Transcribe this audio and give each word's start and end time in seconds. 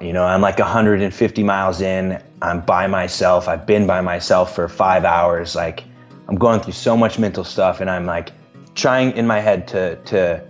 You 0.00 0.12
know, 0.12 0.24
I'm 0.24 0.40
like 0.40 0.58
150 0.58 1.44
miles 1.44 1.80
in. 1.80 2.20
I'm 2.42 2.62
by 2.62 2.88
myself. 2.88 3.46
I've 3.46 3.64
been 3.64 3.86
by 3.86 4.00
myself 4.00 4.56
for 4.56 4.68
five 4.68 5.04
hours. 5.04 5.54
Like, 5.54 5.84
I'm 6.28 6.36
going 6.36 6.60
through 6.60 6.74
so 6.74 6.94
much 6.94 7.18
mental 7.18 7.42
stuff 7.42 7.80
and 7.80 7.88
I'm 7.88 8.04
like 8.04 8.32
trying 8.74 9.16
in 9.16 9.26
my 9.26 9.40
head 9.40 9.66
to 9.68 9.96
to 9.96 10.44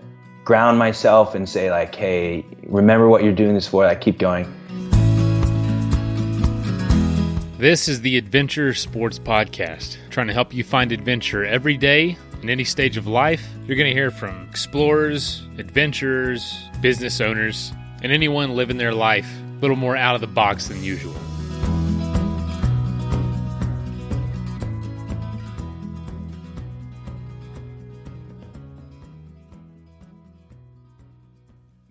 ground 0.44 0.76
myself 0.76 1.36
and 1.36 1.48
say 1.48 1.70
like, 1.70 1.94
hey, 1.94 2.44
remember 2.64 3.08
what 3.08 3.22
you're 3.22 3.32
doing 3.32 3.54
this 3.54 3.68
for. 3.68 3.84
Like 3.84 4.00
keep 4.00 4.18
going. 4.18 4.52
This 7.58 7.86
is 7.86 8.00
the 8.00 8.16
Adventure 8.18 8.74
Sports 8.74 9.20
Podcast, 9.20 9.98
trying 10.10 10.26
to 10.26 10.32
help 10.32 10.52
you 10.52 10.64
find 10.64 10.90
adventure 10.90 11.44
every 11.44 11.76
day 11.76 12.18
in 12.42 12.50
any 12.50 12.64
stage 12.64 12.96
of 12.96 13.06
life. 13.06 13.46
You're 13.66 13.76
going 13.76 13.88
to 13.88 13.94
hear 13.94 14.10
from 14.10 14.48
explorers, 14.48 15.42
adventurers, 15.58 16.56
business 16.80 17.20
owners, 17.20 17.72
and 18.02 18.10
anyone 18.10 18.56
living 18.56 18.78
their 18.78 18.94
life 18.94 19.28
a 19.58 19.60
little 19.60 19.76
more 19.76 19.96
out 19.96 20.16
of 20.16 20.20
the 20.20 20.26
box 20.26 20.66
than 20.66 20.82
usual. 20.82 21.14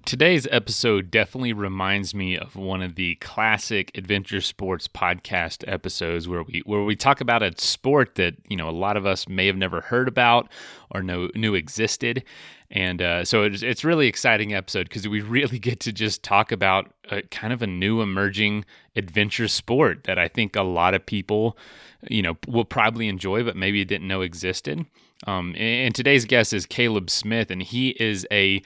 Today's 0.08 0.48
episode 0.52 1.12
definitely 1.12 1.52
reminds 1.52 2.16
me 2.16 2.38
of 2.38 2.56
one 2.56 2.82
of 2.82 2.96
the 2.96 3.16
classic 3.16 3.92
adventure 3.94 4.40
sports 4.40 4.88
podcast 4.88 5.66
episodes 5.68 6.30
where 6.30 6.44
we 6.44 6.62
where 6.66 6.82
we 6.86 6.96
talk 6.96 7.20
about 7.20 7.44
a 7.44 7.52
sport 7.60 8.16
that 8.16 8.36
you 8.48 8.56
know 8.56 8.70
a 8.70 8.72
lot 8.72 8.96
of 8.96 9.06
us 9.06 9.28
may 9.28 9.48
have 9.48 9.58
never 9.58 9.82
heard 9.82 10.08
about 10.08 10.48
or 10.92 11.04
know, 11.04 11.28
knew 11.36 11.56
existed, 11.56 12.24
and 12.72 13.02
uh, 13.02 13.26
so 13.26 13.44
it's 13.44 13.62
it's 13.62 13.84
really 13.84 14.08
exciting 14.08 14.54
episode 14.54 14.88
because 14.88 15.06
we 15.10 15.20
really 15.20 15.60
get 15.70 15.82
to 15.82 15.92
just 15.92 16.24
talk 16.24 16.54
about 16.54 16.90
a, 17.12 17.22
kind 17.24 17.52
of 17.52 17.62
a 17.62 17.68
new 17.68 18.00
emerging 18.00 18.64
adventure 18.96 19.50
sport 19.50 20.06
that 20.06 20.18
I 20.18 20.30
think 20.30 20.56
a 20.56 20.64
lot 20.64 20.94
of 20.94 21.06
people 21.06 21.58
you 22.10 22.22
know 22.22 22.38
will 22.48 22.64
probably 22.64 23.10
enjoy, 23.10 23.44
but 23.44 23.58
maybe 23.58 23.84
didn't 23.84 24.08
know 24.08 24.22
existed. 24.22 24.86
Um, 25.26 25.54
and 25.58 25.94
today's 25.94 26.24
guest 26.24 26.54
is 26.54 26.66
Caleb 26.66 27.10
Smith, 27.10 27.52
and 27.52 27.62
he 27.62 27.90
is 27.90 28.26
a 28.32 28.62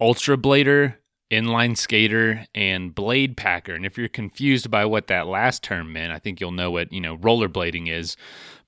ultra 0.00 0.36
blader, 0.36 0.96
inline 1.30 1.76
skater, 1.76 2.46
and 2.54 2.94
blade 2.94 3.36
packer. 3.36 3.74
And 3.74 3.86
if 3.86 3.96
you're 3.98 4.08
confused 4.08 4.70
by 4.70 4.84
what 4.84 5.06
that 5.08 5.26
last 5.26 5.62
term 5.62 5.92
meant, 5.92 6.12
I 6.12 6.18
think 6.18 6.40
you'll 6.40 6.50
know 6.50 6.70
what 6.70 6.92
you 6.92 7.00
know 7.00 7.16
rollerblading 7.18 7.90
is. 7.90 8.16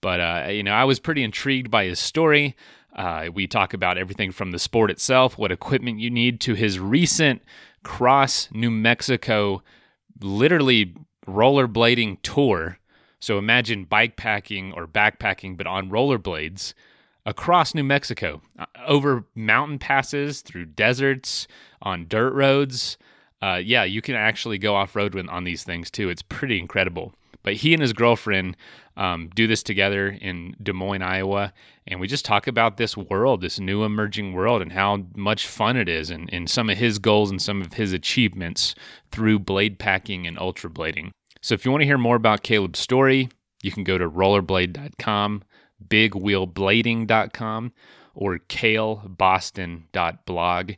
But 0.01 0.21
uh, 0.21 0.49
you 0.51 0.63
know, 0.63 0.73
I 0.73 0.85
was 0.85 1.01
pretty 1.01 1.23
intrigued 1.23 1.71
by 1.71 1.85
his 1.85 1.99
story. 1.99 2.57
Uh, 2.95 3.29
we 3.33 3.47
talk 3.47 3.73
about 3.73 3.97
everything 3.97 4.33
from 4.33 4.51
the 4.51 4.59
sport 4.59 4.91
itself, 4.91 5.39
what 5.39 5.51
equipment 5.51 5.99
you 5.99 6.11
need, 6.11 6.41
to 6.43 6.55
his 6.55 6.79
recent 6.79 7.43
cross 7.83 8.49
New 8.53 8.71
Mexico, 8.71 9.63
literally 10.21 10.95
rollerblading 11.27 12.19
tour. 12.23 12.79
So 13.21 13.39
imagine 13.39 13.85
bike 13.85 14.17
packing 14.17 14.73
or 14.73 14.87
backpacking, 14.87 15.57
but 15.57 15.67
on 15.67 15.91
rollerblades 15.91 16.75
across 17.27 17.75
New 17.75 17.85
Mexico, 17.85 18.41
uh, 18.59 18.67
over 18.87 19.25
mountain 19.35 19.79
passes, 19.79 20.41
through 20.41 20.67
deserts, 20.67 21.47
on 21.83 22.07
dirt 22.09 22.33
roads. 22.33 22.99
Uh, 23.41 23.61
yeah, 23.63 23.85
you 23.85 24.01
can 24.01 24.15
actually 24.15 24.59
go 24.59 24.75
off 24.75 24.95
road 24.95 25.17
on 25.29 25.45
these 25.45 25.65
things 25.65 25.91
too. 25.91 26.09
It's 26.09 26.23
pretty 26.23 26.59
incredible. 26.59 27.13
But 27.43 27.55
he 27.55 27.73
and 27.73 27.83
his 27.83 27.93
girlfriend 27.93 28.57
um, 28.97 29.29
do 29.35 29.47
this 29.47 29.63
together 29.63 30.09
in 30.09 30.55
Des 30.63 30.73
Moines, 30.73 31.03
Iowa, 31.03 31.53
and 31.89 31.99
we 31.99 32.07
just 32.07 32.25
talk 32.25 32.47
about 32.47 32.77
this 32.77 32.97
world, 32.97 33.41
this 33.41 33.59
new 33.59 33.83
emerging 33.83 34.33
world, 34.33 34.63
and 34.63 34.71
how 34.71 35.05
much 35.17 35.47
fun 35.47 35.77
it 35.77 35.89
is, 35.89 36.11
and, 36.11 36.33
and 36.33 36.49
some 36.49 36.71
of 36.71 36.79
his 36.79 37.01
goals 37.01 37.31
and 37.31 37.43
some 37.43 37.61
of 37.61 37.73
his 37.73 37.93
achievements 37.93 38.77
through 39.11 39.41
blade 39.41 39.79
packing 39.79 40.27
and 40.27 40.39
ultra 40.39 40.71
blading. 40.71 41.11
So 41.41 41.55
if 41.55 41.65
you 41.65 41.73
want 41.73 41.83
to 41.83 41.87
hear 41.87 41.99
more 41.99 42.17
about 42.17 42.45
Caleb's 42.45 42.79
story, 42.79 43.29
you 43.63 43.73
can 43.73 43.83
go 43.83 43.99
to 43.99 44.09
rollerblade.com 44.09 45.43
bigwheelblading.com 45.89 47.73
or 48.15 48.39
kaleboston.blog. 48.39 50.73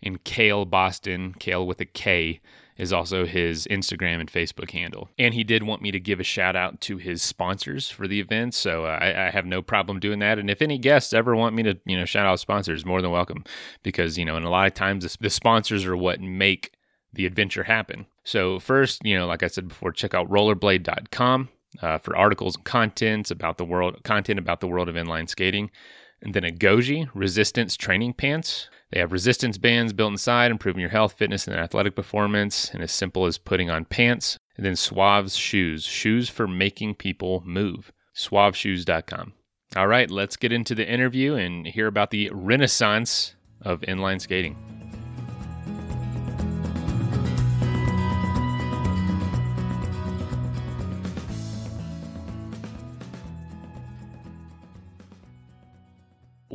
And 0.00 0.22
Kale 0.22 0.64
Boston, 0.64 1.34
Kale 1.38 1.66
with 1.66 1.80
a 1.80 1.84
K, 1.84 2.40
is 2.76 2.92
also 2.92 3.26
his 3.26 3.66
Instagram 3.66 4.20
and 4.20 4.32
Facebook 4.32 4.70
handle. 4.70 5.08
And 5.18 5.34
he 5.34 5.42
did 5.42 5.64
want 5.64 5.82
me 5.82 5.90
to 5.90 5.98
give 5.98 6.20
a 6.20 6.24
shout 6.24 6.54
out 6.54 6.80
to 6.82 6.96
his 6.96 7.22
sponsors 7.22 7.90
for 7.90 8.06
the 8.06 8.20
event, 8.20 8.54
so 8.54 8.84
uh, 8.84 8.98
I, 9.00 9.26
I, 9.26 9.30
have 9.30 9.44
no 9.44 9.60
problem 9.60 9.98
doing 9.98 10.20
that. 10.20 10.38
And 10.38 10.48
if 10.48 10.62
any 10.62 10.78
guests 10.78 11.12
ever 11.12 11.34
want 11.34 11.56
me 11.56 11.64
to, 11.64 11.76
you 11.84 11.98
know, 11.98 12.04
shout 12.04 12.26
out 12.26 12.38
sponsors, 12.38 12.86
more 12.86 13.02
than 13.02 13.10
welcome, 13.10 13.42
because 13.82 14.16
you 14.16 14.24
know, 14.24 14.36
and 14.36 14.46
a 14.46 14.50
lot 14.50 14.68
of 14.68 14.74
times 14.74 15.02
the, 15.02 15.16
the 15.20 15.30
sponsors 15.30 15.84
are 15.84 15.96
what 15.96 16.20
make 16.20 16.74
the 17.12 17.26
adventure 17.26 17.64
happen. 17.64 18.06
So 18.22 18.60
first, 18.60 19.04
you 19.04 19.18
know, 19.18 19.26
like 19.26 19.42
I 19.42 19.48
said 19.48 19.66
before, 19.66 19.90
check 19.90 20.14
out 20.14 20.30
rollerblade.com 20.30 21.48
uh, 21.82 21.98
for 21.98 22.16
articles 22.16 22.56
and 22.56 22.64
contents 22.64 23.30
about 23.30 23.58
the 23.58 23.64
world, 23.64 24.02
content 24.04 24.38
about 24.38 24.60
the 24.60 24.66
world 24.66 24.88
of 24.88 24.94
inline 24.94 25.28
skating. 25.28 25.70
And 26.22 26.34
then 26.34 26.44
a 26.44 26.50
Goji 26.50 27.08
resistance 27.14 27.76
training 27.76 28.14
pants. 28.14 28.68
They 28.90 29.00
have 29.00 29.12
resistance 29.12 29.58
bands 29.58 29.92
built 29.92 30.12
inside, 30.12 30.50
improving 30.50 30.80
your 30.80 30.90
health, 30.90 31.12
fitness, 31.12 31.46
and 31.46 31.56
athletic 31.56 31.94
performance, 31.94 32.70
and 32.72 32.82
as 32.82 32.90
simple 32.90 33.26
as 33.26 33.38
putting 33.38 33.70
on 33.70 33.84
pants. 33.84 34.38
And 34.56 34.64
then 34.64 34.72
Suave's 34.72 35.36
shoes, 35.36 35.84
shoes 35.84 36.28
for 36.28 36.48
making 36.48 36.96
people 36.96 37.42
move. 37.46 37.92
Suaveshoes.com. 38.16 39.34
All 39.76 39.86
right, 39.86 40.10
let's 40.10 40.36
get 40.36 40.52
into 40.52 40.74
the 40.74 40.88
interview 40.88 41.34
and 41.34 41.66
hear 41.66 41.86
about 41.86 42.10
the 42.10 42.30
renaissance 42.32 43.36
of 43.62 43.82
inline 43.82 44.20
skating. 44.20 44.77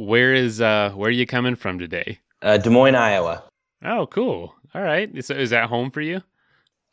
Where 0.05 0.33
is 0.33 0.61
uh 0.61 0.91
where 0.91 1.09
are 1.09 1.11
you 1.11 1.25
coming 1.25 1.55
from 1.55 1.79
today? 1.79 2.19
Uh, 2.41 2.57
Des 2.57 2.69
Moines, 2.69 2.95
Iowa. 2.95 3.43
Oh, 3.83 4.07
cool. 4.07 4.53
All 4.75 4.81
right. 4.81 5.23
So 5.23 5.33
is 5.33 5.51
that 5.51 5.69
home 5.69 5.91
for 5.91 6.01
you? 6.01 6.21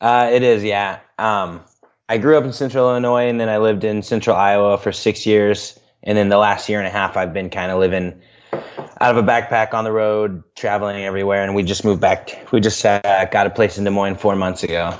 Uh, 0.00 0.30
it 0.32 0.42
is. 0.42 0.62
Yeah. 0.62 1.00
Um, 1.18 1.60
I 2.08 2.18
grew 2.18 2.36
up 2.36 2.44
in 2.44 2.52
Central 2.52 2.88
Illinois, 2.90 3.28
and 3.28 3.40
then 3.40 3.48
I 3.48 3.58
lived 3.58 3.84
in 3.84 4.02
Central 4.02 4.34
Iowa 4.36 4.78
for 4.78 4.92
six 4.92 5.26
years, 5.26 5.78
and 6.02 6.16
then 6.16 6.28
the 6.28 6.38
last 6.38 6.68
year 6.68 6.78
and 6.78 6.86
a 6.86 6.90
half, 6.90 7.16
I've 7.16 7.32
been 7.32 7.50
kind 7.50 7.70
of 7.70 7.78
living 7.78 8.20
out 8.52 9.16
of 9.16 9.16
a 9.16 9.22
backpack 9.22 9.74
on 9.74 9.84
the 9.84 9.92
road, 9.92 10.42
traveling 10.56 11.04
everywhere, 11.04 11.44
and 11.44 11.54
we 11.54 11.62
just 11.62 11.84
moved 11.84 12.00
back. 12.00 12.48
We 12.52 12.60
just 12.60 12.84
uh, 12.84 13.26
got 13.26 13.46
a 13.46 13.50
place 13.50 13.78
in 13.78 13.84
Des 13.84 13.90
Moines 13.90 14.16
four 14.16 14.34
months 14.36 14.62
ago. 14.64 14.94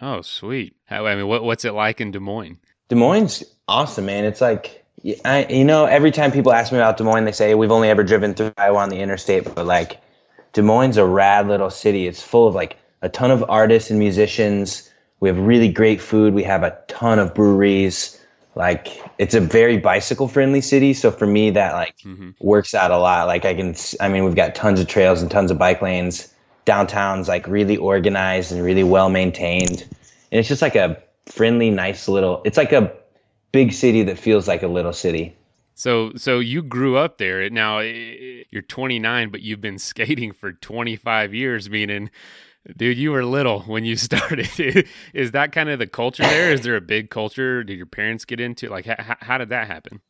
Oh, 0.00 0.22
sweet. 0.22 0.74
How, 0.86 1.06
I 1.06 1.14
mean, 1.14 1.28
what, 1.28 1.44
what's 1.44 1.64
it 1.64 1.72
like 1.72 2.00
in 2.00 2.10
Des 2.10 2.18
Moines? 2.18 2.58
Des 2.88 2.96
Moines, 2.96 3.44
awesome, 3.68 4.06
man. 4.06 4.24
It's 4.24 4.40
like 4.40 4.81
I, 5.24 5.46
you 5.48 5.64
know, 5.64 5.86
every 5.86 6.10
time 6.10 6.30
people 6.30 6.52
ask 6.52 6.72
me 6.72 6.78
about 6.78 6.96
Des 6.96 7.04
Moines, 7.04 7.24
they 7.24 7.32
say 7.32 7.54
we've 7.54 7.72
only 7.72 7.88
ever 7.88 8.04
driven 8.04 8.34
through 8.34 8.52
Iowa 8.56 8.78
on 8.78 8.88
the 8.88 9.00
interstate, 9.00 9.52
but 9.54 9.66
like 9.66 10.00
Des 10.52 10.62
Moines 10.62 10.90
is 10.90 10.96
a 10.96 11.04
rad 11.04 11.48
little 11.48 11.70
city. 11.70 12.06
It's 12.06 12.22
full 12.22 12.46
of 12.46 12.54
like 12.54 12.78
a 13.02 13.08
ton 13.08 13.30
of 13.30 13.44
artists 13.48 13.90
and 13.90 13.98
musicians. 13.98 14.88
We 15.20 15.28
have 15.28 15.38
really 15.38 15.68
great 15.68 16.00
food. 16.00 16.34
We 16.34 16.44
have 16.44 16.62
a 16.62 16.78
ton 16.88 17.18
of 17.18 17.34
breweries. 17.34 18.18
Like 18.54 18.88
it's 19.18 19.34
a 19.34 19.40
very 19.40 19.78
bicycle 19.78 20.28
friendly 20.28 20.60
city. 20.60 20.94
So 20.94 21.10
for 21.10 21.26
me, 21.26 21.50
that 21.50 21.72
like 21.72 21.96
mm-hmm. 21.98 22.30
works 22.40 22.74
out 22.74 22.90
a 22.90 22.98
lot. 22.98 23.26
Like 23.26 23.44
I 23.44 23.54
can, 23.54 23.74
I 24.00 24.08
mean, 24.08 24.24
we've 24.24 24.36
got 24.36 24.54
tons 24.54 24.78
of 24.78 24.86
trails 24.86 25.20
and 25.20 25.30
tons 25.30 25.50
of 25.50 25.58
bike 25.58 25.82
lanes. 25.82 26.32
Downtown's 26.64 27.28
like 27.28 27.46
really 27.48 27.76
organized 27.76 28.52
and 28.52 28.62
really 28.62 28.84
well 28.84 29.08
maintained. 29.08 29.82
And 30.30 30.38
it's 30.38 30.48
just 30.48 30.62
like 30.62 30.76
a 30.76 31.02
friendly, 31.26 31.70
nice 31.70 32.08
little, 32.08 32.42
it's 32.44 32.56
like 32.56 32.72
a 32.72 32.92
big 33.52 33.72
city 33.72 34.02
that 34.04 34.18
feels 34.18 34.48
like 34.48 34.62
a 34.62 34.68
little 34.68 34.92
city. 34.92 35.36
So, 35.74 36.12
so 36.16 36.38
you 36.38 36.62
grew 36.62 36.96
up 36.96 37.18
there. 37.18 37.48
Now 37.48 37.80
you're 37.80 38.62
29, 38.62 39.30
but 39.30 39.40
you've 39.40 39.60
been 39.60 39.78
skating 39.78 40.32
for 40.32 40.52
25 40.52 41.34
years. 41.34 41.70
Meaning, 41.70 42.10
Dude, 42.76 42.96
you 42.96 43.10
were 43.10 43.24
little 43.24 43.60
when 43.62 43.84
you 43.84 43.96
started. 43.96 44.88
Is 45.12 45.32
that 45.32 45.52
kind 45.52 45.68
of 45.68 45.78
the 45.78 45.86
culture 45.86 46.22
there? 46.22 46.52
Is 46.52 46.62
there 46.62 46.76
a 46.76 46.80
big 46.80 47.10
culture? 47.10 47.64
Did 47.64 47.76
your 47.76 47.86
parents 47.86 48.24
get 48.24 48.40
into 48.40 48.68
like 48.68 48.86
how, 48.86 49.16
how 49.20 49.38
did 49.38 49.48
that 49.50 49.66
happen? 49.66 50.00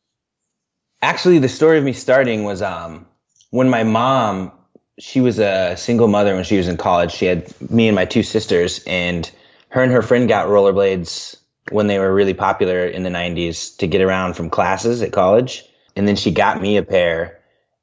Actually, 1.01 1.39
the 1.39 1.49
story 1.49 1.77
of 1.77 1.83
me 1.83 1.93
starting 1.93 2.43
was 2.43 2.61
um, 2.61 3.05
when 3.49 3.69
my 3.69 3.83
mom, 3.83 4.51
she 4.99 5.19
was 5.19 5.39
a 5.39 5.75
single 5.75 6.07
mother 6.07 6.33
when 6.35 6.43
she 6.43 6.57
was 6.57 6.67
in 6.67 6.77
college. 6.77 7.11
She 7.11 7.25
had 7.25 7.53
me 7.69 7.87
and 7.87 7.95
my 7.95 8.05
two 8.05 8.23
sisters, 8.23 8.81
and 8.85 9.29
her 9.69 9.81
and 9.81 9.91
her 9.91 10.01
friend 10.01 10.29
got 10.29 10.47
rollerblades 10.47 11.35
when 11.71 11.87
they 11.87 11.99
were 11.99 12.13
really 12.13 12.33
popular 12.33 12.85
in 12.85 13.03
the 13.03 13.09
90s 13.09 13.77
to 13.77 13.87
get 13.87 14.01
around 14.01 14.35
from 14.35 14.49
classes 14.49 15.01
at 15.01 15.11
college. 15.11 15.63
And 15.95 16.07
then 16.07 16.15
she 16.15 16.31
got 16.31 16.61
me 16.61 16.77
a 16.77 16.83
pair, 16.83 17.39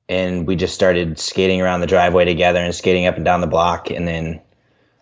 and 0.08 0.46
we 0.46 0.56
just 0.56 0.74
started 0.74 1.18
skating 1.18 1.60
around 1.60 1.80
the 1.80 1.86
driveway 1.86 2.24
together 2.24 2.60
and 2.60 2.74
skating 2.74 3.06
up 3.06 3.16
and 3.16 3.24
down 3.24 3.40
the 3.40 3.46
block. 3.46 3.90
And 3.90 4.06
then 4.06 4.40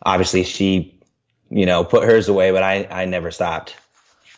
obviously 0.02 0.44
she, 0.44 0.94
you 1.50 1.66
know, 1.66 1.84
put 1.84 2.04
hers 2.04 2.28
away, 2.28 2.50
but 2.52 2.62
I, 2.62 2.86
I 2.90 3.04
never 3.06 3.30
stopped. 3.30 3.74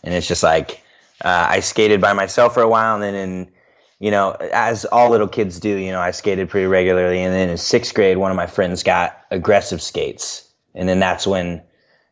And 0.02 0.14
it's 0.14 0.28
just 0.28 0.42
like, 0.42 0.82
uh, 1.22 1.46
I 1.50 1.60
skated 1.60 2.00
by 2.00 2.12
myself 2.12 2.54
for 2.54 2.62
a 2.62 2.68
while. 2.68 2.94
And 2.94 3.02
then 3.02 3.14
in, 3.14 3.52
you 3.98 4.10
know, 4.10 4.30
as 4.52 4.84
all 4.86 5.10
little 5.10 5.28
kids 5.28 5.60
do, 5.60 5.76
you 5.76 5.90
know, 5.90 6.00
I 6.00 6.12
skated 6.12 6.48
pretty 6.48 6.66
regularly. 6.66 7.20
And 7.20 7.34
then 7.34 7.50
in 7.50 7.58
sixth 7.58 7.92
grade, 7.92 8.16
one 8.16 8.30
of 8.30 8.36
my 8.36 8.46
friends 8.46 8.82
got 8.82 9.20
aggressive 9.30 9.82
skates. 9.82 10.48
And 10.74 10.88
then 10.88 11.00
that's 11.00 11.26
when 11.26 11.60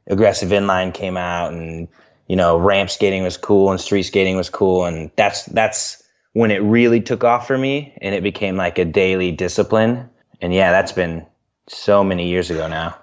aggressive 0.08 0.50
inline 0.50 0.92
came 0.92 1.16
out 1.16 1.52
and, 1.52 1.88
you 2.28 2.36
know, 2.36 2.56
ramp 2.56 2.90
skating 2.90 3.25
was 3.25 3.36
cool 3.36 3.70
and 3.70 3.80
street 3.80 4.04
skating 4.04 4.36
was 4.36 4.50
cool. 4.50 4.84
And 4.84 5.10
that's, 5.16 5.44
that's 5.46 6.02
when 6.32 6.50
it 6.50 6.58
really 6.58 7.00
took 7.00 7.25
off 7.25 7.46
for 7.46 7.58
me 7.58 7.92
and 8.00 8.14
it 8.14 8.22
became 8.22 8.56
like 8.56 8.78
a 8.78 8.84
daily 8.84 9.32
discipline. 9.32 10.08
And 10.40 10.54
yeah, 10.54 10.70
that's 10.70 10.92
been 10.92 11.26
so 11.66 12.04
many 12.04 12.28
years 12.28 12.50
ago 12.50 12.69
now. 12.69 12.96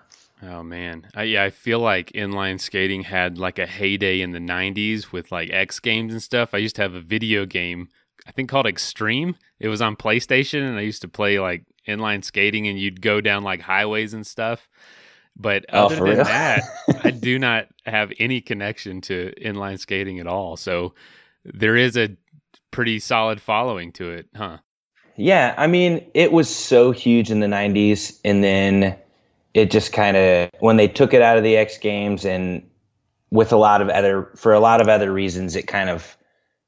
Oh 0.43 0.63
man, 0.63 1.07
I, 1.15 1.23
yeah, 1.23 1.43
I 1.43 1.49
feel 1.49 1.79
like 1.79 2.11
inline 2.11 2.59
skating 2.59 3.03
had 3.03 3.37
like 3.37 3.57
a 3.57 3.65
heyday 3.65 4.21
in 4.21 4.31
the 4.31 4.39
'90s 4.39 5.11
with 5.11 5.31
like 5.31 5.49
X 5.49 5.79
Games 5.79 6.13
and 6.13 6.21
stuff. 6.21 6.53
I 6.53 6.57
used 6.57 6.75
to 6.75 6.81
have 6.81 6.93
a 6.93 7.01
video 7.01 7.45
game, 7.45 7.89
I 8.27 8.31
think 8.31 8.49
called 8.49 8.67
Extreme. 8.67 9.37
It 9.59 9.69
was 9.69 9.81
on 9.81 9.95
PlayStation, 9.95 10.61
and 10.67 10.77
I 10.77 10.81
used 10.81 11.01
to 11.01 11.07
play 11.07 11.39
like 11.39 11.63
inline 11.87 12.23
skating, 12.23 12.67
and 12.67 12.77
you'd 12.77 13.01
go 13.01 13.21
down 13.21 13.43
like 13.43 13.61
highways 13.61 14.13
and 14.13 14.27
stuff. 14.27 14.67
But 15.35 15.65
oh, 15.71 15.85
other 15.85 15.95
than 15.95 16.03
real? 16.03 16.23
that, 16.23 16.63
I 17.03 17.11
do 17.11 17.37
not 17.37 17.67
have 17.85 18.11
any 18.19 18.41
connection 18.41 19.01
to 19.01 19.33
inline 19.41 19.79
skating 19.79 20.19
at 20.19 20.27
all. 20.27 20.55
So 20.57 20.93
there 21.43 21.75
is 21.75 21.97
a 21.97 22.15
pretty 22.71 22.99
solid 22.99 23.41
following 23.41 23.91
to 23.93 24.11
it, 24.11 24.27
huh? 24.35 24.57
Yeah, 25.17 25.53
I 25.57 25.67
mean, 25.67 26.05
it 26.13 26.31
was 26.31 26.53
so 26.53 26.91
huge 26.91 27.31
in 27.31 27.39
the 27.39 27.47
'90s, 27.47 28.19
and 28.25 28.43
then 28.43 28.97
it 29.53 29.71
just 29.71 29.93
kind 29.93 30.17
of 30.17 30.49
when 30.59 30.77
they 30.77 30.87
took 30.87 31.13
it 31.13 31.21
out 31.21 31.37
of 31.37 31.43
the 31.43 31.55
X 31.55 31.77
Games 31.77 32.25
and 32.25 32.69
with 33.31 33.51
a 33.51 33.57
lot 33.57 33.81
of 33.81 33.89
other 33.89 34.31
for 34.35 34.53
a 34.53 34.59
lot 34.59 34.81
of 34.81 34.89
other 34.89 35.11
reasons, 35.11 35.55
it 35.55 35.67
kind 35.67 35.89
of 35.89 36.17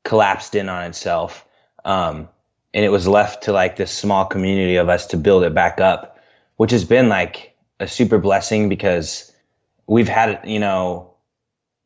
collapsed 0.03 0.55
in 0.55 0.69
on 0.69 0.83
itself. 0.85 1.45
Um, 1.83 2.29
and 2.73 2.85
it 2.85 2.89
was 2.89 3.07
left 3.07 3.43
to 3.43 3.51
like 3.51 3.75
this 3.75 3.91
small 3.91 4.25
community 4.25 4.75
of 4.75 4.89
us 4.89 5.07
to 5.07 5.17
build 5.17 5.43
it 5.43 5.53
back 5.53 5.81
up, 5.81 6.17
which 6.57 6.71
has 6.71 6.85
been 6.85 7.09
like 7.09 7.55
a 7.79 7.87
super 7.87 8.17
blessing 8.17 8.69
because 8.69 9.31
we've 9.87 10.07
had, 10.07 10.41
you 10.45 10.59
know, 10.59 11.13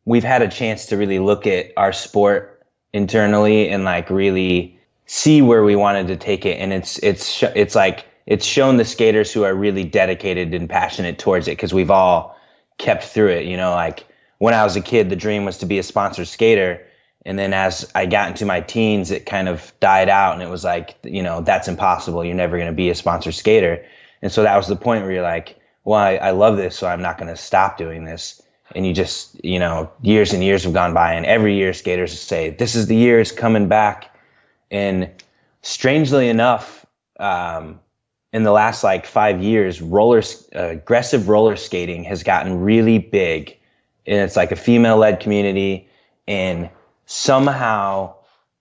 we've 0.05 0.23
had 0.23 0.41
a 0.41 0.47
chance 0.47 0.87
to 0.87 0.97
really 0.97 1.19
look 1.19 1.45
at 1.47 1.67
our 1.77 1.93
sport 1.93 2.65
internally 2.93 3.69
and 3.69 3.83
like 3.83 4.09
really 4.09 4.79
see 5.05 5.41
where 5.41 5.63
we 5.63 5.75
wanted 5.75 6.07
to 6.07 6.15
take 6.15 6.45
it. 6.45 6.57
And 6.59 6.73
it's, 6.73 6.97
it's, 6.99 7.43
it's 7.43 7.75
like, 7.75 8.05
it's 8.25 8.45
shown 8.45 8.77
the 8.77 8.85
skaters 8.85 9.31
who 9.33 9.43
are 9.43 9.53
really 9.53 9.83
dedicated 9.83 10.53
and 10.53 10.69
passionate 10.69 11.19
towards 11.19 11.47
it 11.47 11.51
because 11.51 11.73
we've 11.73 11.91
all 11.91 12.37
kept 12.77 13.03
through 13.03 13.29
it. 13.29 13.45
You 13.45 13.57
know, 13.57 13.71
like 13.71 14.05
when 14.37 14.53
I 14.53 14.63
was 14.63 14.75
a 14.75 14.81
kid, 14.81 15.09
the 15.09 15.15
dream 15.15 15.45
was 15.45 15.57
to 15.59 15.65
be 15.65 15.79
a 15.79 15.83
sponsored 15.83 16.27
skater. 16.27 16.85
And 17.25 17.37
then 17.37 17.53
as 17.53 17.91
I 17.93 18.05
got 18.07 18.29
into 18.29 18.45
my 18.45 18.61
teens, 18.61 19.11
it 19.11 19.25
kind 19.25 19.47
of 19.47 19.73
died 19.79 20.09
out 20.09 20.33
and 20.33 20.41
it 20.41 20.49
was 20.49 20.63
like, 20.63 20.97
you 21.03 21.21
know, 21.21 21.41
that's 21.41 21.67
impossible. 21.67 22.25
You're 22.25 22.35
never 22.35 22.57
going 22.57 22.69
to 22.69 22.75
be 22.75 22.89
a 22.89 22.95
sponsored 22.95 23.35
skater. 23.35 23.85
And 24.21 24.31
so 24.31 24.43
that 24.43 24.57
was 24.57 24.67
the 24.67 24.75
point 24.75 25.03
where 25.03 25.11
you're 25.11 25.21
like, 25.21 25.59
well, 25.83 25.99
I, 25.99 26.15
I 26.15 26.31
love 26.31 26.57
this, 26.57 26.75
so 26.75 26.87
I'm 26.87 27.01
not 27.01 27.17
going 27.17 27.29
to 27.29 27.37
stop 27.37 27.77
doing 27.77 28.05
this. 28.05 28.41
And 28.73 28.85
you 28.85 28.93
just, 28.93 29.43
you 29.43 29.59
know, 29.59 29.91
years 30.01 30.31
and 30.31 30.43
years 30.43 30.63
have 30.63 30.73
gone 30.73 30.93
by, 30.93 31.13
and 31.13 31.25
every 31.25 31.55
year 31.55 31.73
skaters 31.73 32.17
say, 32.19 32.51
this 32.51 32.75
is 32.75 32.87
the 32.87 32.95
year 32.95 33.19
it's 33.19 33.31
coming 33.31 33.67
back. 33.67 34.15
And 34.69 35.09
strangely 35.61 36.29
enough, 36.29 36.85
um, 37.19 37.79
in 38.33 38.43
the 38.43 38.51
last 38.51 38.83
like 38.83 39.05
five 39.05 39.43
years, 39.43 39.81
roller 39.81 40.23
uh, 40.55 40.67
aggressive 40.67 41.27
roller 41.27 41.57
skating 41.57 42.03
has 42.05 42.23
gotten 42.23 42.61
really 42.61 42.97
big, 42.97 43.57
and 44.07 44.19
it's 44.21 44.37
like 44.37 44.53
a 44.53 44.55
female-led 44.55 45.19
community, 45.19 45.89
and 46.27 46.69
somehow, 47.05 48.15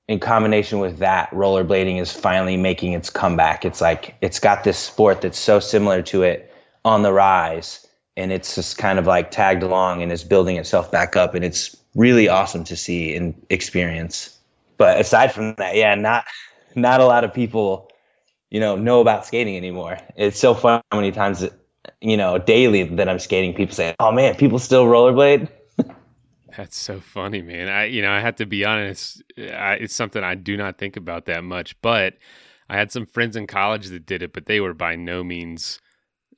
in 0.09 0.19
combination 0.19 0.81
with 0.81 0.99
that, 0.99 1.31
rollerblading 1.31 2.01
is 2.01 2.13
finally 2.13 2.57
making 2.57 2.95
its 2.95 3.11
comeback. 3.11 3.65
It's 3.65 3.81
like 3.81 4.17
it's 4.21 4.41
got 4.41 4.65
this 4.65 4.77
sport 4.77 5.21
that's 5.21 5.39
so 5.39 5.61
similar 5.61 6.03
to 6.03 6.25
it 6.25 6.50
on 6.85 7.03
the 7.03 7.13
rise, 7.13 7.87
and 8.17 8.33
it's 8.33 8.55
just 8.55 8.79
kind 8.79 8.99
of 8.99 9.07
like 9.07 9.31
tagged 9.31 9.63
along 9.63 10.03
and 10.03 10.11
is 10.13 10.25
building 10.25 10.57
itself 10.57 10.91
back 10.91 11.17
up, 11.17 11.35
and 11.35 11.45
it's 11.45 11.77
really 11.95 12.29
awesome 12.29 12.65
to 12.65 12.77
see 12.77 13.15
and 13.15 13.35
experience. 13.51 14.39
But 14.77 15.01
aside 15.01 15.33
from 15.33 15.55
that, 15.57 15.77
yeah, 15.77 15.95
not 15.95 16.25
not 16.75 17.01
a 17.01 17.05
lot 17.05 17.25
of 17.25 17.35
people 17.35 17.91
you 18.51 18.59
know, 18.59 18.77
know 18.77 19.01
about 19.01 19.25
skating 19.25 19.57
anymore. 19.57 19.99
It's 20.17 20.39
so 20.39 20.55
fun 20.55 20.83
how 20.91 20.99
many 20.99 21.13
times, 21.13 21.49
you 22.01 22.17
know, 22.17 22.39
daily 22.39 22.83
that 22.83 23.09
I'm 23.09 23.19
skating, 23.19 23.55
people 23.55 23.75
say, 23.75 23.95
"Oh 24.01 24.13
man, 24.13 24.35
people 24.35 24.59
still 24.59 24.87
rollerblade." 24.87 25.49
That's 26.57 26.77
so 26.77 27.01
funny, 27.01 27.43
man. 27.43 27.69
I, 27.69 27.85
you 27.85 28.03
know, 28.03 28.11
I 28.11 28.21
have 28.21 28.37
to 28.37 28.47
be 28.47 28.65
honest. 28.65 29.23
I, 29.39 29.75
it's 29.75 29.95
something 29.95 30.23
I 30.23 30.35
do 30.35 30.57
not 30.57 30.79
think 30.79 30.97
about 30.97 31.27
that 31.27 31.45
much. 31.45 31.81
But 31.81 32.15
I 32.69 32.77
had 32.77 32.91
some 32.91 33.07
friends 33.07 33.37
in 33.37 33.47
college 33.47 33.87
that 33.89 34.05
did 34.05 34.23
it, 34.23 34.33
but 34.33 34.47
they 34.47 34.61
were 34.61 34.75
by 34.75 34.97
no 34.97 35.23
means 35.23 35.81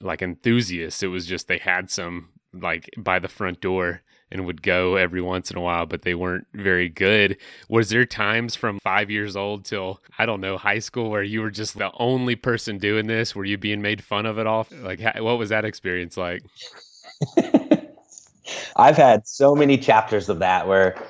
like 0.02 0.22
enthusiasts. 0.22 1.02
It 1.02 1.08
was 1.08 1.26
just 1.26 1.49
they 1.49 1.58
had 1.58 1.90
some 1.90 2.28
like 2.52 2.90
by 2.96 3.19
the 3.19 3.28
front 3.28 3.60
door 3.60 4.02
and 4.32 4.46
would 4.46 4.62
go 4.62 4.96
every 4.96 5.20
once 5.20 5.50
in 5.50 5.58
a 5.58 5.60
while, 5.60 5.84
but 5.84 6.02
they 6.02 6.14
weren't 6.14 6.46
very 6.54 6.88
good. 6.88 7.37
Was 7.69 7.90
there 7.90 8.06
times 8.06 8.56
from 8.56 8.81
five 8.81 9.10
years 9.10 9.37
old 9.37 9.66
till, 9.66 10.00
I 10.19 10.25
don't 10.25 10.40
know, 10.40 10.56
high 10.56 10.78
school 10.78 11.10
where 11.10 11.22
you 11.22 11.43
were 11.43 11.50
just 11.50 11.76
the 11.76 11.90
only 11.99 12.34
person 12.34 12.78
doing 12.78 13.06
this? 13.06 13.37
Were 13.37 13.44
you 13.44 13.58
being 13.58 13.82
made 13.82 14.02
fun 14.02 14.25
of 14.25 14.38
at 14.38 14.46
all? 14.46 14.66
Like, 14.70 15.00
what 15.19 15.38
was 15.38 15.50
that 15.50 15.66
experience 15.66 16.16
like? 16.16 16.43
I've 18.76 18.96
had 18.96 19.28
so 19.28 19.55
many 19.55 19.76
chapters 19.76 20.31
of 20.31 20.38
that 20.38 20.66
where 20.66 21.00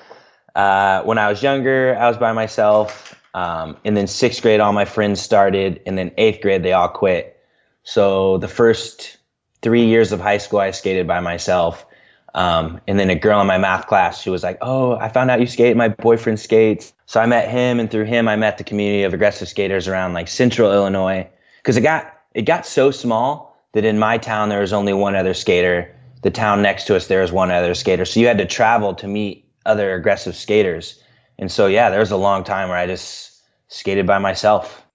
uh, 0.56 1.02
when 1.04 1.16
I 1.16 1.28
was 1.28 1.44
younger, 1.44 1.96
I 1.96 2.08
was 2.08 2.18
by 2.18 2.32
myself. 2.32 3.18
Um, 3.34 3.76
and 3.84 3.96
then 3.96 4.08
sixth 4.08 4.42
grade, 4.42 4.58
all 4.58 4.72
my 4.72 4.84
friends 4.84 5.20
started. 5.20 5.80
And 5.86 5.96
then 5.96 6.10
eighth 6.18 6.42
grade, 6.42 6.64
they 6.64 6.72
all 6.72 6.88
quit. 6.88 7.38
So 7.84 8.38
the 8.38 8.48
first 8.48 9.18
three 9.62 9.84
years 9.84 10.12
of 10.12 10.20
high 10.20 10.38
school, 10.38 10.60
I 10.60 10.70
skated 10.70 11.06
by 11.06 11.20
myself. 11.20 11.86
Um, 12.34 12.80
and 12.86 12.98
then 12.98 13.10
a 13.10 13.14
girl 13.14 13.40
in 13.40 13.46
my 13.46 13.58
math 13.58 13.86
class, 13.86 14.22
she 14.22 14.30
was 14.30 14.42
like, 14.42 14.56
"Oh, 14.62 14.96
I 14.96 15.08
found 15.08 15.30
out 15.30 15.40
you 15.40 15.46
skate. 15.46 15.76
My 15.76 15.88
boyfriend 15.88 16.40
skates." 16.40 16.92
So 17.06 17.20
I 17.20 17.26
met 17.26 17.50
him, 17.50 17.78
and 17.78 17.90
through 17.90 18.04
him, 18.04 18.26
I 18.26 18.36
met 18.36 18.56
the 18.56 18.64
community 18.64 19.02
of 19.02 19.12
aggressive 19.12 19.48
skaters 19.48 19.86
around 19.86 20.14
like 20.14 20.28
Central 20.28 20.72
Illinois. 20.72 21.28
Because 21.58 21.76
it 21.76 21.82
got 21.82 22.10
it 22.34 22.42
got 22.42 22.64
so 22.64 22.90
small 22.90 23.56
that 23.72 23.84
in 23.84 23.98
my 23.98 24.18
town 24.18 24.48
there 24.48 24.60
was 24.60 24.72
only 24.72 24.92
one 24.92 25.14
other 25.14 25.34
skater. 25.34 25.94
The 26.22 26.30
town 26.30 26.62
next 26.62 26.86
to 26.86 26.96
us 26.96 27.08
there 27.08 27.20
was 27.20 27.32
one 27.32 27.50
other 27.50 27.74
skater. 27.74 28.04
So 28.04 28.20
you 28.20 28.26
had 28.26 28.38
to 28.38 28.46
travel 28.46 28.94
to 28.94 29.08
meet 29.08 29.44
other 29.66 29.94
aggressive 29.94 30.34
skaters. 30.34 31.02
And 31.38 31.50
so 31.50 31.66
yeah, 31.66 31.90
there 31.90 32.00
was 32.00 32.10
a 32.10 32.16
long 32.16 32.44
time 32.44 32.68
where 32.68 32.78
I 32.78 32.86
just 32.86 33.42
skated 33.68 34.06
by 34.06 34.18
myself. 34.18 34.86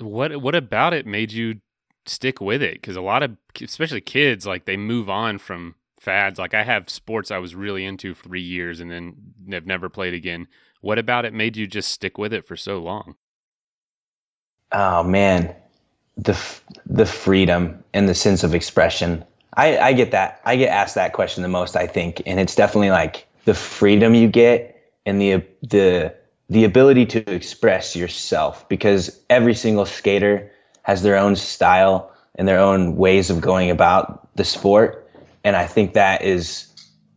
What 0.00 0.42
what 0.42 0.54
about 0.54 0.92
it 0.92 1.06
made 1.06 1.32
you 1.32 1.60
stick 2.08 2.40
with 2.40 2.62
it? 2.62 2.74
Because 2.74 2.96
a 2.96 3.00
lot 3.00 3.22
of 3.22 3.36
especially 3.60 4.00
kids 4.00 4.46
like 4.46 4.64
they 4.64 4.76
move 4.76 5.08
on 5.08 5.38
from 5.38 5.74
fads. 6.00 6.38
Like 6.38 6.54
I 6.54 6.64
have 6.64 6.90
sports 6.90 7.30
I 7.30 7.38
was 7.38 7.54
really 7.54 7.84
into 7.84 8.14
for 8.14 8.24
three 8.24 8.42
years 8.42 8.80
and 8.80 8.90
then 8.90 9.16
have 9.50 9.66
never 9.66 9.88
played 9.88 10.14
again. 10.14 10.46
What 10.80 10.98
about 10.98 11.24
it 11.24 11.34
made 11.34 11.56
you 11.56 11.66
just 11.66 11.90
stick 11.90 12.18
with 12.18 12.32
it 12.32 12.44
for 12.44 12.56
so 12.56 12.78
long? 12.78 13.16
Oh 14.70 15.02
man, 15.02 15.54
the 16.16 16.38
the 16.86 17.06
freedom 17.06 17.82
and 17.92 18.08
the 18.08 18.14
sense 18.14 18.44
of 18.44 18.54
expression. 18.54 19.24
I, 19.54 19.78
I 19.78 19.92
get 19.92 20.12
that. 20.12 20.40
I 20.44 20.56
get 20.56 20.68
asked 20.68 20.94
that 20.94 21.14
question 21.14 21.42
the 21.42 21.48
most. 21.48 21.74
I 21.74 21.86
think, 21.86 22.22
and 22.26 22.38
it's 22.38 22.54
definitely 22.54 22.90
like 22.90 23.26
the 23.44 23.54
freedom 23.54 24.14
you 24.14 24.28
get 24.28 24.92
and 25.06 25.20
the 25.20 25.42
the 25.62 26.14
the 26.50 26.64
ability 26.64 27.06
to 27.06 27.30
express 27.30 27.96
yourself 27.96 28.68
because 28.68 29.20
every 29.28 29.54
single 29.54 29.84
skater 29.84 30.50
has 30.88 31.02
their 31.02 31.16
own 31.16 31.36
style 31.36 32.10
and 32.34 32.48
their 32.48 32.58
own 32.58 32.96
ways 32.96 33.30
of 33.30 33.40
going 33.40 33.70
about 33.70 34.34
the 34.34 34.44
sport 34.44 35.08
and 35.44 35.56
I 35.56 35.66
think 35.66 35.94
that 35.94 36.22
is 36.22 36.66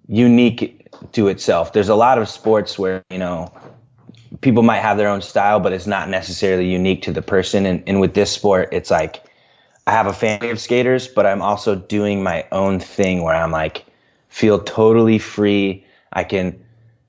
unique 0.07 0.87
to 1.13 1.27
itself. 1.27 1.73
There's 1.73 1.89
a 1.89 1.95
lot 1.95 2.17
of 2.17 2.29
sports 2.29 2.77
where 2.77 3.03
you 3.09 3.17
know 3.17 3.51
people 4.41 4.63
might 4.63 4.79
have 4.79 4.97
their 4.97 5.09
own 5.09 5.21
style, 5.21 5.59
but 5.59 5.73
it's 5.73 5.87
not 5.87 6.09
necessarily 6.09 6.65
unique 6.69 7.01
to 7.03 7.11
the 7.11 7.21
person. 7.21 7.65
And, 7.65 7.83
and 7.87 7.99
with 7.99 8.13
this 8.13 8.31
sport, 8.31 8.69
it's 8.71 8.89
like 8.89 9.23
I 9.87 9.91
have 9.91 10.07
a 10.07 10.13
family 10.13 10.49
of 10.49 10.59
skaters, 10.59 11.07
but 11.07 11.25
I'm 11.25 11.41
also 11.41 11.75
doing 11.75 12.23
my 12.23 12.45
own 12.51 12.79
thing 12.79 13.23
where 13.23 13.35
I'm 13.35 13.51
like 13.51 13.85
feel 14.29 14.59
totally 14.59 15.19
free. 15.19 15.85
I 16.13 16.23
can, 16.23 16.57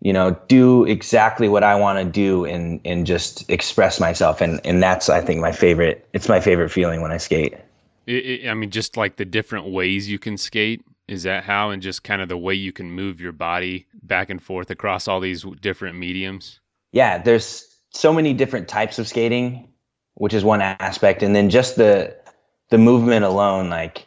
you 0.02 0.12
know, 0.12 0.36
do 0.48 0.84
exactly 0.84 1.48
what 1.48 1.62
I 1.62 1.76
want 1.76 2.00
to 2.00 2.04
do 2.04 2.44
and 2.44 2.80
and 2.84 3.06
just 3.06 3.48
express 3.48 4.00
myself. 4.00 4.40
And 4.40 4.60
and 4.64 4.82
that's 4.82 5.08
I 5.08 5.20
think 5.20 5.40
my 5.40 5.52
favorite. 5.52 6.06
It's 6.12 6.28
my 6.28 6.40
favorite 6.40 6.70
feeling 6.70 7.00
when 7.02 7.12
I 7.12 7.18
skate. 7.18 7.54
It, 8.06 8.26
it, 8.26 8.48
I 8.48 8.54
mean, 8.54 8.70
just 8.70 8.96
like 8.96 9.16
the 9.16 9.24
different 9.24 9.68
ways 9.68 10.10
you 10.10 10.18
can 10.18 10.36
skate. 10.36 10.84
Is 11.06 11.22
that 11.22 11.44
how? 11.44 11.70
And 11.70 11.80
just 11.80 12.02
kind 12.02 12.20
of 12.20 12.28
the 12.28 12.36
way 12.36 12.54
you 12.54 12.72
can 12.72 12.90
move 12.90 13.20
your 13.20 13.32
body 13.32 13.86
back 14.02 14.28
and 14.28 14.42
forth 14.42 14.70
across 14.70 15.06
all 15.06 15.20
these 15.20 15.44
different 15.60 15.96
mediums. 15.98 16.58
Yeah, 16.90 17.18
there's 17.18 17.64
so 17.90 18.12
many 18.12 18.34
different 18.34 18.68
types 18.68 18.98
of 18.98 19.06
skating, 19.06 19.68
which 20.14 20.34
is 20.34 20.42
one 20.42 20.62
aspect, 20.62 21.22
and 21.22 21.34
then 21.34 21.48
just 21.48 21.76
the 21.76 22.16
the 22.70 22.78
movement 22.78 23.24
alone, 23.24 23.70
like 23.70 24.06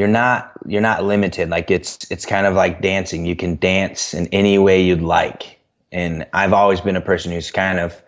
you're 0.00 0.08
not 0.08 0.52
you're 0.66 0.80
not 0.80 1.04
limited. 1.04 1.50
Like 1.50 1.70
it's 1.70 2.10
it's 2.10 2.24
kind 2.24 2.46
of 2.46 2.54
like 2.54 2.80
dancing. 2.80 3.26
You 3.26 3.36
can 3.36 3.56
dance 3.56 4.14
in 4.14 4.28
any 4.28 4.56
way 4.56 4.80
you'd 4.80 5.02
like. 5.02 5.60
And 5.92 6.26
I've 6.32 6.54
always 6.54 6.80
been 6.80 6.96
a 6.96 7.02
person 7.02 7.32
who's 7.32 7.50
kind 7.50 7.78
of 7.78 8.02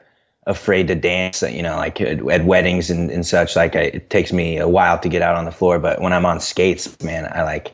afraid 0.46 0.88
to 0.88 0.94
dance. 0.94 1.42
You 1.42 1.62
know, 1.62 1.76
like 1.76 2.00
at, 2.00 2.26
at 2.26 2.46
weddings 2.46 2.88
and, 2.88 3.10
and 3.10 3.26
such. 3.26 3.56
Like 3.56 3.76
I, 3.76 3.82
it 3.82 4.08
takes 4.08 4.32
me 4.32 4.56
a 4.56 4.68
while 4.68 4.98
to 5.00 5.08
get 5.10 5.20
out 5.20 5.36
on 5.36 5.44
the 5.44 5.52
floor, 5.52 5.78
but 5.78 6.00
when 6.00 6.14
I'm 6.14 6.24
on 6.24 6.40
skates, 6.40 6.98
man, 7.02 7.30
I 7.30 7.42
like 7.42 7.72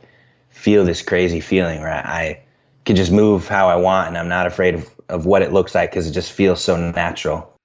feel 0.51 0.85
this 0.85 1.01
crazy 1.01 1.39
feeling 1.39 1.81
where 1.81 1.93
I, 1.93 2.01
I 2.01 2.43
can 2.87 2.97
just 2.97 3.13
move 3.13 3.47
how 3.47 3.69
I 3.69 3.77
want, 3.77 4.09
and 4.09 4.19
I'm 4.19 4.29
not 4.29 4.49
afraid 4.49 4.75
of, 4.75 4.91
of 5.09 5.27
what 5.27 5.43
it 5.43 5.53
looks 5.53 5.77
like 5.77 5.93
because 5.93 6.09
it 6.09 6.13
just 6.13 6.33
feels 6.33 6.61
so 6.61 6.77
natural. 6.77 7.57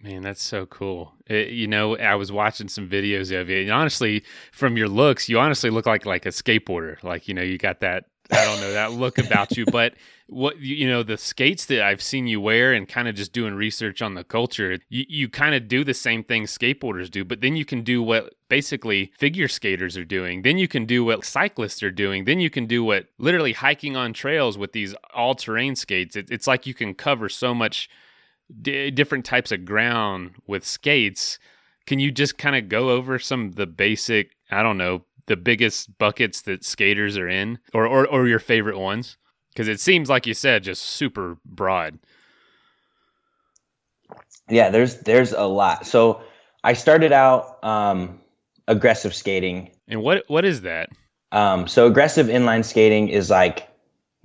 Man, 0.00 0.22
that's 0.22 0.42
so 0.42 0.66
cool. 0.66 1.14
It, 1.26 1.48
you 1.48 1.66
know, 1.66 1.96
I 1.96 2.14
was 2.16 2.30
watching 2.30 2.68
some 2.68 2.88
videos 2.88 3.38
of 3.38 3.48
you, 3.48 3.62
and 3.62 3.70
honestly, 3.70 4.24
from 4.52 4.76
your 4.76 4.88
looks, 4.88 5.28
you 5.28 5.38
honestly 5.38 5.70
look 5.70 5.86
like 5.86 6.04
like 6.04 6.26
a 6.26 6.30
skateboarder. 6.30 7.02
Like 7.02 7.28
you 7.28 7.34
know, 7.34 7.42
you 7.42 7.58
got 7.58 7.80
that 7.80 8.04
I 8.30 8.44
don't 8.44 8.60
know 8.60 8.72
that 8.72 8.92
look 8.92 9.18
about 9.18 9.56
you, 9.56 9.64
but 9.66 9.94
what 10.26 10.58
you 10.58 10.88
know 10.88 11.02
the 11.02 11.16
skates 11.16 11.66
that 11.66 11.82
I've 11.82 12.02
seen 12.02 12.26
you 12.26 12.40
wear 12.40 12.72
and 12.72 12.88
kind 12.88 13.08
of 13.08 13.14
just 13.14 13.32
doing 13.32 13.54
research 13.54 14.02
on 14.02 14.14
the 14.14 14.24
culture, 14.24 14.78
you, 14.88 15.04
you 15.08 15.28
kind 15.28 15.54
of 15.54 15.68
do 15.68 15.84
the 15.84 15.94
same 15.94 16.24
thing 16.24 16.44
skateboarders 16.44 17.10
do, 17.10 17.24
but 17.24 17.40
then 17.40 17.56
you 17.56 17.64
can 17.64 17.82
do 17.82 18.02
what 18.02 18.34
basically 18.48 19.12
figure 19.16 19.48
skaters 19.48 19.96
are 19.96 20.04
doing. 20.04 20.42
Then 20.42 20.58
you 20.58 20.68
can 20.68 20.86
do 20.86 21.04
what 21.04 21.24
cyclists 21.24 21.82
are 21.82 21.90
doing. 21.90 22.24
Then 22.24 22.40
you 22.40 22.50
can 22.50 22.66
do 22.66 22.82
what 22.84 23.06
literally 23.18 23.52
hiking 23.52 23.96
on 23.96 24.12
trails 24.12 24.58
with 24.58 24.72
these 24.72 24.94
all-terrain 25.14 25.76
skates. 25.76 26.16
It, 26.16 26.30
it's 26.30 26.46
like 26.46 26.66
you 26.66 26.74
can 26.74 26.94
cover 26.94 27.28
so 27.28 27.54
much 27.54 27.88
d- 28.62 28.90
different 28.90 29.24
types 29.24 29.52
of 29.52 29.64
ground 29.64 30.32
with 30.46 30.64
skates. 30.64 31.38
Can 31.86 31.98
you 31.98 32.10
just 32.10 32.38
kind 32.38 32.56
of 32.56 32.68
go 32.68 32.90
over 32.90 33.18
some 33.18 33.46
of 33.46 33.54
the 33.56 33.66
basic, 33.66 34.32
I 34.50 34.62
don't 34.62 34.78
know, 34.78 35.04
the 35.26 35.36
biggest 35.36 35.98
buckets 35.98 36.42
that 36.42 36.64
skaters 36.64 37.16
are 37.16 37.28
in, 37.28 37.58
or 37.72 37.86
or, 37.86 38.06
or 38.06 38.26
your 38.28 38.38
favorite 38.38 38.78
ones? 38.78 39.16
Because 39.52 39.68
it 39.68 39.80
seems 39.80 40.08
like 40.08 40.26
you 40.26 40.34
said, 40.34 40.64
just 40.64 40.82
super 40.82 41.38
broad. 41.44 41.98
Yeah, 44.48 44.70
there's 44.70 44.96
there's 45.00 45.32
a 45.32 45.44
lot. 45.44 45.86
So 45.86 46.22
I 46.62 46.74
started 46.74 47.12
out 47.12 47.62
um, 47.64 48.20
aggressive 48.68 49.14
skating. 49.14 49.70
And 49.88 50.02
what 50.02 50.24
what 50.28 50.44
is 50.44 50.62
that? 50.62 50.90
Um, 51.32 51.66
so 51.66 51.86
aggressive 51.86 52.26
inline 52.26 52.64
skating 52.64 53.08
is 53.08 53.30
like 53.30 53.68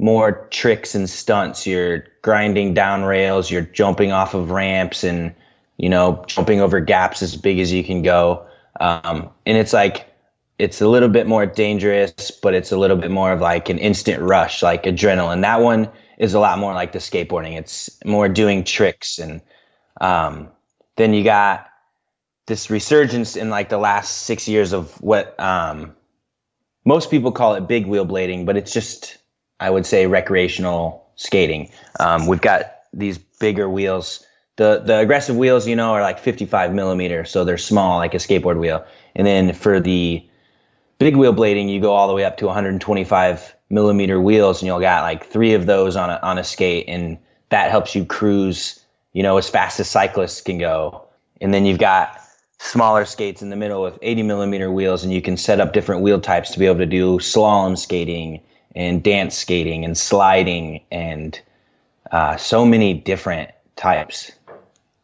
more 0.01 0.48
tricks 0.50 0.96
and 0.96 1.08
stunts. 1.08 1.67
You're 1.67 2.05
grinding 2.24 2.74
down 2.74 3.03
rails, 3.03 3.51
you're 3.51 3.62
jumping 3.62 4.12
off 4.12 4.34
of 4.34 4.50
ramps 4.50 5.03
and, 5.03 5.34
you 5.77 5.89
know, 5.89 6.24
jumping 6.25 6.60
over 6.60 6.79
gaps 6.79 7.22
as 7.22 7.38
big 7.38 7.60
as 7.60 7.72
you 7.72 7.84
can 7.84 8.01
go. 8.01 8.43
Um, 8.79 9.29
and 9.46 9.58
it's 9.58 9.74
like, 9.74 10.08
it's 10.58 10.81
a 10.81 10.88
little 10.88 11.08
bit 11.08 11.27
more 11.27 11.46
dangerous, 11.46 12.31
but 12.31 12.55
it's 12.55 12.72
a 12.72 12.77
little 12.77 12.98
bit 12.98 13.12
more 13.12 13.31
of 13.31 13.41
like 13.41 13.70
an 13.70 13.77
instant 13.77 14.22
rush, 14.24 14.63
like 14.63 14.84
adrenaline. 14.84 15.41
That 15.41 15.62
one 15.62 15.88
is 16.17 16.34
a 16.34 16.39
lot 16.39 16.58
more 16.58 16.74
like 16.74 16.93
the 16.93 17.00
skateboarding. 17.00 17.58
It's 17.58 18.03
more 18.03 18.27
doing 18.27 18.63
tricks. 18.63 19.20
And 19.20 19.41
um, 20.00 20.50
then 20.96 21.13
you 21.13 21.24
got 21.24 21.67
this 22.48 22.72
resurgence 22.72 23.36
in 23.36 23.51
like 23.51 23.70
the 23.70 23.77
last 23.77 24.24
six 24.24 24.48
years 24.48 24.74
of 24.74 25.00
what 25.00 25.39
um, 25.39 25.96
most 26.86 27.12
people 27.12 27.31
call 27.31 27.53
it 27.53 27.67
big 27.67 27.86
wheel 27.86 28.05
blading, 28.05 28.48
but 28.48 28.58
it's 28.58 28.74
just 28.74 29.17
I 29.62 29.70
would 29.70 29.86
say 29.86 30.08
recreational 30.08 31.08
skating. 31.15 31.70
Um, 32.00 32.25
we've 32.25 32.41
got 32.41 32.65
these 32.91 33.18
bigger 33.18 33.70
wheels. 33.70 34.25
The 34.58 34.82
the 34.84 34.98
aggressive 34.98 35.38
wheels, 35.38 35.68
you 35.68 35.75
know, 35.75 35.94
are 35.94 36.01
like 36.01 36.20
55 36.20 36.74
millimeter, 36.74 37.24
so 37.24 37.46
they're 37.46 37.58
small, 37.58 37.98
like 37.98 38.13
a 38.13 38.18
skateboard 38.18 38.60
wheel. 38.60 38.84
And 39.15 39.25
then 39.25 39.53
for 39.53 39.80
the 39.80 40.27
big 40.98 41.15
wheel 41.15 41.34
blading, 41.34 41.70
you 41.70 41.80
go 41.80 41.94
all 41.94 42.08
the 42.08 42.13
way 42.13 42.25
up 42.25 42.38
to 42.38 42.48
125 42.48 43.56
millimeter 43.70 44.20
wheels, 44.20 44.62
and 44.62 44.68
you'll 44.68 44.80
got 44.80 45.03
like 45.03 45.25
three 45.27 45.53
of 45.53 45.68
those 45.68 45.96
on 45.96 46.10
a 46.10 46.20
on 46.24 46.38
a 46.39 46.44
skate, 46.44 46.86
and 46.88 47.18
that 47.50 47.70
helps 47.70 47.94
you 47.96 48.03
cruise, 48.03 48.84
you 49.13 49.22
know, 49.22 49.38
as 49.38 49.48
fast 49.48 49.80
as 49.80 49.88
cyclists 49.88 50.41
can 50.41 50.58
go. 50.58 51.06
And 51.39 51.53
then 51.53 51.65
you've 51.65 51.80
got 51.80 52.20
smaller 52.58 53.06
skates 53.06 53.41
in 53.41 53.50
the 53.50 53.56
middle 53.56 53.82
with 53.82 53.98
80 54.01 54.24
millimeter 54.24 54.72
wheels, 54.72 55.03
and 55.03 55.13
you 55.13 55.22
can 55.22 55.38
set 55.38 55.60
up 55.60 55.72
different 55.72 56.01
wheel 56.01 56.20
types 56.20 56.51
to 56.51 56.60
be 56.60 56.65
able 56.65 56.80
to 56.80 56.86
do 56.86 57.20
slalom 57.20 57.77
skating 57.77 58.41
and 58.75 59.03
dance 59.03 59.37
skating 59.37 59.83
and 59.85 59.97
sliding 59.97 60.81
and 60.91 61.39
uh, 62.11 62.37
so 62.37 62.65
many 62.65 62.93
different 62.93 63.51
types. 63.75 64.31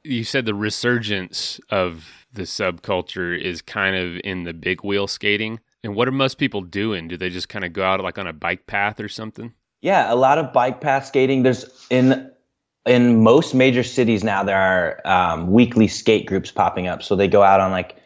You 0.03 0.23
said 0.23 0.45
the 0.45 0.53
resurgence 0.53 1.59
of 1.69 2.25
the 2.31 2.43
subculture 2.43 3.39
is 3.39 3.61
kind 3.61 3.95
of 3.95 4.21
in 4.23 4.43
the 4.43 4.53
big 4.53 4.83
wheel 4.83 5.07
skating. 5.07 5.59
And 5.83 5.95
what 5.95 6.07
are 6.07 6.11
most 6.11 6.37
people 6.37 6.61
doing? 6.61 7.07
Do 7.07 7.17
they 7.17 7.29
just 7.29 7.49
kind 7.49 7.65
of 7.65 7.73
go 7.73 7.83
out 7.83 8.01
like 8.01 8.17
on 8.17 8.27
a 8.27 8.33
bike 8.33 8.67
path 8.67 8.99
or 8.99 9.09
something? 9.09 9.53
Yeah, 9.81 10.11
a 10.11 10.15
lot 10.15 10.37
of 10.37 10.53
bike 10.53 10.81
path 10.81 11.05
skating. 11.05 11.43
There's 11.43 11.65
in 11.89 12.29
in 12.85 13.21
most 13.21 13.53
major 13.53 13.83
cities 13.83 14.23
now 14.23 14.43
there 14.43 14.57
are 14.57 15.01
um, 15.05 15.51
weekly 15.51 15.87
skate 15.87 16.25
groups 16.25 16.51
popping 16.51 16.87
up. 16.87 17.03
So 17.03 17.15
they 17.15 17.27
go 17.27 17.43
out 17.43 17.59
on 17.59 17.71
like 17.71 17.97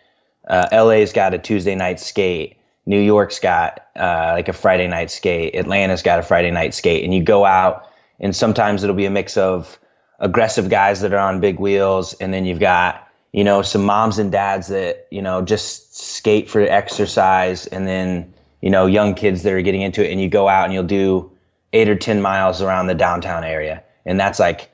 uh, 0.48 0.68
LA's 0.72 1.14
got 1.14 1.34
a 1.34 1.40
Tuesday 1.40 1.76
night 1.76 2.00
skate. 2.00 2.58
New 2.86 3.00
York's 3.00 3.40
got 3.40 3.86
uh, 3.96 4.32
like 4.34 4.48
a 4.48 4.54
Friday 4.54 4.88
night 4.88 5.12
skate. 5.12 5.56
Atlanta's 5.56 6.02
got 6.02 6.20
a 6.20 6.24
Friday 6.24 6.52
night 6.52 6.74
skate, 6.74 7.04
and 7.04 7.14
you 7.14 7.24
go 7.24 7.46
out, 7.46 7.88
and 8.20 8.36
sometimes 8.36 8.84
it'll 8.84 8.96
be 8.96 9.06
a 9.06 9.12
mix 9.12 9.38
of 9.38 9.80
aggressive 10.20 10.70
guys 10.70 11.02
that 11.02 11.14
are 11.14 11.20
on 11.20 11.40
big 11.40 11.60
wheels, 11.60 12.14
and 12.16 12.34
then 12.34 12.46
you've 12.46 12.60
got 12.60 13.08
you 13.34 13.44
know 13.44 13.62
some 13.62 13.84
moms 13.84 14.18
and 14.18 14.32
dads 14.32 14.68
that 14.68 15.08
you 15.12 15.22
know 15.22 15.42
just 15.42 15.96
skate 15.96 16.50
for 16.50 16.62
exercise, 16.62 17.68
and 17.68 17.88
then 17.88 18.34
you 18.62 18.70
know 18.70 18.88
young 18.88 19.14
kids 19.14 19.44
that 19.44 19.54
are 19.54 19.62
getting 19.62 19.82
into 19.82 20.04
it, 20.04 20.12
and 20.12 20.20
you 20.20 20.30
go 20.30 20.48
out 20.48 20.66
and 20.66 20.74
you'll 20.74 20.84
do 20.84 21.32
eight 21.74 21.88
or 21.88 21.96
ten 21.96 22.22
miles 22.22 22.62
around 22.62 22.88
the 22.88 22.96
downtown 22.96 23.44
area, 23.44 23.84
and 24.06 24.20
that's 24.20 24.40
like 24.40 24.72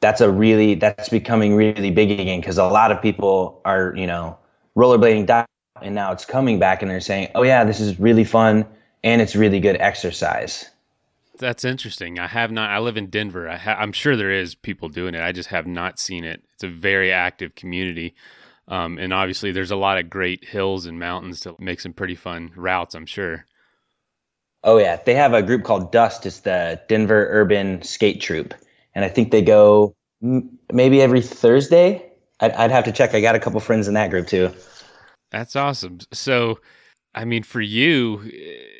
that's 0.00 0.20
a 0.20 0.30
really 0.30 0.74
that's 0.74 1.08
becoming 1.08 1.54
really 1.54 1.90
big 1.90 2.10
again. 2.10 2.40
Because 2.40 2.58
a 2.58 2.64
lot 2.64 2.92
of 2.92 3.00
people 3.00 3.62
are 3.64 3.94
you 3.96 4.06
know 4.06 4.36
rollerblading 4.76 5.26
and 5.82 5.94
now 5.94 6.12
it's 6.12 6.24
coming 6.24 6.58
back 6.58 6.82
and 6.82 6.90
they're 6.90 7.00
saying, 7.00 7.28
"Oh 7.34 7.42
yeah, 7.42 7.64
this 7.64 7.80
is 7.80 7.98
really 7.98 8.24
fun 8.24 8.66
and 9.04 9.20
it's 9.22 9.36
really 9.36 9.60
good 9.60 9.76
exercise." 9.80 10.70
That's 11.38 11.64
interesting. 11.64 12.18
I 12.18 12.26
have 12.26 12.50
not. 12.50 12.70
I 12.70 12.78
live 12.78 12.96
in 12.96 13.06
Denver. 13.08 13.48
I 13.48 13.60
am 13.82 13.92
sure 13.92 14.16
there 14.16 14.30
is 14.30 14.54
people 14.54 14.88
doing 14.88 15.14
it. 15.14 15.20
I 15.20 15.32
just 15.32 15.50
have 15.50 15.66
not 15.66 15.98
seen 15.98 16.24
it. 16.24 16.42
It's 16.54 16.64
a 16.64 16.68
very 16.68 17.12
active 17.12 17.54
community, 17.54 18.14
um, 18.68 18.98
and 18.98 19.12
obviously 19.12 19.52
there's 19.52 19.70
a 19.70 19.76
lot 19.76 19.98
of 19.98 20.08
great 20.08 20.44
hills 20.44 20.86
and 20.86 20.98
mountains 20.98 21.40
to 21.40 21.54
make 21.58 21.80
some 21.80 21.92
pretty 21.92 22.14
fun 22.14 22.52
routes. 22.56 22.94
I'm 22.94 23.06
sure. 23.06 23.44
Oh 24.64 24.78
yeah, 24.78 24.96
they 24.96 25.14
have 25.14 25.34
a 25.34 25.42
group 25.42 25.62
called 25.62 25.92
Dust. 25.92 26.26
It's 26.26 26.40
the 26.40 26.80
Denver 26.88 27.28
Urban 27.30 27.82
Skate 27.82 28.20
Troop, 28.20 28.54
and 28.94 29.04
I 29.04 29.08
think 29.08 29.30
they 29.30 29.42
go 29.42 29.94
maybe 30.72 31.02
every 31.02 31.20
Thursday. 31.20 32.02
I'd, 32.40 32.52
I'd 32.52 32.70
have 32.70 32.84
to 32.84 32.92
check. 32.92 33.14
I 33.14 33.20
got 33.20 33.34
a 33.34 33.38
couple 33.38 33.60
friends 33.60 33.88
in 33.88 33.94
that 33.94 34.10
group 34.10 34.26
too. 34.26 34.52
That's 35.30 35.56
awesome. 35.56 35.98
So, 36.12 36.60
I 37.14 37.24
mean, 37.24 37.42
for 37.42 37.60
you, 37.60 38.22
eh, 38.32 38.76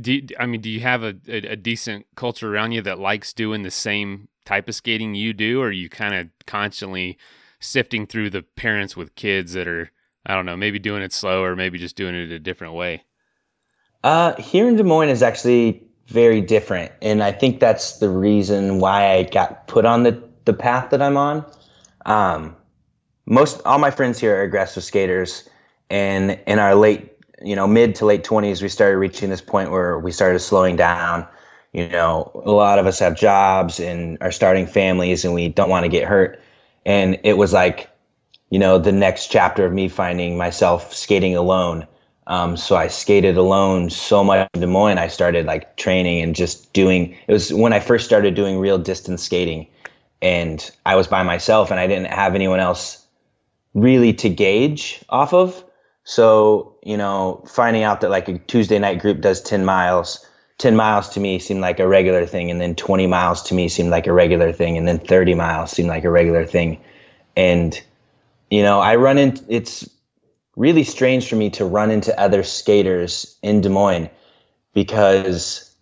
do 0.00 0.20
I 0.38 0.46
mean, 0.46 0.60
do 0.60 0.70
you 0.70 0.80
have 0.80 1.02
a, 1.02 1.14
a, 1.28 1.56
decent 1.56 2.06
culture 2.16 2.52
around 2.52 2.72
you 2.72 2.82
that 2.82 2.98
likes 2.98 3.32
doing 3.32 3.62
the 3.62 3.70
same 3.70 4.28
type 4.44 4.68
of 4.68 4.74
skating 4.74 5.14
you 5.14 5.32
do, 5.32 5.60
or 5.60 5.70
you 5.70 5.88
kind 5.88 6.14
of 6.14 6.28
constantly 6.46 7.18
sifting 7.60 8.06
through 8.06 8.30
the 8.30 8.42
parents 8.42 8.96
with 8.96 9.14
kids 9.14 9.52
that 9.52 9.68
are, 9.68 9.90
I 10.26 10.34
don't 10.34 10.46
know, 10.46 10.56
maybe 10.56 10.78
doing 10.78 11.02
it 11.02 11.12
slow 11.12 11.42
or 11.42 11.54
maybe 11.54 11.78
just 11.78 11.96
doing 11.96 12.14
it 12.14 12.32
a 12.32 12.38
different 12.38 12.74
way? 12.74 13.04
Uh, 14.02 14.34
here 14.40 14.66
in 14.66 14.76
Des 14.76 14.82
Moines 14.82 15.10
is 15.10 15.22
actually 15.22 15.86
very 16.08 16.40
different, 16.40 16.90
and 17.00 17.22
I 17.22 17.32
think 17.32 17.60
that's 17.60 17.98
the 17.98 18.08
reason 18.08 18.78
why 18.78 19.12
I 19.12 19.22
got 19.24 19.66
put 19.68 19.84
on 19.84 20.02
the 20.02 20.22
the 20.44 20.52
path 20.52 20.90
that 20.90 21.00
I'm 21.00 21.16
on. 21.16 21.44
Um, 22.04 22.56
most 23.26 23.62
all 23.64 23.78
my 23.78 23.90
friends 23.90 24.18
here 24.18 24.36
are 24.36 24.42
aggressive 24.42 24.82
skaters 24.82 25.48
and 25.92 26.40
in 26.46 26.58
our 26.58 26.74
late 26.74 27.12
you 27.40 27.54
know 27.54 27.66
mid 27.66 27.94
to 27.94 28.04
late 28.04 28.24
20s 28.24 28.62
we 28.62 28.68
started 28.68 28.98
reaching 28.98 29.30
this 29.30 29.40
point 29.40 29.70
where 29.70 29.98
we 29.98 30.10
started 30.10 30.40
slowing 30.40 30.74
down 30.74 31.26
you 31.72 31.88
know 31.88 32.30
a 32.44 32.50
lot 32.50 32.78
of 32.78 32.86
us 32.86 32.98
have 32.98 33.16
jobs 33.16 33.78
and 33.78 34.18
are 34.20 34.32
starting 34.32 34.66
families 34.66 35.24
and 35.24 35.32
we 35.34 35.48
don't 35.48 35.70
want 35.70 35.84
to 35.84 35.88
get 35.88 36.08
hurt 36.08 36.40
and 36.84 37.18
it 37.22 37.36
was 37.36 37.52
like 37.52 37.92
you 38.52 38.58
know, 38.58 38.76
the 38.76 38.92
next 38.92 39.28
chapter 39.28 39.64
of 39.64 39.72
me 39.72 39.88
finding 39.88 40.36
myself 40.36 40.94
skating 40.94 41.34
alone. 41.34 41.86
Um, 42.26 42.58
so 42.58 42.76
I 42.76 42.88
skated 42.88 43.38
alone 43.38 43.88
so 43.88 44.22
much 44.22 44.46
in 44.52 44.60
Des 44.60 44.66
Moines. 44.66 44.98
I 44.98 45.08
started 45.08 45.46
like 45.46 45.78
training 45.78 46.20
and 46.20 46.36
just 46.36 46.70
doing. 46.74 47.16
It 47.26 47.32
was 47.32 47.50
when 47.50 47.72
I 47.72 47.80
first 47.80 48.04
started 48.04 48.34
doing 48.34 48.58
real 48.58 48.76
distance 48.76 49.22
skating, 49.22 49.68
and 50.20 50.70
I 50.84 50.96
was 50.96 51.06
by 51.06 51.22
myself 51.22 51.70
and 51.70 51.80
I 51.80 51.86
didn't 51.86 52.12
have 52.12 52.34
anyone 52.34 52.60
else 52.60 53.06
really 53.72 54.12
to 54.12 54.28
gauge 54.28 55.02
off 55.08 55.32
of. 55.32 55.64
So 56.04 56.76
you 56.82 56.96
know, 56.96 57.44
finding 57.46 57.82
out 57.82 58.00
that 58.00 58.10
like 58.10 58.28
a 58.28 58.38
Tuesday 58.38 58.78
night 58.78 59.00
group 59.00 59.20
does 59.20 59.40
ten 59.40 59.64
miles. 59.64 60.26
10 60.58 60.76
miles 60.76 61.08
to 61.08 61.18
me 61.18 61.40
seemed 61.40 61.60
like 61.60 61.80
a 61.80 61.88
regular 61.88 62.24
thing 62.24 62.48
and 62.48 62.60
then 62.60 62.76
20 62.76 63.08
miles 63.08 63.42
to 63.42 63.54
me 63.54 63.68
seemed 63.68 63.90
like 63.90 64.06
a 64.06 64.12
regular 64.12 64.52
thing 64.52 64.78
and 64.78 64.86
then 64.86 64.98
30 64.98 65.34
miles 65.34 65.72
seemed 65.72 65.88
like 65.88 66.04
a 66.04 66.10
regular 66.10 66.46
thing 66.46 66.78
and 67.36 67.82
you 68.48 68.62
know 68.62 68.78
i 68.78 68.94
run 68.94 69.18
into 69.18 69.42
it's 69.48 69.88
really 70.56 70.84
strange 70.84 71.28
for 71.28 71.36
me 71.36 71.50
to 71.50 71.64
run 71.64 71.90
into 71.90 72.18
other 72.20 72.42
skaters 72.42 73.36
in 73.42 73.60
Des 73.60 73.68
Moines 73.68 74.10
because 74.74 75.74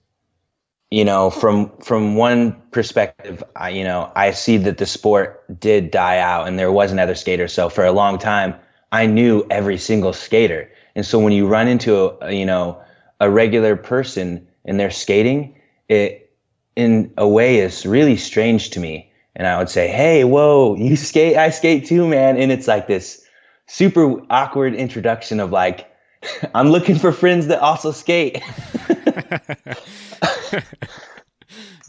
you 0.90 1.04
know 1.04 1.30
from 1.30 1.70
from 1.78 2.16
one 2.16 2.52
perspective 2.70 3.42
I 3.56 3.70
you 3.70 3.84
know 3.84 4.12
I 4.14 4.30
see 4.32 4.56
that 4.58 4.78
the 4.78 4.86
sport 4.86 5.60
did 5.60 5.90
die 5.90 6.18
out 6.18 6.46
and 6.46 6.58
there 6.58 6.72
was 6.72 6.92
another 6.92 7.14
skater 7.14 7.48
so 7.48 7.68
for 7.68 7.84
a 7.84 7.92
long 7.92 8.18
time 8.18 8.54
I 8.92 9.06
knew 9.06 9.46
every 9.50 9.78
single 9.78 10.12
skater 10.12 10.70
and 10.94 11.06
so 11.06 11.18
when 11.18 11.32
you 11.32 11.46
run 11.46 11.68
into 11.68 12.16
a, 12.24 12.32
you 12.32 12.46
know 12.46 12.80
a 13.20 13.30
regular 13.30 13.76
person 13.76 14.46
and 14.64 14.78
they're 14.78 14.90
skating 14.90 15.56
it 15.88 16.32
in 16.76 17.12
a 17.16 17.28
way 17.28 17.58
is 17.58 17.84
really 17.84 18.16
strange 18.16 18.70
to 18.70 18.80
me 18.80 19.12
and 19.36 19.46
I 19.46 19.58
would 19.58 19.68
say 19.68 19.88
hey 19.88 20.24
whoa 20.24 20.76
you 20.76 20.96
skate 20.96 21.36
I 21.36 21.50
skate 21.50 21.86
too 21.86 22.08
man 22.08 22.36
and 22.36 22.52
it's 22.52 22.68
like 22.68 22.86
this 22.86 23.26
super 23.70 24.20
awkward 24.30 24.74
introduction 24.74 25.40
of 25.40 25.52
like, 25.52 25.90
I'm 26.54 26.70
looking 26.70 26.96
for 26.96 27.12
friends 27.12 27.46
that 27.46 27.60
also 27.60 27.92
skate. 27.92 28.42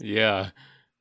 yeah, 0.00 0.50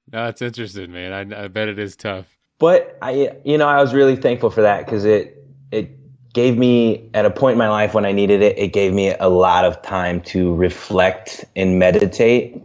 that's 0.08 0.42
interesting, 0.42 0.92
man. 0.92 1.14
I, 1.14 1.44
I 1.44 1.48
bet 1.48 1.70
it 1.70 1.80
is 1.80 1.96
tough. 1.96 2.26
But 2.60 2.98
I, 3.02 3.32
you 3.46 3.58
know, 3.58 3.68
I 3.68 3.82
was 3.82 3.94
really 3.94 4.16
thankful 4.16 4.50
for 4.50 4.62
that 4.62 4.86
because 4.86 5.06
it 5.06 5.41
it 5.72 5.98
gave 6.34 6.58
me 6.58 7.10
at 7.14 7.26
a 7.26 7.30
point 7.30 7.54
in 7.54 7.58
my 7.58 7.70
life 7.70 7.94
when 7.94 8.06
I 8.06 8.12
needed 8.12 8.42
it. 8.42 8.58
It 8.58 8.74
gave 8.74 8.94
me 8.94 9.14
a 9.20 9.30
lot 9.30 9.66
of 9.66 9.82
time 9.82 10.22
to 10.22 10.54
reflect 10.56 11.46
and 11.56 11.80
meditate. 11.80 12.62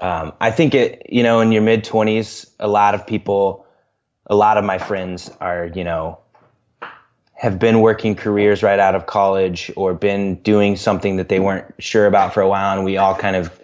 Um, 0.00 0.32
I 0.40 0.50
think 0.50 0.74
it, 0.74 1.06
you 1.08 1.22
know, 1.22 1.40
in 1.40 1.52
your 1.52 1.62
mid 1.62 1.84
twenties, 1.84 2.46
a 2.58 2.68
lot 2.68 2.94
of 2.94 3.06
people, 3.06 3.66
a 4.26 4.34
lot 4.34 4.56
of 4.56 4.64
my 4.64 4.78
friends 4.78 5.30
are, 5.40 5.66
you 5.74 5.84
know, 5.84 6.18
have 7.34 7.58
been 7.58 7.80
working 7.80 8.14
careers 8.14 8.62
right 8.62 8.78
out 8.78 8.94
of 8.94 9.06
college 9.06 9.70
or 9.76 9.94
been 9.94 10.36
doing 10.42 10.76
something 10.76 11.16
that 11.16 11.28
they 11.28 11.40
weren't 11.40 11.66
sure 11.80 12.06
about 12.06 12.32
for 12.32 12.40
a 12.40 12.48
while 12.48 12.76
and 12.76 12.84
we 12.84 12.96
all 12.96 13.16
kind 13.16 13.34
of 13.34 13.60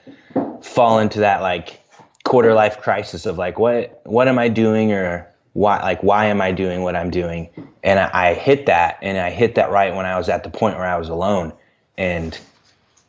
fall 0.61 0.99
into 0.99 1.21
that 1.21 1.43
like 1.43 1.81
quarter 2.25 2.55
life 2.55 2.81
crisis 2.81 3.25
of 3.25 3.39
like 3.39 3.57
what 3.57 4.01
what 4.05 4.27
am 4.27 4.37
I 4.37 4.49
doing 4.49 4.93
or 4.93 5.28
why 5.59 5.83
like 5.83 6.01
why 6.03 6.27
am 6.27 6.41
I 6.41 6.53
doing 6.53 6.83
what 6.83 6.95
I'm 6.95 7.11
doing 7.11 7.49
and 7.83 7.99
I, 7.99 8.11
I 8.13 8.35
hit 8.35 8.67
that 8.67 8.99
and 9.03 9.19
I 9.19 9.31
hit 9.31 9.57
that 9.57 9.71
right 9.71 9.93
when 9.95 10.07
I 10.07 10.17
was 10.17 10.29
at 10.29 10.45
the 10.45 10.51
point 10.51 10.77
where 10.77 10.87
I 10.87 10.97
was 10.97 11.09
alone 11.09 11.53
and 11.97 12.39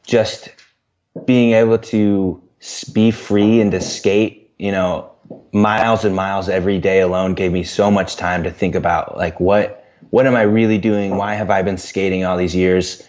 just 0.03 0.49
being 1.25 1.53
able 1.53 1.77
to 1.77 2.41
be 2.91 3.11
free 3.11 3.61
and 3.61 3.71
to 3.71 3.79
skate 3.79 4.51
you 4.57 4.71
know 4.71 5.11
miles 5.51 6.03
and 6.03 6.15
miles 6.15 6.49
every 6.49 6.79
day 6.79 7.01
alone 7.01 7.35
gave 7.35 7.51
me 7.51 7.63
so 7.63 7.91
much 7.91 8.15
time 8.15 8.41
to 8.43 8.49
think 8.49 8.73
about 8.73 9.15
like 9.15 9.39
what 9.39 9.85
what 10.09 10.25
am 10.25 10.35
I 10.35 10.41
really 10.41 10.77
doing? 10.77 11.17
Why 11.17 11.35
have 11.35 11.51
I 11.51 11.61
been 11.61 11.77
skating 11.77 12.25
all 12.25 12.37
these 12.37 12.55
years? 12.55 13.03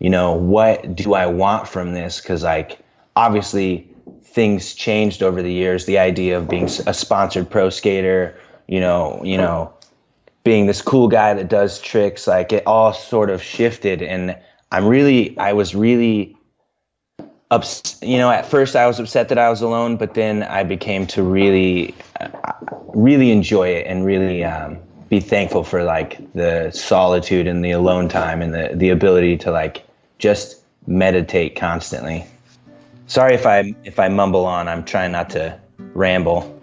You 0.00 0.10
know, 0.10 0.32
what 0.32 0.96
do 0.96 1.14
I 1.14 1.26
want 1.26 1.68
from 1.68 1.92
this? 1.92 2.20
Because 2.20 2.42
like 2.42 2.80
obviously 3.14 3.88
things 4.24 4.74
changed 4.74 5.22
over 5.22 5.42
the 5.42 5.52
years. 5.52 5.86
The 5.86 5.98
idea 5.98 6.36
of 6.36 6.48
being 6.48 6.64
a 6.64 6.94
sponsored 6.94 7.48
pro 7.48 7.70
skater, 7.70 8.36
you 8.70 8.78
know, 8.78 9.20
you 9.24 9.36
know, 9.36 9.72
being 10.44 10.66
this 10.66 10.80
cool 10.80 11.08
guy 11.08 11.34
that 11.34 11.48
does 11.48 11.80
tricks, 11.80 12.28
like 12.28 12.52
it 12.52 12.62
all 12.66 12.92
sort 12.92 13.28
of 13.28 13.42
shifted. 13.42 14.00
And 14.00 14.36
I'm 14.70 14.86
really, 14.86 15.36
I 15.38 15.52
was 15.52 15.74
really 15.74 16.36
ups, 17.50 17.98
you 18.00 18.16
know, 18.16 18.30
at 18.30 18.46
first 18.46 18.76
I 18.76 18.86
was 18.86 19.00
upset 19.00 19.28
that 19.28 19.38
I 19.38 19.50
was 19.50 19.60
alone, 19.60 19.96
but 19.96 20.14
then 20.14 20.44
I 20.44 20.62
became 20.62 21.04
to 21.08 21.22
really, 21.24 21.96
uh, 22.20 22.52
really 22.94 23.32
enjoy 23.32 23.70
it 23.70 23.88
and 23.88 24.06
really, 24.06 24.44
um, 24.44 24.78
be 25.08 25.18
thankful 25.18 25.64
for 25.64 25.82
like 25.82 26.32
the 26.34 26.70
solitude 26.70 27.48
and 27.48 27.64
the 27.64 27.72
alone 27.72 28.08
time 28.08 28.40
and 28.40 28.54
the 28.54 28.70
the 28.74 28.90
ability 28.90 29.36
to 29.36 29.50
like 29.50 29.84
just 30.20 30.62
meditate 30.86 31.56
constantly. 31.56 32.24
Sorry 33.08 33.34
if 33.34 33.44
I 33.44 33.74
if 33.82 33.98
I 33.98 34.06
mumble 34.06 34.46
on. 34.46 34.68
I'm 34.68 34.84
trying 34.84 35.10
not 35.10 35.28
to 35.30 35.58
ramble. 35.94 36.59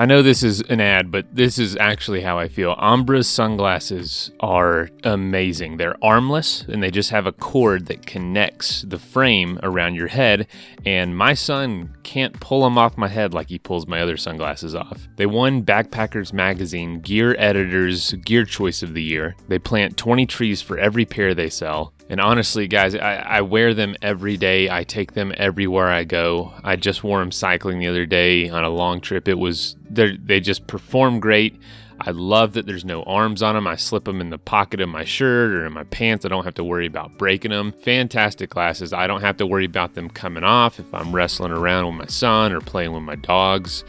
I 0.00 0.06
know 0.06 0.22
this 0.22 0.44
is 0.44 0.60
an 0.60 0.80
ad, 0.80 1.10
but 1.10 1.26
this 1.34 1.58
is 1.58 1.76
actually 1.76 2.20
how 2.20 2.38
I 2.38 2.46
feel. 2.46 2.76
Ombraz 2.76 3.24
sunglasses 3.24 4.30
are 4.38 4.90
amazing. 5.02 5.76
They're 5.76 5.96
armless 6.00 6.62
and 6.68 6.80
they 6.80 6.92
just 6.92 7.10
have 7.10 7.26
a 7.26 7.32
cord 7.32 7.86
that 7.86 8.06
connects 8.06 8.82
the 8.82 9.00
frame 9.00 9.58
around 9.60 9.96
your 9.96 10.06
head. 10.06 10.46
And 10.86 11.18
my 11.18 11.34
son 11.34 11.96
can't 12.04 12.38
pull 12.38 12.62
them 12.62 12.78
off 12.78 12.96
my 12.96 13.08
head 13.08 13.34
like 13.34 13.48
he 13.48 13.58
pulls 13.58 13.88
my 13.88 14.00
other 14.00 14.16
sunglasses 14.16 14.72
off. 14.72 15.08
They 15.16 15.26
won 15.26 15.64
Backpackers 15.64 16.32
Magazine 16.32 17.00
Gear 17.00 17.34
Editor's 17.36 18.12
Gear 18.24 18.44
Choice 18.44 18.84
of 18.84 18.94
the 18.94 19.02
Year. 19.02 19.34
They 19.48 19.58
plant 19.58 19.96
20 19.96 20.26
trees 20.26 20.62
for 20.62 20.78
every 20.78 21.06
pair 21.06 21.34
they 21.34 21.50
sell. 21.50 21.92
And 22.10 22.20
honestly, 22.20 22.66
guys, 22.66 22.94
I, 22.94 23.16
I, 23.16 23.40
wear 23.42 23.74
them 23.74 23.94
every 24.00 24.38
day. 24.38 24.70
I 24.70 24.84
take 24.84 25.12
them 25.12 25.32
everywhere 25.36 25.88
I 25.88 26.04
go. 26.04 26.54
I 26.64 26.76
just 26.76 27.04
wore 27.04 27.18
them 27.20 27.30
cycling 27.30 27.80
the 27.80 27.88
other 27.88 28.06
day 28.06 28.48
on 28.48 28.64
a 28.64 28.70
long 28.70 29.02
trip. 29.02 29.28
It 29.28 29.38
was 29.38 29.76
they 29.90 30.40
just 30.40 30.66
perform 30.66 31.20
great. 31.20 31.60
I 32.00 32.12
love 32.12 32.52
that 32.52 32.64
there's 32.64 32.84
no 32.84 33.02
arms 33.02 33.42
on 33.42 33.56
them. 33.56 33.66
I 33.66 33.74
slip 33.74 34.04
them 34.04 34.20
in 34.20 34.30
the 34.30 34.38
pocket 34.38 34.80
of 34.80 34.88
my 34.88 35.04
shirt 35.04 35.50
or 35.50 35.66
in 35.66 35.72
my 35.72 35.82
pants. 35.84 36.24
I 36.24 36.28
don't 36.28 36.44
have 36.44 36.54
to 36.54 36.64
worry 36.64 36.86
about 36.86 37.18
breaking 37.18 37.50
them. 37.50 37.72
Fantastic 37.72 38.50
glasses. 38.50 38.92
I 38.92 39.08
don't 39.08 39.20
have 39.20 39.36
to 39.38 39.46
worry 39.46 39.64
about 39.64 39.94
them 39.94 40.08
coming 40.08 40.44
off 40.44 40.78
if 40.78 40.94
I'm 40.94 41.14
wrestling 41.14 41.50
around 41.50 41.86
with 41.86 41.96
my 41.96 42.06
son 42.06 42.52
or 42.52 42.60
playing 42.60 42.92
with 42.92 43.02
my 43.02 43.16
dogs. 43.16 43.84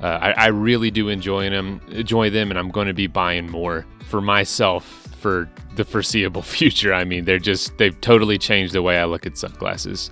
Uh, 0.00 0.18
I, 0.20 0.30
I 0.32 0.46
really 0.48 0.90
do 0.90 1.08
enjoy 1.08 1.48
them, 1.48 1.80
enjoy 1.88 2.28
them, 2.28 2.50
and 2.50 2.58
I'm 2.58 2.70
going 2.70 2.88
to 2.88 2.94
be 2.94 3.06
buying 3.06 3.50
more 3.50 3.86
for 4.10 4.20
myself 4.20 5.03
for 5.24 5.48
the 5.76 5.86
foreseeable 5.86 6.42
future. 6.58 6.92
I 6.92 7.04
mean, 7.04 7.24
they're 7.24 7.38
just, 7.38 7.78
they've 7.78 7.98
totally 8.02 8.36
changed 8.36 8.74
the 8.74 8.82
way 8.82 8.98
I 8.98 9.06
look 9.06 9.24
at 9.24 9.38
sunglasses. 9.38 10.10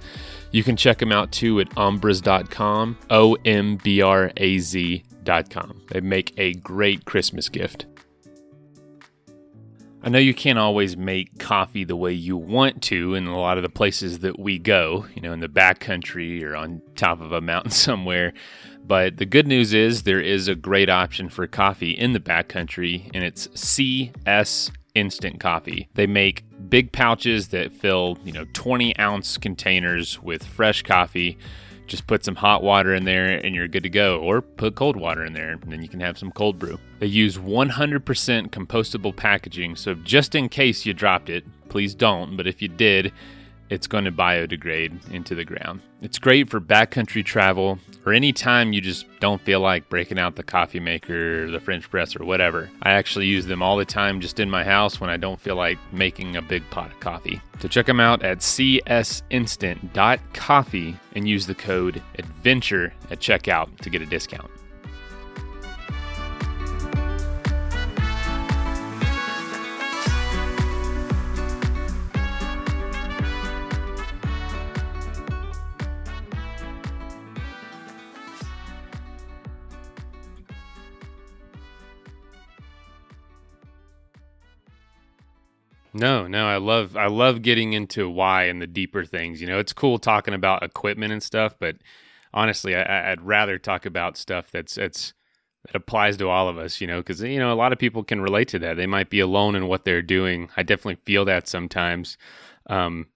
You 0.53 0.65
can 0.65 0.75
check 0.75 0.97
them 0.97 1.13
out 1.13 1.33
too 1.33 1.61
at 1.61 1.69
ombraz.com, 1.71 2.99
O 3.11 3.37
M 3.45 3.77
B 3.77 4.01
R 4.01 4.33
A 4.39 4.59
Z.com. 4.59 5.83
They 5.91 6.01
make 6.01 6.33
a 6.39 6.55
great 6.55 7.05
Christmas 7.05 7.51
gift. 7.51 7.85
I 10.03 10.09
know 10.09 10.19
you 10.19 10.33
can't 10.33 10.59
always 10.59 10.97
make 10.97 11.39
coffee 11.39 11.85
the 11.85 11.95
way 11.95 12.13
you 12.15 12.39
want 12.39 12.83
to 12.85 13.15
in 13.15 13.27
a 13.27 13.39
lot 13.39 13.59
of 13.59 13.63
the 13.63 13.69
places 13.69 14.21
that 14.21 14.39
we 14.39 14.59
go, 14.59 15.05
you 15.15 15.21
know, 15.21 15.33
in 15.33 15.41
the 15.41 15.49
backcountry 15.49 16.43
or 16.43 16.57
on 16.57 16.81
top 16.97 17.21
of 17.21 17.33
a 17.33 17.43
mountain 17.43 17.71
somewhere. 17.71 18.33
But 18.83 19.19
the 19.19 19.27
good 19.27 19.47
news 19.47 19.75
is 19.75 20.05
there 20.05 20.21
is 20.21 20.49
a 20.49 20.55
great 20.55 20.89
option 20.89 21.29
for 21.29 21.47
coffee 21.47 21.91
in 21.91 22.15
the 22.15 22.21
backcountry, 22.21 23.11
and 23.13 23.23
it's 23.23 23.49
CS 23.55 24.71
instant 24.95 25.41
coffee. 25.41 25.89
They 25.95 26.07
make 26.07 26.45
big 26.69 26.93
pouches 26.93 27.49
that 27.49 27.73
fill, 27.73 28.19
you 28.25 28.33
know, 28.33 28.47
20 28.53 28.99
ounce 28.99 29.39
containers 29.39 30.23
with 30.23 30.45
fresh 30.45 30.83
coffee. 30.83 31.39
Just 31.87 32.07
put 32.07 32.25
some 32.25 32.37
hot 32.37 32.63
water 32.63 32.95
in 32.95 33.05
there 33.05 33.29
and 33.29 33.55
you're 33.55 33.69
good 33.69 33.83
to 33.83 33.91
go, 33.91 34.19
or 34.21 34.41
put 34.41 34.77
cold 34.77 34.97
water 34.97 35.25
in 35.25 35.33
there 35.33 35.53
and 35.53 35.73
then 35.73 35.83
you 35.83 35.89
can 35.89 36.01
have 36.01 36.17
some 36.17 36.31
cold 36.31 36.59
brew. 36.59 36.79
They 37.01 37.07
use 37.07 37.37
100% 37.37 38.01
compostable 38.51 39.15
packaging, 39.15 39.77
so 39.77 39.95
just 39.95 40.35
in 40.35 40.49
case 40.49 40.87
you 40.87 40.95
dropped 40.95 41.29
it, 41.29 41.45
please 41.69 41.95
don't, 41.95 42.37
but 42.37 42.47
if 42.47 42.63
you 42.63 42.69
did, 42.69 43.13
it's 43.73 43.87
going 43.87 44.05
to 44.05 44.13
biodegrade 44.13 45.11
into 45.13 45.35
the 45.35 45.47
ground. 45.47 45.81
It's 46.03 46.19
great 46.19 46.51
for 46.51 46.61
backcountry 46.61 47.25
travel 47.25 47.79
or 48.05 48.13
any 48.13 48.31
time 48.33 48.75
you 48.75 48.83
just 48.83 49.07
don't 49.19 49.41
feel 49.41 49.61
like 49.61 49.89
breaking 49.89 50.19
out 50.19 50.37
the 50.37 50.43
coffee 50.43 50.81
maker, 50.81 51.45
or 51.45 51.51
the 51.51 51.61
French 51.61 51.89
press, 51.89 52.15
or 52.17 52.25
whatever. 52.25 52.69
I 52.83 52.91
actually 52.93 53.27
use 53.27 53.47
them 53.47 53.63
all 53.63 53.79
the 53.79 53.85
time 53.85 54.21
just 54.21 54.41
in 54.41 54.51
my 54.51 54.65
house 54.65 55.01
when 55.01 55.09
I 55.09 55.17
don't 55.17 55.41
feel 55.41 55.55
like 55.57 55.79
making 55.93 56.35
a 56.37 56.43
big 56.43 56.69
pot 56.71 56.91
of 56.91 56.99
coffee. 57.01 57.41
So 57.61 57.69
check 57.69 57.87
them 57.87 58.01
out 58.01 58.23
at 58.23 58.39
csinstant.coffee 58.39 60.97
and 61.15 61.29
use 61.29 61.47
the 61.47 61.55
code 61.55 62.03
ADVENTURE 62.19 62.93
at 63.11 63.21
checkout 63.21 63.79
to 63.79 63.89
get 63.89 64.03
a 64.03 64.07
discount. 64.07 64.51
No, 85.95 86.27
no, 86.27 86.47
I 86.47 86.57
love 86.57 86.97
I 86.97 87.07
love 87.07 87.43
getting 87.43 87.75
into 87.75 88.09
why 88.09 88.45
and 88.45 88.63
the 88.63 88.67
deeper 88.67 89.05
things. 89.05 89.41
You 89.41 89.47
know, 89.47 89.59
it's 89.59 89.73
cool 89.73 89.99
talking 89.99 90.35
about 90.35 90.63
equipment 90.63 91.13
and 91.13 91.23
stuff, 91.23 91.55
but 91.59 91.77
honestly, 92.33 92.75
I, 92.75 93.11
would 93.11 93.23
rather 93.23 93.59
talk 93.59 93.85
about 93.85 94.17
stuff 94.17 94.51
that's 94.51 94.77
that's 94.77 95.13
that 95.67 95.77
applies 95.77 96.17
to 96.17 96.29
all 96.29 96.49
of 96.49 96.57
us. 96.57 96.81
You 96.81 96.87
know, 96.87 96.99
because 97.01 97.21
you 97.23 97.39
know 97.39 97.53
a 97.53 97.55
lot 97.55 97.73
of 97.73 97.79
people 97.79 98.05
can 98.05 98.23
relate 98.23 98.49
to 98.49 98.59
that. 98.61 98.77
They 98.77 98.87
might 98.87 99.11
be 99.11 99.21
alone 99.21 99.55
in 99.55 99.69
what 99.69 99.85
they're 99.85 100.03
doing. 100.03 100.49
I 100.57 100.63
definitely 100.63 101.01
feel 101.05 101.25
that 101.27 101.47
sometimes. 101.47 102.17
Um, 102.69 103.09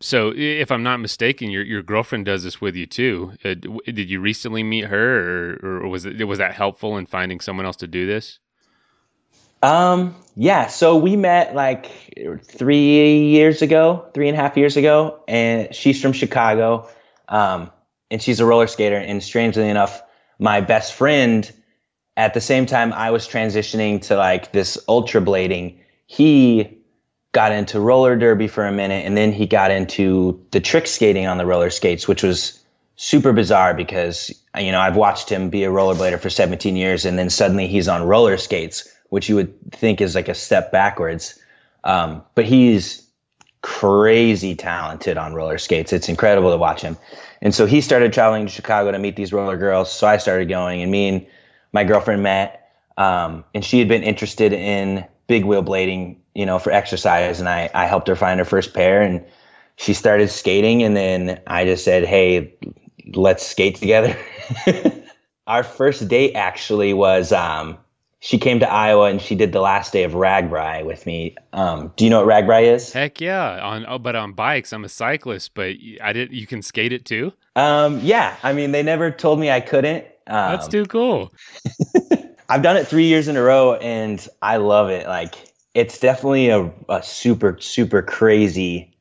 so, 0.00 0.32
if 0.34 0.72
I'm 0.72 0.82
not 0.82 0.98
mistaken, 1.00 1.50
your 1.50 1.62
your 1.62 1.82
girlfriend 1.82 2.24
does 2.24 2.42
this 2.42 2.60
with 2.60 2.74
you 2.74 2.86
too. 2.86 3.32
Uh, 3.44 3.54
did 3.84 4.10
you 4.10 4.20
recently 4.20 4.62
meet 4.62 4.86
her, 4.86 5.58
or, 5.62 5.82
or 5.84 5.88
was 5.88 6.06
it 6.06 6.24
was 6.24 6.38
that 6.38 6.54
helpful 6.54 6.96
in 6.96 7.06
finding 7.06 7.38
someone 7.40 7.66
else 7.66 7.76
to 7.76 7.86
do 7.86 8.06
this? 8.06 8.40
Um, 9.64 10.14
yeah. 10.36 10.66
So 10.66 10.96
we 10.96 11.16
met 11.16 11.54
like 11.54 11.86
three 12.42 13.28
years 13.28 13.62
ago, 13.62 14.06
three 14.12 14.28
and 14.28 14.36
a 14.36 14.40
half 14.40 14.58
years 14.58 14.76
ago, 14.76 15.22
and 15.26 15.74
she's 15.74 16.02
from 16.02 16.12
Chicago. 16.12 16.88
Um, 17.28 17.70
and 18.10 18.20
she's 18.20 18.40
a 18.40 18.44
roller 18.44 18.66
skater. 18.66 18.96
And 18.96 19.22
strangely 19.22 19.68
enough, 19.68 20.02
my 20.38 20.60
best 20.60 20.92
friend 20.92 21.50
at 22.16 22.34
the 22.34 22.40
same 22.42 22.66
time 22.66 22.92
I 22.92 23.10
was 23.10 23.26
transitioning 23.26 24.02
to 24.02 24.16
like 24.16 24.52
this 24.52 24.78
ultra 24.86 25.22
blading, 25.22 25.78
he 26.06 26.78
got 27.32 27.50
into 27.50 27.80
roller 27.80 28.16
derby 28.16 28.48
for 28.48 28.66
a 28.66 28.70
minute 28.70 29.04
and 29.06 29.16
then 29.16 29.32
he 29.32 29.46
got 29.46 29.70
into 29.70 30.40
the 30.50 30.60
trick 30.60 30.86
skating 30.86 31.26
on 31.26 31.38
the 31.38 31.46
roller 31.46 31.70
skates, 31.70 32.06
which 32.06 32.22
was 32.22 32.62
super 32.96 33.32
bizarre 33.32 33.74
because 33.74 34.30
you 34.56 34.70
know 34.70 34.78
I've 34.78 34.94
watched 34.94 35.28
him 35.28 35.48
be 35.48 35.64
a 35.64 35.70
rollerblader 35.70 36.20
for 36.20 36.30
17 36.30 36.76
years 36.76 37.04
and 37.04 37.18
then 37.18 37.30
suddenly 37.30 37.66
he's 37.66 37.88
on 37.88 38.04
roller 38.04 38.36
skates 38.36 38.88
which 39.14 39.28
you 39.28 39.36
would 39.36 39.54
think 39.70 40.00
is 40.00 40.16
like 40.16 40.28
a 40.28 40.34
step 40.34 40.72
backwards. 40.72 41.38
Um, 41.84 42.24
but 42.34 42.44
he's 42.44 43.06
crazy 43.62 44.56
talented 44.56 45.16
on 45.16 45.34
roller 45.34 45.56
skates. 45.56 45.92
It's 45.92 46.08
incredible 46.08 46.50
to 46.50 46.56
watch 46.56 46.82
him. 46.82 46.96
And 47.40 47.54
so 47.54 47.64
he 47.64 47.80
started 47.80 48.12
traveling 48.12 48.44
to 48.44 48.50
Chicago 48.50 48.90
to 48.90 48.98
meet 48.98 49.14
these 49.14 49.32
roller 49.32 49.56
girls. 49.56 49.92
So 49.92 50.08
I 50.08 50.16
started 50.16 50.48
going, 50.48 50.82
and 50.82 50.90
me 50.90 51.08
and 51.08 51.26
my 51.72 51.84
girlfriend 51.84 52.24
met. 52.24 52.72
Um, 52.98 53.44
and 53.54 53.64
she 53.64 53.78
had 53.78 53.86
been 53.86 54.02
interested 54.02 54.52
in 54.52 55.04
big 55.28 55.44
wheel 55.44 55.62
blading, 55.62 56.16
you 56.34 56.44
know, 56.44 56.58
for 56.58 56.72
exercise. 56.72 57.38
And 57.38 57.48
I, 57.48 57.70
I 57.72 57.86
helped 57.86 58.08
her 58.08 58.16
find 58.16 58.40
her 58.40 58.44
first 58.44 58.74
pair. 58.74 59.00
And 59.00 59.24
she 59.76 59.94
started 59.94 60.28
skating. 60.28 60.82
And 60.82 60.96
then 60.96 61.40
I 61.46 61.66
just 61.66 61.84
said, 61.84 62.04
hey, 62.04 62.52
let's 63.14 63.46
skate 63.46 63.76
together. 63.76 64.18
Our 65.46 65.62
first 65.62 66.08
date 66.08 66.34
actually 66.34 66.94
was 66.94 67.30
um, 67.30 67.78
she 68.24 68.38
came 68.38 68.58
to 68.58 68.72
Iowa 68.72 69.10
and 69.10 69.20
she 69.20 69.34
did 69.34 69.52
the 69.52 69.60
last 69.60 69.92
day 69.92 70.02
of 70.02 70.12
RAGBRAI 70.12 70.86
with 70.86 71.04
me. 71.04 71.36
Um, 71.52 71.92
do 71.94 72.04
you 72.04 72.10
know 72.10 72.24
what 72.24 72.26
RAGBRAI 72.26 72.74
is? 72.74 72.90
Heck 72.90 73.20
yeah! 73.20 73.60
On 73.62 73.84
oh, 73.86 73.98
but 73.98 74.16
on 74.16 74.32
bikes, 74.32 74.72
I'm 74.72 74.82
a 74.82 74.88
cyclist, 74.88 75.52
but 75.52 75.76
I 76.02 76.14
did. 76.14 76.32
You 76.32 76.46
can 76.46 76.62
skate 76.62 76.94
it 76.94 77.04
too. 77.04 77.34
Um, 77.54 78.00
yeah, 78.02 78.34
I 78.42 78.54
mean, 78.54 78.72
they 78.72 78.82
never 78.82 79.10
told 79.10 79.40
me 79.40 79.50
I 79.50 79.60
couldn't. 79.60 80.06
Um, 80.26 80.52
That's 80.52 80.68
too 80.68 80.86
cool. 80.86 81.34
I've 82.48 82.62
done 82.62 82.78
it 82.78 82.88
three 82.88 83.04
years 83.04 83.28
in 83.28 83.36
a 83.36 83.42
row, 83.42 83.74
and 83.74 84.26
I 84.40 84.56
love 84.56 84.88
it. 84.88 85.06
Like, 85.06 85.34
it's 85.74 85.98
definitely 85.98 86.48
a, 86.48 86.72
a 86.88 87.02
super 87.02 87.58
super 87.60 88.00
crazy 88.00 88.96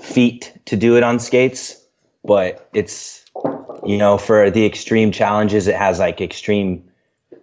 feat 0.00 0.52
to 0.64 0.76
do 0.76 0.96
it 0.96 1.04
on 1.04 1.20
skates, 1.20 1.86
but 2.24 2.68
it's 2.74 3.24
you 3.86 3.96
know 3.96 4.18
for 4.18 4.50
the 4.50 4.66
extreme 4.66 5.12
challenges, 5.12 5.68
it 5.68 5.76
has 5.76 6.00
like 6.00 6.20
extreme 6.20 6.89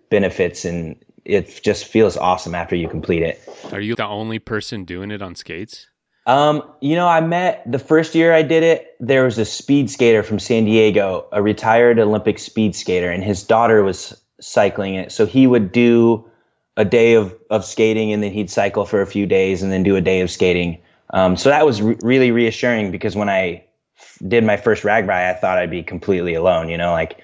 benefits 0.09 0.65
and 0.65 0.95
it 1.25 1.61
just 1.61 1.85
feels 1.85 2.15
awesome 2.15 2.55
after 2.55 2.75
you 2.75 2.87
complete 2.87 3.21
it. 3.21 3.41
Are 3.71 3.81
you 3.81 3.95
the 3.95 4.05
only 4.05 4.39
person 4.39 4.85
doing 4.85 5.11
it 5.11 5.21
on 5.21 5.35
skates? 5.35 5.87
Um, 6.25 6.61
you 6.81 6.95
know, 6.95 7.07
I 7.07 7.21
met 7.21 7.63
the 7.69 7.79
first 7.79 8.13
year 8.13 8.33
I 8.33 8.41
did 8.41 8.63
it, 8.63 8.95
there 8.99 9.23
was 9.23 9.37
a 9.37 9.45
speed 9.45 9.89
skater 9.89 10.23
from 10.23 10.39
San 10.39 10.65
Diego, 10.65 11.25
a 11.31 11.41
retired 11.41 11.99
Olympic 11.99 12.37
speed 12.37 12.75
skater, 12.75 13.09
and 13.09 13.23
his 13.23 13.43
daughter 13.43 13.81
was 13.81 14.19
cycling 14.41 14.95
it. 14.95 15.11
So 15.11 15.25
he 15.25 15.47
would 15.47 15.71
do 15.71 16.29
a 16.75 16.85
day 16.85 17.13
of, 17.13 17.33
of 17.49 17.65
skating 17.65 18.11
and 18.13 18.21
then 18.21 18.31
he'd 18.31 18.49
cycle 18.49 18.85
for 18.85 19.01
a 19.01 19.07
few 19.07 19.25
days 19.25 19.63
and 19.63 19.71
then 19.71 19.83
do 19.83 19.95
a 19.95 20.01
day 20.01 20.21
of 20.21 20.29
skating. 20.29 20.79
Um, 21.11 21.37
so 21.37 21.49
that 21.49 21.65
was 21.65 21.81
re- 21.81 21.97
really 22.01 22.31
reassuring 22.31 22.91
because 22.91 23.15
when 23.15 23.29
I 23.29 23.63
f- 23.97 24.19
did 24.27 24.43
my 24.43 24.57
first 24.57 24.83
RAGBRAI, 24.83 25.31
I 25.31 25.33
thought 25.33 25.57
I'd 25.57 25.71
be 25.71 25.81
completely 25.81 26.33
alone, 26.33 26.69
you 26.69 26.77
know, 26.77 26.91
like 26.91 27.19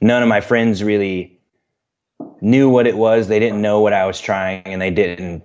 none 0.00 0.22
of 0.22 0.28
my 0.28 0.40
friends 0.40 0.82
really 0.82 1.37
knew 2.40 2.68
what 2.68 2.86
it 2.86 2.96
was. 2.96 3.28
They 3.28 3.38
didn't 3.38 3.62
know 3.62 3.80
what 3.80 3.92
I 3.92 4.06
was 4.06 4.20
trying, 4.20 4.62
and 4.64 4.80
they 4.80 4.90
didn't. 4.90 5.42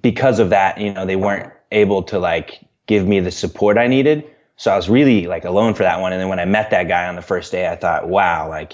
Because 0.00 0.38
of 0.38 0.50
that, 0.50 0.78
you 0.78 0.92
know, 0.92 1.04
they 1.04 1.16
weren't 1.16 1.52
able 1.72 2.02
to 2.04 2.18
like 2.18 2.60
give 2.86 3.06
me 3.06 3.20
the 3.20 3.30
support 3.30 3.76
I 3.78 3.86
needed. 3.86 4.24
So 4.56 4.72
I 4.72 4.76
was 4.76 4.88
really 4.88 5.26
like 5.26 5.44
alone 5.44 5.74
for 5.74 5.84
that 5.84 6.00
one. 6.00 6.12
And 6.12 6.20
then 6.20 6.28
when 6.28 6.40
I 6.40 6.44
met 6.44 6.70
that 6.70 6.88
guy 6.88 7.06
on 7.06 7.14
the 7.14 7.22
first 7.22 7.52
day, 7.52 7.68
I 7.68 7.76
thought, 7.76 8.08
wow, 8.08 8.48
like 8.48 8.72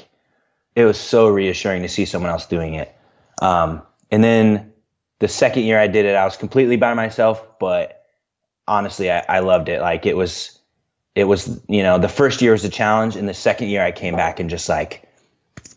it 0.77 0.85
was 0.85 0.99
so 0.99 1.29
reassuring 1.29 1.83
to 1.83 1.89
see 1.89 2.07
someone 2.07 2.31
else 2.31 2.47
doing 2.47 2.75
it. 2.75 2.95
Um, 3.43 3.83
and 4.11 4.25
then 4.25 4.73
the 5.19 5.29
second 5.29 5.65
year 5.65 5.79
I 5.79 5.87
did 5.87 6.07
it, 6.07 6.15
I 6.15 6.25
was 6.25 6.37
completely 6.37 6.77
by 6.77 6.95
myself, 6.95 7.45
but 7.59 8.07
honestly, 8.67 9.11
I, 9.11 9.25
I 9.29 9.41
loved 9.41 9.69
it. 9.69 9.81
Like 9.81 10.07
it 10.07 10.17
was, 10.17 10.59
it 11.15 11.25
was, 11.25 11.61
you 11.69 11.83
know, 11.83 11.99
the 11.99 12.09
first 12.09 12.41
year 12.41 12.53
was 12.53 12.65
a 12.65 12.71
challenge. 12.71 13.17
And 13.17 13.29
the 13.29 13.35
second 13.35 13.69
year 13.69 13.83
I 13.83 13.93
came 13.93 14.17
back 14.17 14.41
and 14.41 14.49
just 14.49 14.69
like, 14.69 15.07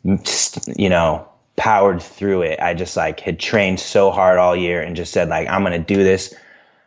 you 0.04 0.90
know, 0.90 1.28
powered 1.58 2.02
through 2.02 2.44
it. 2.44 2.60
I 2.62 2.74
just 2.74 2.96
like 2.96 3.20
had 3.20 3.40
trained 3.40 3.80
so 3.80 4.12
hard 4.12 4.38
all 4.38 4.56
year 4.56 4.82
and 4.82 4.96
just 4.96 5.12
said 5.12 5.28
like 5.28 5.50
I'm 5.50 5.64
gonna 5.64 5.80
do 5.80 5.98
this. 5.98 6.34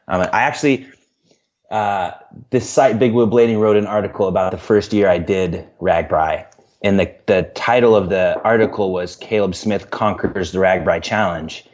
Um, 0.09 0.22
I 0.33 0.42
actually 0.42 0.88
uh, 1.70 2.12
this 2.50 2.68
site 2.68 2.98
Big 2.98 3.12
Wheel 3.12 3.28
Blading 3.28 3.61
wrote 3.61 3.76
an 3.76 3.87
article 3.87 4.26
about 4.26 4.52
the 4.52 4.59
first 4.59 4.92
year 4.92 5.09
I 5.09 5.18
did 5.18 5.68
RAGBRAI, 5.80 6.46
and 6.83 6.98
the 6.98 7.14
the 7.26 7.50
title 7.54 7.94
of 7.94 8.09
the 8.09 8.40
article 8.42 8.92
was 8.92 9.16
Caleb 9.16 9.54
Smith 9.54 9.90
conquers 9.90 10.52
the 10.52 10.59
RAGBRAI 10.59 11.02
challenge, 11.02 11.66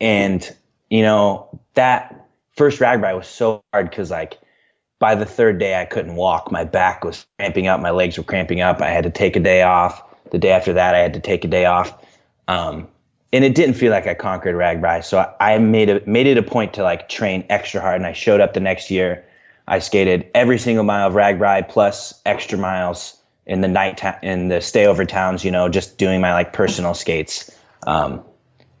and 0.00 0.54
you 0.88 1.02
know 1.02 1.60
that 1.74 2.26
first 2.56 2.80
RAGBRAI 2.80 3.16
was 3.16 3.28
so 3.28 3.62
hard 3.72 3.90
because 3.90 4.10
like 4.10 4.38
by 4.98 5.14
the 5.14 5.26
third 5.26 5.58
day 5.58 5.80
I 5.80 5.84
couldn't 5.84 6.16
walk. 6.16 6.50
My 6.50 6.64
back 6.64 7.04
was 7.04 7.26
cramping 7.38 7.66
up, 7.66 7.80
my 7.80 7.90
legs 7.90 8.16
were 8.18 8.24
cramping 8.24 8.62
up. 8.62 8.80
I 8.80 8.88
had 8.88 9.04
to 9.04 9.10
take 9.10 9.36
a 9.36 9.40
day 9.40 9.62
off. 9.62 10.02
The 10.30 10.38
day 10.38 10.50
after 10.50 10.72
that, 10.74 10.94
I 10.94 10.98
had 10.98 11.14
to 11.14 11.20
take 11.20 11.44
a 11.44 11.48
day 11.48 11.64
off 11.64 11.99
um, 12.50 12.88
and 13.32 13.44
it 13.44 13.54
didn't 13.54 13.74
feel 13.74 13.92
like 13.92 14.08
I 14.08 14.14
conquered 14.14 14.56
RAGBRAI. 14.56 15.04
So 15.04 15.18
I, 15.18 15.54
I 15.54 15.58
made 15.58 15.88
it 15.88 16.08
made 16.08 16.26
it 16.26 16.36
a 16.36 16.42
point 16.42 16.74
to 16.74 16.82
like 16.82 17.08
train 17.08 17.46
extra 17.48 17.80
hard. 17.80 17.94
And 17.94 18.06
I 18.06 18.12
showed 18.12 18.40
up 18.40 18.54
the 18.54 18.60
next 18.60 18.90
year. 18.90 19.24
I 19.68 19.78
skated 19.78 20.28
every 20.34 20.58
single 20.58 20.82
mile 20.82 21.06
of 21.06 21.14
RAGBRAI 21.14 21.68
plus 21.68 22.20
extra 22.26 22.58
miles 22.58 23.16
in 23.46 23.60
the 23.60 23.68
night 23.68 23.98
ta- 23.98 24.18
in 24.20 24.48
the 24.48 24.56
stayover 24.56 25.06
towns. 25.06 25.44
You 25.44 25.52
know, 25.52 25.68
just 25.68 25.96
doing 25.96 26.20
my 26.20 26.32
like 26.32 26.52
personal 26.52 26.92
skates. 26.92 27.56
Um, 27.86 28.20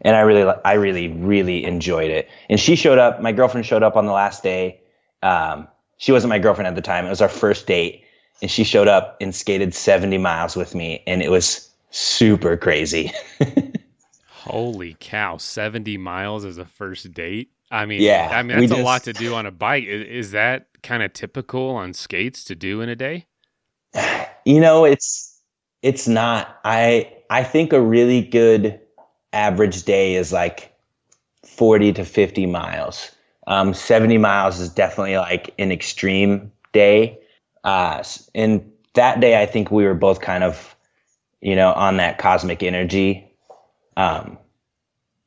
and 0.00 0.16
I 0.16 0.20
really, 0.20 0.52
I 0.64 0.72
really, 0.72 1.06
really 1.08 1.64
enjoyed 1.64 2.10
it. 2.10 2.28
And 2.48 2.58
she 2.58 2.74
showed 2.74 2.98
up. 2.98 3.22
My 3.22 3.30
girlfriend 3.30 3.66
showed 3.66 3.84
up 3.84 3.94
on 3.96 4.06
the 4.06 4.12
last 4.12 4.42
day. 4.42 4.80
Um, 5.22 5.68
she 5.98 6.10
wasn't 6.10 6.30
my 6.30 6.40
girlfriend 6.40 6.66
at 6.66 6.74
the 6.74 6.82
time. 6.82 7.06
It 7.06 7.10
was 7.10 7.20
our 7.20 7.28
first 7.28 7.68
date, 7.68 8.02
and 8.42 8.50
she 8.50 8.64
showed 8.64 8.88
up 8.88 9.16
and 9.20 9.32
skated 9.32 9.74
70 9.74 10.18
miles 10.18 10.56
with 10.56 10.74
me, 10.74 11.04
and 11.06 11.22
it 11.22 11.30
was 11.30 11.69
super 11.90 12.56
crazy. 12.56 13.12
Holy 14.28 14.96
cow, 15.00 15.36
70 15.36 15.98
miles 15.98 16.44
as 16.44 16.58
a 16.58 16.64
first 16.64 17.12
date? 17.12 17.50
I 17.70 17.86
mean, 17.86 18.02
yeah, 18.02 18.30
I 18.32 18.42
mean 18.42 18.58
that's 18.58 18.70
just, 18.70 18.80
a 18.80 18.84
lot 18.84 19.04
to 19.04 19.12
do 19.12 19.34
on 19.34 19.46
a 19.46 19.50
bike. 19.50 19.84
Is, 19.84 20.26
is 20.26 20.30
that 20.32 20.66
kind 20.82 21.02
of 21.02 21.12
typical 21.12 21.70
on 21.70 21.92
skates 21.92 22.42
to 22.44 22.54
do 22.54 22.80
in 22.80 22.88
a 22.88 22.96
day? 22.96 23.26
You 24.46 24.58
know, 24.58 24.86
it's 24.86 25.38
it's 25.82 26.08
not. 26.08 26.60
I 26.64 27.12
I 27.28 27.44
think 27.44 27.74
a 27.74 27.80
really 27.80 28.22
good 28.22 28.80
average 29.34 29.84
day 29.84 30.14
is 30.14 30.32
like 30.32 30.74
40 31.44 31.92
to 31.92 32.04
50 32.06 32.46
miles. 32.46 33.10
Um, 33.46 33.74
70 33.74 34.16
miles 34.16 34.58
is 34.58 34.70
definitely 34.70 35.18
like 35.18 35.52
an 35.58 35.70
extreme 35.70 36.50
day. 36.72 37.18
Uh, 37.64 38.02
and 38.34 38.72
that 38.94 39.20
day, 39.20 39.42
I 39.42 39.44
think 39.44 39.70
we 39.70 39.84
were 39.84 39.94
both 39.94 40.22
kind 40.22 40.42
of 40.42 40.74
you 41.40 41.56
know, 41.56 41.72
on 41.72 41.96
that 41.98 42.18
cosmic 42.18 42.62
energy 42.62 43.30
um, 43.96 44.38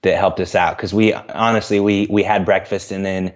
that 0.02 0.18
helped 0.18 0.40
us 0.40 0.56
out. 0.56 0.78
Because 0.78 0.94
we 0.94 1.14
honestly, 1.14 1.80
we 1.80 2.08
we 2.10 2.24
had 2.24 2.46
breakfast 2.46 2.92
and 2.92 3.06
then 3.06 3.34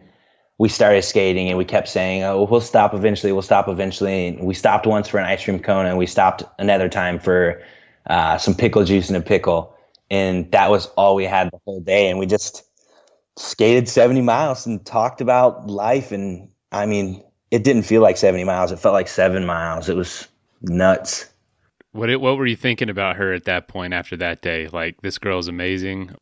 we 0.58 0.70
started 0.70 1.04
skating 1.04 1.50
and 1.50 1.58
we 1.58 1.66
kept 1.66 1.88
saying, 1.88 2.24
"Oh, 2.24 2.48
we'll 2.50 2.62
stop 2.62 2.94
eventually. 2.94 3.32
We'll 3.32 3.42
stop 3.42 3.68
eventually." 3.68 4.28
And 4.28 4.42
we 4.42 4.54
stopped 4.54 4.86
once 4.88 5.08
for 5.08 5.20
an 5.20 5.26
ice 5.26 5.44
cream 5.44 5.60
cone 5.60 5.86
and 5.86 5.98
we 5.98 6.06
stopped 6.08 6.44
another 6.60 6.90
time 6.90 7.20
for 7.20 7.62
uh, 8.08 8.38
some 8.38 8.56
pickle 8.56 8.84
juice 8.84 9.10
and 9.10 9.18
a 9.18 9.22
pickle. 9.22 9.76
And 10.10 10.52
that 10.52 10.70
was 10.72 10.88
all 10.98 11.16
we 11.16 11.26
had 11.26 11.52
the 11.52 11.60
whole 11.66 11.82
day. 11.82 12.10
And 12.10 12.18
we 12.18 12.26
just 12.26 12.64
skated 13.38 13.88
70 13.90 14.22
miles 14.22 14.66
and 14.66 14.84
talked 14.86 15.22
about 15.22 15.68
life. 15.70 16.12
And 16.12 16.50
I 16.72 16.86
mean, 16.86 17.24
it 17.52 17.64
didn't 17.64 17.84
feel 17.84 18.02
like 18.02 18.18
70 18.18 18.44
miles. 18.44 18.72
It 18.72 18.80
felt 18.80 18.94
like 18.94 19.08
seven 19.08 19.46
miles. 19.46 19.90
It 19.90 19.96
was 19.96 20.28
nuts. 20.62 21.28
What 21.98 22.16
what 22.22 22.38
were 22.38 22.46
you 22.46 22.56
thinking 22.56 22.92
about 22.92 23.16
her 23.16 23.34
at 23.34 23.46
that 23.46 23.68
point 23.68 23.92
after 23.92 24.16
that 24.18 24.44
day? 24.44 24.68
Like 24.68 25.02
this 25.02 25.18
girl's 25.18 25.48
amazing. 25.48 26.16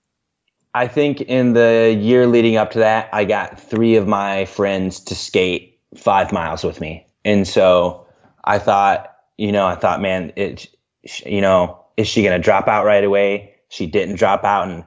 I 0.73 0.88
think 0.88 1.19
in 1.21 1.51
the 1.51 1.97
year 1.99 2.27
leading 2.27 2.55
up 2.55 2.71
to 2.71 2.79
that, 2.79 3.09
I 3.11 3.25
got 3.25 3.59
three 3.59 3.97
of 3.97 4.07
my 4.07 4.45
friends 4.45 5.01
to 5.01 5.15
skate 5.15 5.77
five 5.97 6.31
miles 6.31 6.63
with 6.63 6.79
me. 6.79 7.05
And 7.25 7.45
so 7.45 8.07
I 8.45 8.57
thought, 8.57 9.13
you 9.38 9.51
know, 9.51 9.65
I 9.67 9.75
thought, 9.75 10.01
man, 10.01 10.31
it, 10.38 10.67
you 11.25 11.41
know, 11.41 11.83
is 11.97 12.07
she 12.07 12.23
going 12.23 12.39
to 12.39 12.43
drop 12.43 12.69
out 12.69 12.85
right 12.85 13.03
away? 13.03 13.55
She 13.69 13.85
didn't 13.85 14.15
drop 14.15 14.43
out. 14.43 14.69
And, 14.69 14.83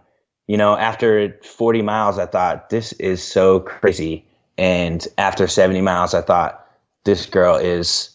you 0.46 0.56
know, 0.56 0.76
after 0.76 1.38
40 1.42 1.82
miles, 1.82 2.18
I 2.18 2.26
thought, 2.26 2.70
this 2.70 2.92
is 2.94 3.22
so 3.22 3.60
crazy. 3.60 4.26
And 4.56 5.06
after 5.16 5.46
70 5.46 5.80
miles, 5.82 6.14
I 6.14 6.22
thought, 6.22 6.66
this 7.04 7.26
girl 7.26 7.56
is 7.56 8.10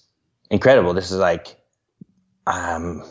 incredible. 0.52 0.94
This 0.94 1.12
is 1.12 1.18
like, 1.18 1.58
um, 2.48 3.04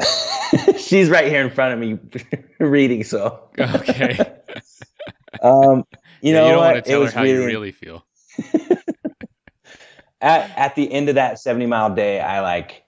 she's 0.78 1.10
right 1.10 1.28
here 1.28 1.42
in 1.44 1.50
front 1.50 1.74
of 1.74 1.80
me 1.80 1.98
reading. 2.60 3.04
So, 3.04 3.50
okay. 3.58 4.18
um, 5.42 5.84
you 6.22 6.32
Yeah, 6.32 6.34
know 6.34 6.46
you 6.46 6.52
don't 6.52 6.58
what? 6.58 6.64
want 6.64 6.76
to 6.76 6.82
tell 6.82 6.96
it 6.96 6.96
her 7.02 7.04
was 7.04 7.12
how 7.12 7.22
really, 7.22 7.32
you 7.34 7.44
really 7.44 7.72
feel. 7.72 8.04
at 10.20 10.52
at 10.56 10.74
the 10.76 10.90
end 10.92 11.08
of 11.08 11.16
that 11.16 11.38
70 11.38 11.66
mile 11.66 11.94
day, 11.94 12.20
I 12.20 12.40
like 12.40 12.84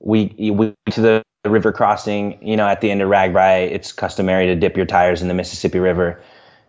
we 0.00 0.34
we 0.38 0.50
went 0.50 0.76
to 0.92 1.00
the 1.00 1.22
river 1.44 1.72
crossing. 1.72 2.46
You 2.46 2.56
know, 2.56 2.68
at 2.68 2.80
the 2.80 2.90
end 2.90 3.02
of 3.02 3.08
RAGBRAI, 3.08 3.70
it's 3.72 3.92
customary 3.92 4.46
to 4.46 4.56
dip 4.56 4.76
your 4.76 4.86
tires 4.86 5.22
in 5.22 5.28
the 5.28 5.34
Mississippi 5.34 5.78
River, 5.78 6.22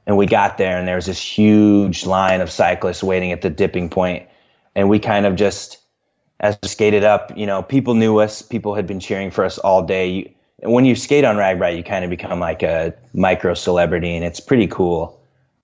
and 0.07 0.17
we 0.17 0.25
got 0.25 0.57
there, 0.57 0.77
and 0.77 0.87
there 0.87 0.95
was 0.95 1.07
this 1.07 1.21
huge 1.21 2.05
line 2.05 2.41
of 2.41 2.51
cyclists 2.51 3.03
waiting 3.03 3.31
at 3.31 3.41
the 3.41 3.49
dipping 3.49 3.89
point, 3.89 4.27
and 4.75 4.89
we 4.89 4.99
kind 4.99 5.25
of 5.25 5.35
just 5.35 5.79
as 6.39 6.57
we 6.61 6.67
skated 6.67 7.03
up, 7.03 7.31
you 7.37 7.45
know, 7.45 7.63
people 7.63 7.93
knew 7.93 8.19
us. 8.19 8.41
People 8.41 8.75
had 8.75 8.85
been 8.85 8.99
cheering 8.99 9.31
for 9.31 9.43
us 9.45 9.57
all 9.57 9.83
day. 9.83 10.09
You, 10.09 10.29
when 10.63 10.85
you 10.85 10.95
skate 10.95 11.23
on 11.23 11.35
RAGBRAI, 11.35 11.77
you 11.77 11.83
kind 11.83 12.03
of 12.03 12.09
become 12.09 12.39
like 12.39 12.63
a 12.63 12.93
micro 13.13 13.53
celebrity, 13.53 14.15
and 14.15 14.23
it's 14.25 14.39
pretty 14.39 14.67
cool. 14.67 15.19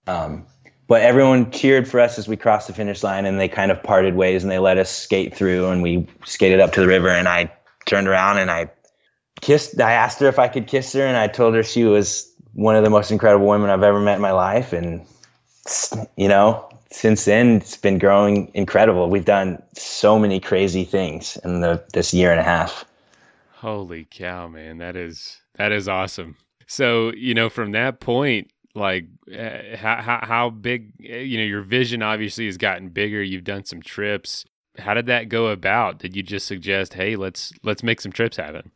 Um, 0.08 0.46
but 0.88 1.02
everyone 1.02 1.52
cheered 1.52 1.88
for 1.88 2.00
us 2.00 2.20
as 2.20 2.28
we 2.28 2.36
crossed 2.36 2.68
the 2.68 2.74
finish 2.74 3.04
line, 3.04 3.26
and 3.26 3.40
they 3.40 3.48
kind 3.48 3.72
of 3.72 3.82
parted 3.82 4.16
ways, 4.16 4.44
and 4.44 4.52
they 4.52 4.60
let 4.60 4.78
us 4.78 4.90
skate 4.90 5.36
through, 5.36 5.70
and 5.70 5.82
we 5.82 6.08
skated 6.26 6.60
up 6.60 6.74
to 6.74 6.82
the 6.82 6.88
river, 6.88 7.10
and 7.10 7.28
I 7.28 7.52
turned 7.86 8.08
around 8.08 8.38
and 8.38 8.52
I 8.52 8.70
kissed. 9.40 9.80
I 9.80 9.94
asked 9.94 10.20
her 10.20 10.28
if 10.28 10.40
I 10.40 10.48
could 10.48 10.68
kiss 10.68 10.94
her, 10.94 11.06
and 11.06 11.18
I 11.18 11.28
told 11.28 11.56
her 11.56 11.64
she 11.64 11.84
was 11.86 12.32
one 12.54 12.76
of 12.76 12.84
the 12.84 12.90
most 12.90 13.12
incredible 13.12 13.48
women 13.48 13.70
I've 13.70 13.84
ever 13.84 14.00
met 14.00 14.16
in 14.16 14.22
my 14.22 14.32
life, 14.32 14.74
and 14.74 15.06
you 16.18 16.28
know, 16.28 16.68
since 16.92 17.26
then 17.26 17.58
it's 17.58 17.78
been 17.78 17.98
growing 17.98 18.52
incredible. 18.54 19.10
We've 19.10 19.26
done 19.26 19.62
so 19.74 20.20
many 20.20 20.40
crazy 20.40 20.84
things 20.84 21.38
in 21.44 21.62
the 21.62 21.84
this 21.94 22.14
year 22.14 22.32
and 22.32 22.40
a 22.40 22.44
half. 22.44 22.86
Holy 23.54 24.08
cow, 24.10 24.48
man. 24.48 24.78
That 24.80 24.96
is 24.96 25.40
that 25.56 25.72
is 25.72 25.88
awesome. 25.88 26.36
So, 26.68 27.12
you 27.14 27.34
know, 27.34 27.50
from 27.50 27.72
that 27.72 28.00
point, 28.00 28.52
like 28.76 29.06
uh, 29.34 29.76
how, 29.76 30.02
how 30.02 30.20
how 30.24 30.50
big 30.50 30.94
uh, 31.10 31.18
you 31.18 31.38
know, 31.38 31.44
your 31.44 31.62
vision 31.62 32.02
obviously 32.02 32.46
has 32.46 32.58
gotten 32.58 32.90
bigger. 32.90 33.22
You've 33.22 33.44
done 33.44 33.66
some 33.66 33.82
trips. 33.82 34.46
How 34.78 34.94
did 34.94 35.08
that 35.08 35.30
go 35.30 35.48
about? 35.48 36.00
Did 36.00 36.16
you 36.16 36.24
just 36.24 36.48
suggest, 36.48 36.94
"Hey, 36.94 37.16
let's 37.16 37.54
let's 37.64 37.84
make 37.84 38.02
some 38.02 38.12
trips 38.12 38.38
happen?" 38.38 38.72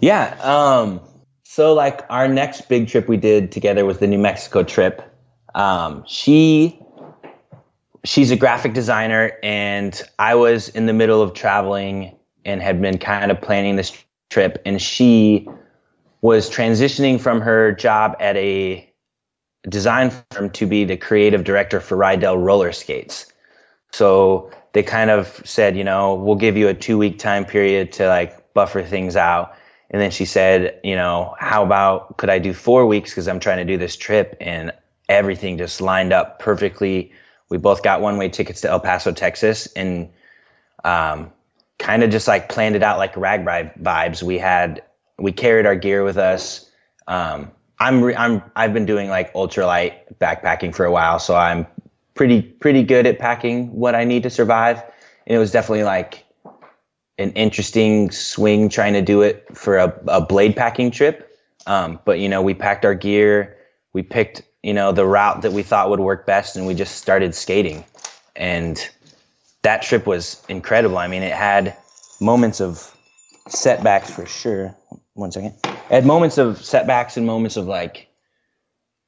Yeah. 0.00 0.36
Um, 0.42 1.00
so 1.42 1.74
like 1.74 2.04
our 2.10 2.28
next 2.28 2.68
big 2.68 2.88
trip 2.88 3.08
we 3.08 3.16
did 3.16 3.52
together 3.52 3.84
was 3.84 3.98
the 3.98 4.06
New 4.06 4.18
Mexico 4.18 4.62
trip. 4.62 5.02
Um, 5.54 6.04
she 6.06 6.78
she's 8.06 8.30
a 8.30 8.36
graphic 8.36 8.72
designer 8.72 9.32
and 9.42 10.00
I 10.18 10.34
was 10.36 10.68
in 10.68 10.86
the 10.86 10.92
middle 10.92 11.22
of 11.22 11.34
traveling 11.34 12.16
and 12.44 12.62
had 12.62 12.80
been 12.80 12.98
kind 12.98 13.30
of 13.30 13.40
planning 13.40 13.76
this 13.76 13.96
trip 14.30 14.62
and 14.64 14.80
she 14.80 15.48
was 16.22 16.48
transitioning 16.48 17.20
from 17.20 17.40
her 17.40 17.72
job 17.72 18.16
at 18.20 18.36
a 18.36 18.88
design 19.68 20.12
firm 20.30 20.50
to 20.50 20.66
be 20.66 20.84
the 20.84 20.96
creative 20.96 21.44
director 21.44 21.80
for 21.80 21.96
Riedell 21.96 22.42
roller 22.42 22.72
skates. 22.72 23.26
So 23.92 24.50
they 24.72 24.82
kind 24.82 25.10
of 25.10 25.42
said, 25.44 25.76
you 25.76 25.84
know, 25.84 26.14
we'll 26.14 26.36
give 26.36 26.56
you 26.56 26.68
a 26.68 26.74
two 26.74 26.98
week 26.98 27.18
time 27.18 27.44
period 27.44 27.92
to 27.92 28.08
like 28.08 28.54
buffer 28.54 28.82
things 28.82 29.16
out. 29.16 29.54
And 29.90 30.00
then 30.00 30.10
she 30.10 30.24
said, 30.24 30.80
you 30.84 30.96
know, 30.96 31.34
how 31.38 31.64
about 31.64 32.16
could 32.16 32.30
I 32.30 32.38
do 32.38 32.52
four 32.52 32.86
weeks 32.86 33.10
because 33.10 33.28
I'm 33.28 33.40
trying 33.40 33.58
to 33.58 33.64
do 33.64 33.76
this 33.76 33.96
trip 33.96 34.36
and 34.40 34.72
everything 35.08 35.58
just 35.58 35.80
lined 35.80 36.12
up 36.12 36.38
perfectly. 36.38 37.12
We 37.48 37.58
both 37.58 37.82
got 37.82 38.00
one 38.00 38.16
way 38.16 38.28
tickets 38.28 38.60
to 38.62 38.70
El 38.70 38.80
Paso, 38.80 39.12
Texas, 39.12 39.66
and 39.74 40.10
um, 40.84 41.32
kind 41.78 42.02
of 42.02 42.10
just 42.10 42.26
like 42.26 42.48
planned 42.48 42.76
it 42.76 42.82
out 42.82 42.98
like 42.98 43.14
RAGBRAI 43.14 43.80
vibes. 43.82 44.22
We 44.22 44.38
had 44.38 44.82
we 45.18 45.32
carried 45.32 45.66
our 45.66 45.76
gear 45.76 46.04
with 46.04 46.16
us. 46.16 46.70
Um, 47.06 47.50
I'm 47.78 48.02
re- 48.02 48.16
I'm 48.16 48.42
I've 48.56 48.72
been 48.72 48.86
doing 48.86 49.08
like 49.08 49.32
ultralight 49.34 49.94
backpacking 50.18 50.74
for 50.74 50.84
a 50.84 50.90
while, 50.90 51.18
so 51.18 51.36
I'm 51.36 51.66
pretty 52.14 52.42
pretty 52.42 52.82
good 52.82 53.06
at 53.06 53.18
packing 53.18 53.70
what 53.72 53.94
I 53.94 54.04
need 54.04 54.22
to 54.24 54.30
survive. 54.30 54.82
And 55.26 55.36
it 55.36 55.38
was 55.38 55.50
definitely 55.50 55.84
like 55.84 56.24
an 57.18 57.30
interesting 57.32 58.10
swing 58.10 58.68
trying 58.68 58.92
to 58.92 59.02
do 59.02 59.22
it 59.22 59.46
for 59.56 59.76
a, 59.76 60.00
a 60.08 60.20
blade 60.20 60.56
packing 60.56 60.90
trip. 60.90 61.38
Um, 61.66 61.98
but 62.04 62.18
you 62.18 62.28
know, 62.28 62.42
we 62.42 62.54
packed 62.54 62.84
our 62.84 62.94
gear, 62.94 63.56
we 63.92 64.02
picked 64.02 64.42
you 64.66 64.74
know 64.74 64.90
the 64.90 65.06
route 65.06 65.42
that 65.42 65.52
we 65.52 65.62
thought 65.62 65.90
would 65.90 66.00
work 66.00 66.26
best, 66.26 66.56
and 66.56 66.66
we 66.66 66.74
just 66.74 66.96
started 66.96 67.36
skating. 67.36 67.84
And 68.34 68.76
that 69.62 69.80
trip 69.80 70.06
was 70.06 70.42
incredible. 70.48 70.98
I 70.98 71.06
mean, 71.06 71.22
it 71.22 71.32
had 71.32 71.76
moments 72.20 72.60
of 72.60 72.92
setbacks 73.46 74.10
for 74.10 74.26
sure. 74.26 74.74
One 75.14 75.30
second. 75.30 75.54
It 75.64 75.70
had 75.88 76.04
moments 76.04 76.36
of 76.36 76.64
setbacks 76.64 77.16
and 77.16 77.24
moments 77.24 77.56
of 77.56 77.68
like, 77.68 78.08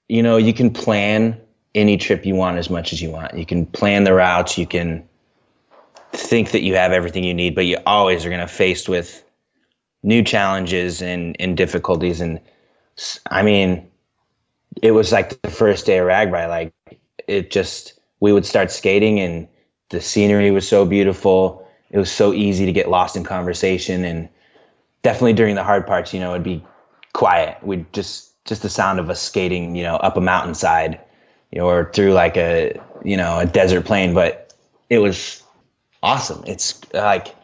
you 0.07 0.23
know, 0.23 0.37
you 0.37 0.55
can 0.55 0.73
plan 0.73 1.41
any 1.75 1.97
trip 1.97 2.25
you 2.25 2.37
want 2.37 2.57
as 2.59 2.71
much 2.71 2.93
as 2.93 3.03
you 3.03 3.11
want. 3.11 3.37
You 3.37 3.45
can 3.45 3.67
plan 3.67 4.05
the 4.05 4.15
routes. 4.15 4.57
You 4.59 4.67
can 4.67 5.09
think 6.13 6.53
that 6.53 6.63
you 6.63 6.77
have 6.77 6.93
everything 6.93 7.25
you 7.25 7.35
need, 7.35 7.57
but 7.57 7.67
you 7.67 7.79
always 7.85 8.25
are 8.25 8.29
going 8.29 8.41
to 8.41 8.47
faced 8.47 8.89
with 8.89 9.25
new 10.05 10.23
challenges 10.23 11.03
and, 11.03 11.35
and 11.41 11.57
difficulties. 11.57 12.21
And 12.21 12.39
I 13.29 13.43
mean, 13.43 13.88
it 14.83 14.93
was 14.93 15.13
like 15.13 15.41
the 15.43 15.51
first 15.51 15.87
day 15.87 15.99
of 15.99 16.07
RAGBRAI. 16.07 16.49
Like 16.49 16.73
it 17.27 17.51
just, 17.51 17.99
we 18.21 18.33
would 18.33 18.47
start 18.47 18.71
skating 18.71 19.21
and 19.21 19.49
the 19.91 20.01
scenery 20.01 20.51
was 20.51 20.69
so 20.69 20.85
beautiful. 20.85 21.67
It 21.91 21.99
was 21.99 22.11
so 22.11 22.33
easy 22.33 22.67
to 22.67 22.73
get 22.73 22.89
lost 22.89 23.17
in 23.17 23.25
conversation 23.25 24.05
and 24.05 24.29
definitely 25.03 25.33
during 25.33 25.55
the 25.55 25.65
hard 25.65 25.87
parts, 25.87 26.13
you 26.13 26.21
know, 26.21 26.33
it'd 26.33 26.43
be 26.43 26.65
quiet. 27.13 27.57
We'd 27.63 27.91
just, 27.93 28.33
just 28.45 28.63
the 28.63 28.69
sound 28.69 28.99
of 28.99 29.11
us 29.11 29.21
skating, 29.21 29.75
you 29.75 29.83
know, 29.83 29.97
up 29.97 30.17
a 30.17 30.21
mountainside, 30.21 31.01
you 31.51 31.59
know, 31.59 31.69
or 31.69 31.91
through 31.93 32.13
like 32.13 32.37
a, 32.37 32.79
you 33.05 33.17
know, 33.17 33.39
a 33.39 33.47
desert 33.47 33.85
plain, 33.85 34.15
but 34.15 34.53
it 34.91 34.99
was 34.99 35.43
awesome. 36.03 36.43
It's 36.47 36.81
like, 36.93 37.35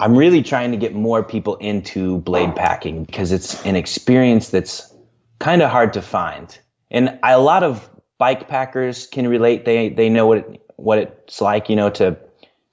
I'm 0.00 0.16
really 0.16 0.42
trying 0.42 0.70
to 0.70 0.76
get 0.76 0.94
more 0.94 1.22
people 1.24 1.56
into 1.56 2.18
blade 2.18 2.54
packing 2.54 3.04
because 3.04 3.32
it's 3.32 3.64
an 3.64 3.74
experience 3.74 4.50
that's 4.50 4.94
kind 5.38 5.62
of 5.62 5.70
hard 5.70 5.92
to 5.94 6.02
find. 6.02 6.58
And 6.90 7.18
a 7.22 7.38
lot 7.38 7.62
of 7.62 7.88
bike 8.18 8.48
packers 8.48 9.06
can 9.06 9.28
relate. 9.28 9.64
They 9.64 9.88
they 9.88 10.08
know 10.08 10.26
what 10.26 10.38
it, 10.38 10.62
what 10.76 10.98
it's 10.98 11.40
like, 11.40 11.68
you 11.68 11.76
know, 11.76 11.90
to 11.90 12.16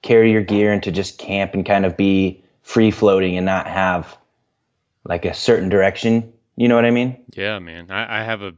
carry 0.02 0.30
your 0.30 0.42
gear 0.42 0.72
and 0.72 0.82
to 0.84 0.92
just 0.92 1.18
camp 1.18 1.54
and 1.54 1.66
kind 1.66 1.84
of 1.84 1.96
be 1.96 2.44
free 2.62 2.90
floating 2.90 3.36
and 3.36 3.46
not 3.46 3.66
have 3.66 4.16
like 5.04 5.24
a 5.24 5.34
certain 5.34 5.68
direction. 5.68 6.32
You 6.56 6.68
know 6.68 6.74
what 6.74 6.84
I 6.84 6.90
mean? 6.90 7.24
Yeah, 7.34 7.58
man. 7.58 7.90
I, 7.90 8.20
I 8.20 8.24
have 8.24 8.42
a 8.42 8.54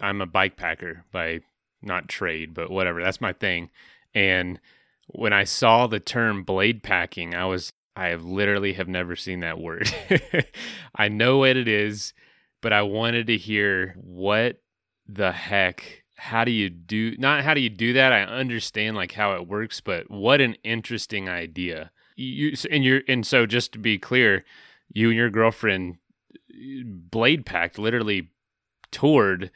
I'm 0.00 0.20
a 0.20 0.26
bike 0.26 0.56
packer 0.56 1.04
by 1.12 1.40
not 1.82 2.08
trade, 2.08 2.54
but 2.54 2.70
whatever. 2.70 3.02
That's 3.02 3.20
my 3.20 3.32
thing. 3.32 3.70
And 4.14 4.60
when 5.06 5.32
I 5.32 5.44
saw 5.44 5.86
the 5.86 6.00
term 6.00 6.42
blade 6.42 6.82
packing, 6.82 7.34
I 7.34 7.44
was 7.44 7.72
I 7.94 8.08
have 8.08 8.24
literally 8.24 8.72
have 8.74 8.88
never 8.88 9.16
seen 9.16 9.40
that 9.40 9.58
word. 9.58 9.92
I 10.94 11.08
know 11.08 11.38
what 11.38 11.56
it 11.56 11.68
is, 11.68 12.14
but 12.62 12.72
I 12.72 12.82
wanted 12.82 13.26
to 13.26 13.36
hear 13.36 13.94
what 13.98 14.62
the 15.06 15.32
heck 15.32 16.02
how 16.16 16.44
do 16.44 16.52
you 16.52 16.70
do 16.70 17.16
not 17.18 17.42
how 17.42 17.52
do 17.52 17.60
you 17.60 17.68
do 17.68 17.92
that? 17.94 18.12
I 18.12 18.22
understand 18.22 18.96
like 18.96 19.12
how 19.12 19.34
it 19.34 19.48
works, 19.48 19.80
but 19.80 20.08
what 20.08 20.40
an 20.40 20.54
interesting 20.62 21.28
idea. 21.28 21.90
You 22.14 22.54
and 22.70 22.84
you're 22.84 23.02
and 23.08 23.26
so 23.26 23.44
just 23.44 23.72
to 23.72 23.78
be 23.80 23.98
clear, 23.98 24.44
you 24.94 25.08
and 25.08 25.16
your 25.16 25.30
girlfriend 25.30 25.96
blade 27.10 27.44
packed 27.44 27.76
literally 27.76 28.30
toured 28.92 29.50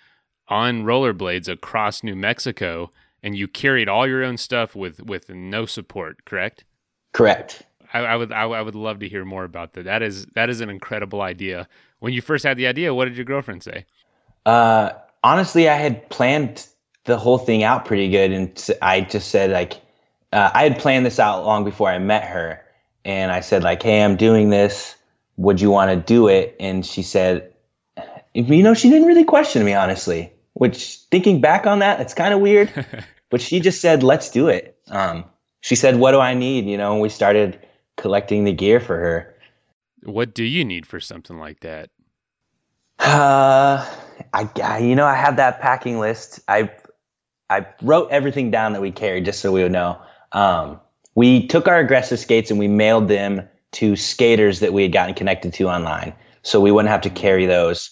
on 0.49 0.83
rollerblades 0.83 1.49
across 1.49 2.03
New 2.03 2.17
Mexico 2.17 2.91
and 3.23 3.37
you 3.37 3.47
carried 3.47 3.89
all 3.89 4.07
your 4.07 4.25
own 4.25 4.37
stuff 4.37 4.75
with 4.75 5.05
with 5.05 5.29
no 5.29 5.67
support, 5.67 6.25
correct? 6.25 6.65
Correct. 7.13 7.63
I, 7.93 8.01
I 8.01 8.17
would 8.17 8.33
I, 8.33 8.43
I 8.43 8.63
would 8.63 8.75
love 8.75 8.99
to 8.99 9.09
hear 9.09 9.25
more 9.25 9.45
about 9.45 9.75
that. 9.75 9.85
That 9.85 10.03
is 10.03 10.27
that 10.35 10.51
is 10.51 10.61
an 10.61 10.71
incredible 10.71 11.21
idea. 11.23 11.69
When 12.01 12.13
you 12.13 12.23
first 12.23 12.45
had 12.45 12.57
the 12.57 12.67
idea, 12.67 12.95
what 12.95 13.07
did 13.07 13.17
your 13.17 13.25
girlfriend 13.25 13.63
say? 13.63 13.87
Uh, 14.45 14.91
honestly, 15.25 15.69
I 15.69 15.77
had 15.77 16.09
planned 16.09 16.67
the 17.05 17.17
whole 17.17 17.39
thing 17.39 17.63
out 17.63 17.85
pretty 17.85 18.11
good, 18.11 18.33
and 18.33 18.71
I 18.83 19.01
just 19.01 19.31
said 19.31 19.51
like, 19.51 19.81
uh, 20.33 20.51
I 20.53 20.65
had 20.65 20.79
planned 20.79 21.07
this 21.07 21.19
out 21.19 21.45
long 21.45 21.65
before 21.65 21.89
I 21.89 21.99
met 21.99 22.25
her, 22.25 22.63
and 23.05 23.33
I 23.33 23.41
said 23.41 23.63
like, 23.63 23.83
hey, 23.83 24.03
I'm 24.03 24.17
doing 24.17 24.51
this. 24.51 24.95
Would 25.37 25.61
you 25.61 25.71
want 25.71 25.91
to 25.91 25.97
do 25.97 26.29
it? 26.29 26.57
And 26.59 26.85
she 26.85 27.03
said, 27.03 27.53
you 28.35 28.63
know, 28.63 28.75
she 28.75 28.91
didn't 28.91 29.09
really 29.09 29.25
question 29.25 29.65
me, 29.65 29.75
honestly, 29.75 30.33
which 30.55 30.99
thinking 31.11 31.41
back 31.41 31.67
on 31.67 31.79
that, 31.79 32.01
it's 32.01 32.15
kind 32.15 32.35
of 32.35 32.41
weird. 32.41 32.71
but 33.31 33.41
she 33.41 33.61
just 33.61 33.81
said, 33.81 34.03
let's 34.03 34.31
do 34.31 34.49
it. 34.49 34.79
Um, 34.89 35.25
she 35.61 35.75
said, 35.75 35.97
what 35.97 36.13
do 36.13 36.21
I 36.21 36.35
need? 36.35 36.67
You 36.67 36.77
know, 36.77 36.93
and 36.93 37.01
we 37.01 37.09
started 37.09 37.59
collecting 37.97 38.45
the 38.45 38.53
gear 38.53 38.81
for 38.81 38.97
her. 38.97 39.35
What 40.07 40.35
do 40.35 40.45
you 40.45 40.65
need 40.65 40.87
for 40.87 41.01
something 41.01 41.39
like 41.39 41.61
that? 41.61 41.91
Uh, 42.99 43.85
I, 44.33 44.49
I, 44.63 44.79
you 44.79 44.95
know, 44.95 45.05
I 45.05 45.15
have 45.15 45.37
that 45.37 45.61
packing 45.61 45.99
list. 45.99 46.41
I, 46.49 46.71
I 47.51 47.67
wrote 47.83 48.11
everything 48.11 48.51
down 48.51 48.73
that 48.73 48.81
we 48.81 48.91
carried 48.91 49.25
just 49.25 49.41
so 49.41 49.53
we 49.53 49.63
would 49.63 49.73
know. 49.73 50.01
Um, 50.33 50.81
we 51.15 51.47
took 51.47 51.67
our 51.69 51.79
aggressive 51.79 52.19
skates 52.19 52.51
and 52.51 52.59
we 52.59 52.69
mailed 52.69 53.09
them 53.09 53.49
to 53.73 53.97
skaters 53.97 54.61
that 54.61 54.73
we 54.73 54.83
had 54.83 54.93
gotten 54.93 55.15
connected 55.15 55.53
to 55.55 55.69
online, 55.69 56.15
so 56.43 56.61
we 56.61 56.71
wouldn't 56.71 56.91
have 56.91 57.01
to 57.03 57.11
carry 57.11 57.47
those. 57.47 57.91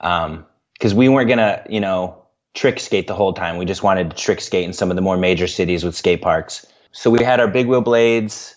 Um, 0.00 0.44
because 0.74 0.94
we 0.94 1.08
weren't 1.08 1.28
gonna, 1.28 1.64
you 1.68 1.80
know, 1.80 2.24
trick 2.54 2.78
skate 2.78 3.08
the 3.08 3.14
whole 3.14 3.32
time. 3.32 3.56
We 3.56 3.64
just 3.64 3.82
wanted 3.82 4.10
to 4.10 4.16
trick 4.16 4.40
skate 4.40 4.64
in 4.64 4.72
some 4.72 4.90
of 4.90 4.96
the 4.96 5.02
more 5.02 5.16
major 5.16 5.48
cities 5.48 5.82
with 5.82 5.96
skate 5.96 6.22
parks. 6.22 6.64
So 6.92 7.10
we 7.10 7.22
had 7.24 7.40
our 7.40 7.48
big 7.48 7.66
wheel 7.66 7.80
blades, 7.80 8.54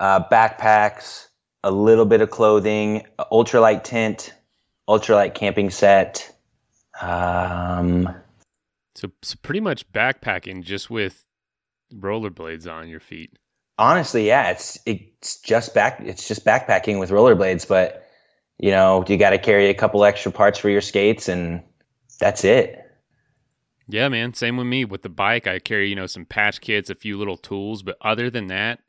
uh, 0.00 0.24
backpacks, 0.30 1.27
a 1.64 1.70
little 1.70 2.06
bit 2.06 2.20
of 2.20 2.30
clothing, 2.30 3.06
ultralight 3.32 3.82
tent, 3.82 4.32
ultralight 4.88 5.34
camping 5.34 5.70
set. 5.70 6.34
Um, 7.00 8.08
so, 8.94 9.10
so 9.22 9.36
pretty 9.42 9.60
much 9.60 9.90
backpacking 9.92 10.62
just 10.62 10.90
with 10.90 11.24
rollerblades 11.94 12.70
on 12.70 12.88
your 12.88 13.00
feet. 13.00 13.38
Honestly, 13.78 14.26
yeah, 14.26 14.50
it's 14.50 14.78
it's 14.86 15.40
just 15.40 15.72
back 15.72 16.00
it's 16.00 16.26
just 16.26 16.44
backpacking 16.44 16.98
with 16.98 17.10
rollerblades, 17.10 17.68
but 17.68 18.04
you 18.58 18.72
know, 18.72 19.04
you 19.06 19.16
got 19.16 19.30
to 19.30 19.38
carry 19.38 19.68
a 19.68 19.74
couple 19.74 20.04
extra 20.04 20.32
parts 20.32 20.58
for 20.58 20.68
your 20.68 20.80
skates 20.80 21.28
and 21.28 21.62
that's 22.18 22.44
it. 22.44 22.84
Yeah, 23.86 24.08
man, 24.08 24.34
same 24.34 24.56
with 24.56 24.66
me 24.66 24.84
with 24.84 25.02
the 25.02 25.08
bike. 25.08 25.46
I 25.46 25.60
carry, 25.60 25.88
you 25.88 25.94
know, 25.94 26.06
some 26.06 26.26
patch 26.26 26.60
kits, 26.60 26.90
a 26.90 26.94
few 26.94 27.16
little 27.16 27.36
tools, 27.38 27.82
but 27.82 27.96
other 28.02 28.28
than 28.28 28.48
that, 28.48 28.80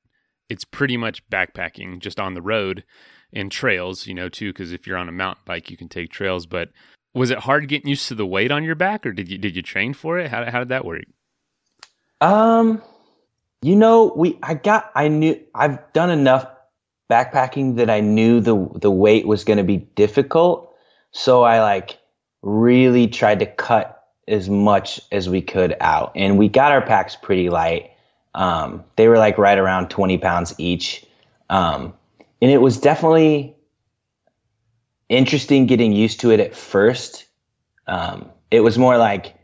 it's 0.50 0.66
pretty 0.66 0.98
much 0.98 1.28
backpacking 1.30 2.00
just 2.00 2.20
on 2.20 2.34
the 2.34 2.42
road 2.42 2.84
and 3.32 3.52
trails, 3.52 4.08
you 4.08 4.14
know, 4.14 4.30
too 4.30 4.52
cuz 4.54 4.72
if 4.72 4.88
you're 4.88 4.98
on 4.98 5.10
a 5.10 5.14
mountain 5.14 5.44
bike, 5.46 5.70
you 5.70 5.78
can 5.78 5.90
take 5.90 6.12
trails, 6.12 6.46
but 6.46 6.70
was 7.14 7.32
it 7.32 7.40
hard 7.40 7.68
getting 7.68 7.90
used 7.90 8.08
to 8.08 8.16
the 8.16 8.26
weight 8.26 8.52
on 8.52 8.64
your 8.64 8.76
back 8.76 9.06
or 9.06 9.12
did 9.12 9.30
you 9.30 9.38
did 9.38 9.56
you 9.56 9.62
train 9.62 9.94
for 9.94 10.20
it? 10.20 10.30
How 10.30 10.50
how 10.50 10.60
did 10.60 10.70
that 10.70 10.86
work? 10.86 11.04
Um, 12.22 12.82
you 13.62 13.76
know, 13.76 14.14
we 14.16 14.38
I 14.44 14.54
got 14.54 14.92
I 14.96 15.08
knew 15.08 15.40
I've 15.56 15.94
done 15.94 16.10
enough 16.10 16.48
backpacking 17.10 17.78
that 17.78 17.90
I 17.90 18.00
knew 18.00 18.40
the 18.40 18.68
the 18.76 18.92
weight 18.92 19.28
was 19.28 19.44
going 19.44 19.58
to 19.58 19.64
be 19.64 19.78
difficult, 19.78 20.74
so 21.12 21.44
I 21.44 21.62
like 21.62 22.00
really 22.42 23.08
tried 23.08 23.40
to 23.40 23.46
cut 23.46 24.04
as 24.28 24.50
much 24.50 25.02
as 25.12 25.28
we 25.28 25.42
could 25.42 25.76
out, 25.82 26.12
and 26.16 26.38
we 26.38 26.48
got 26.48 26.72
our 26.72 26.82
packs 26.82 27.16
pretty 27.16 27.50
light. 27.50 27.92
Um, 28.34 28.84
they 28.96 29.08
were 29.08 29.18
like 29.18 29.38
right 29.38 29.58
around 29.58 29.90
twenty 29.90 30.18
pounds 30.18 30.54
each, 30.58 31.06
um, 31.50 31.94
and 32.42 32.52
it 32.52 32.62
was 32.62 32.80
definitely 32.80 33.56
interesting 35.08 35.66
getting 35.66 35.92
used 35.92 36.20
to 36.22 36.32
it 36.32 36.40
at 36.40 36.56
first. 36.56 37.26
Um, 37.88 38.30
it 38.52 38.60
was 38.62 38.78
more 38.78 38.98
like 38.98 39.36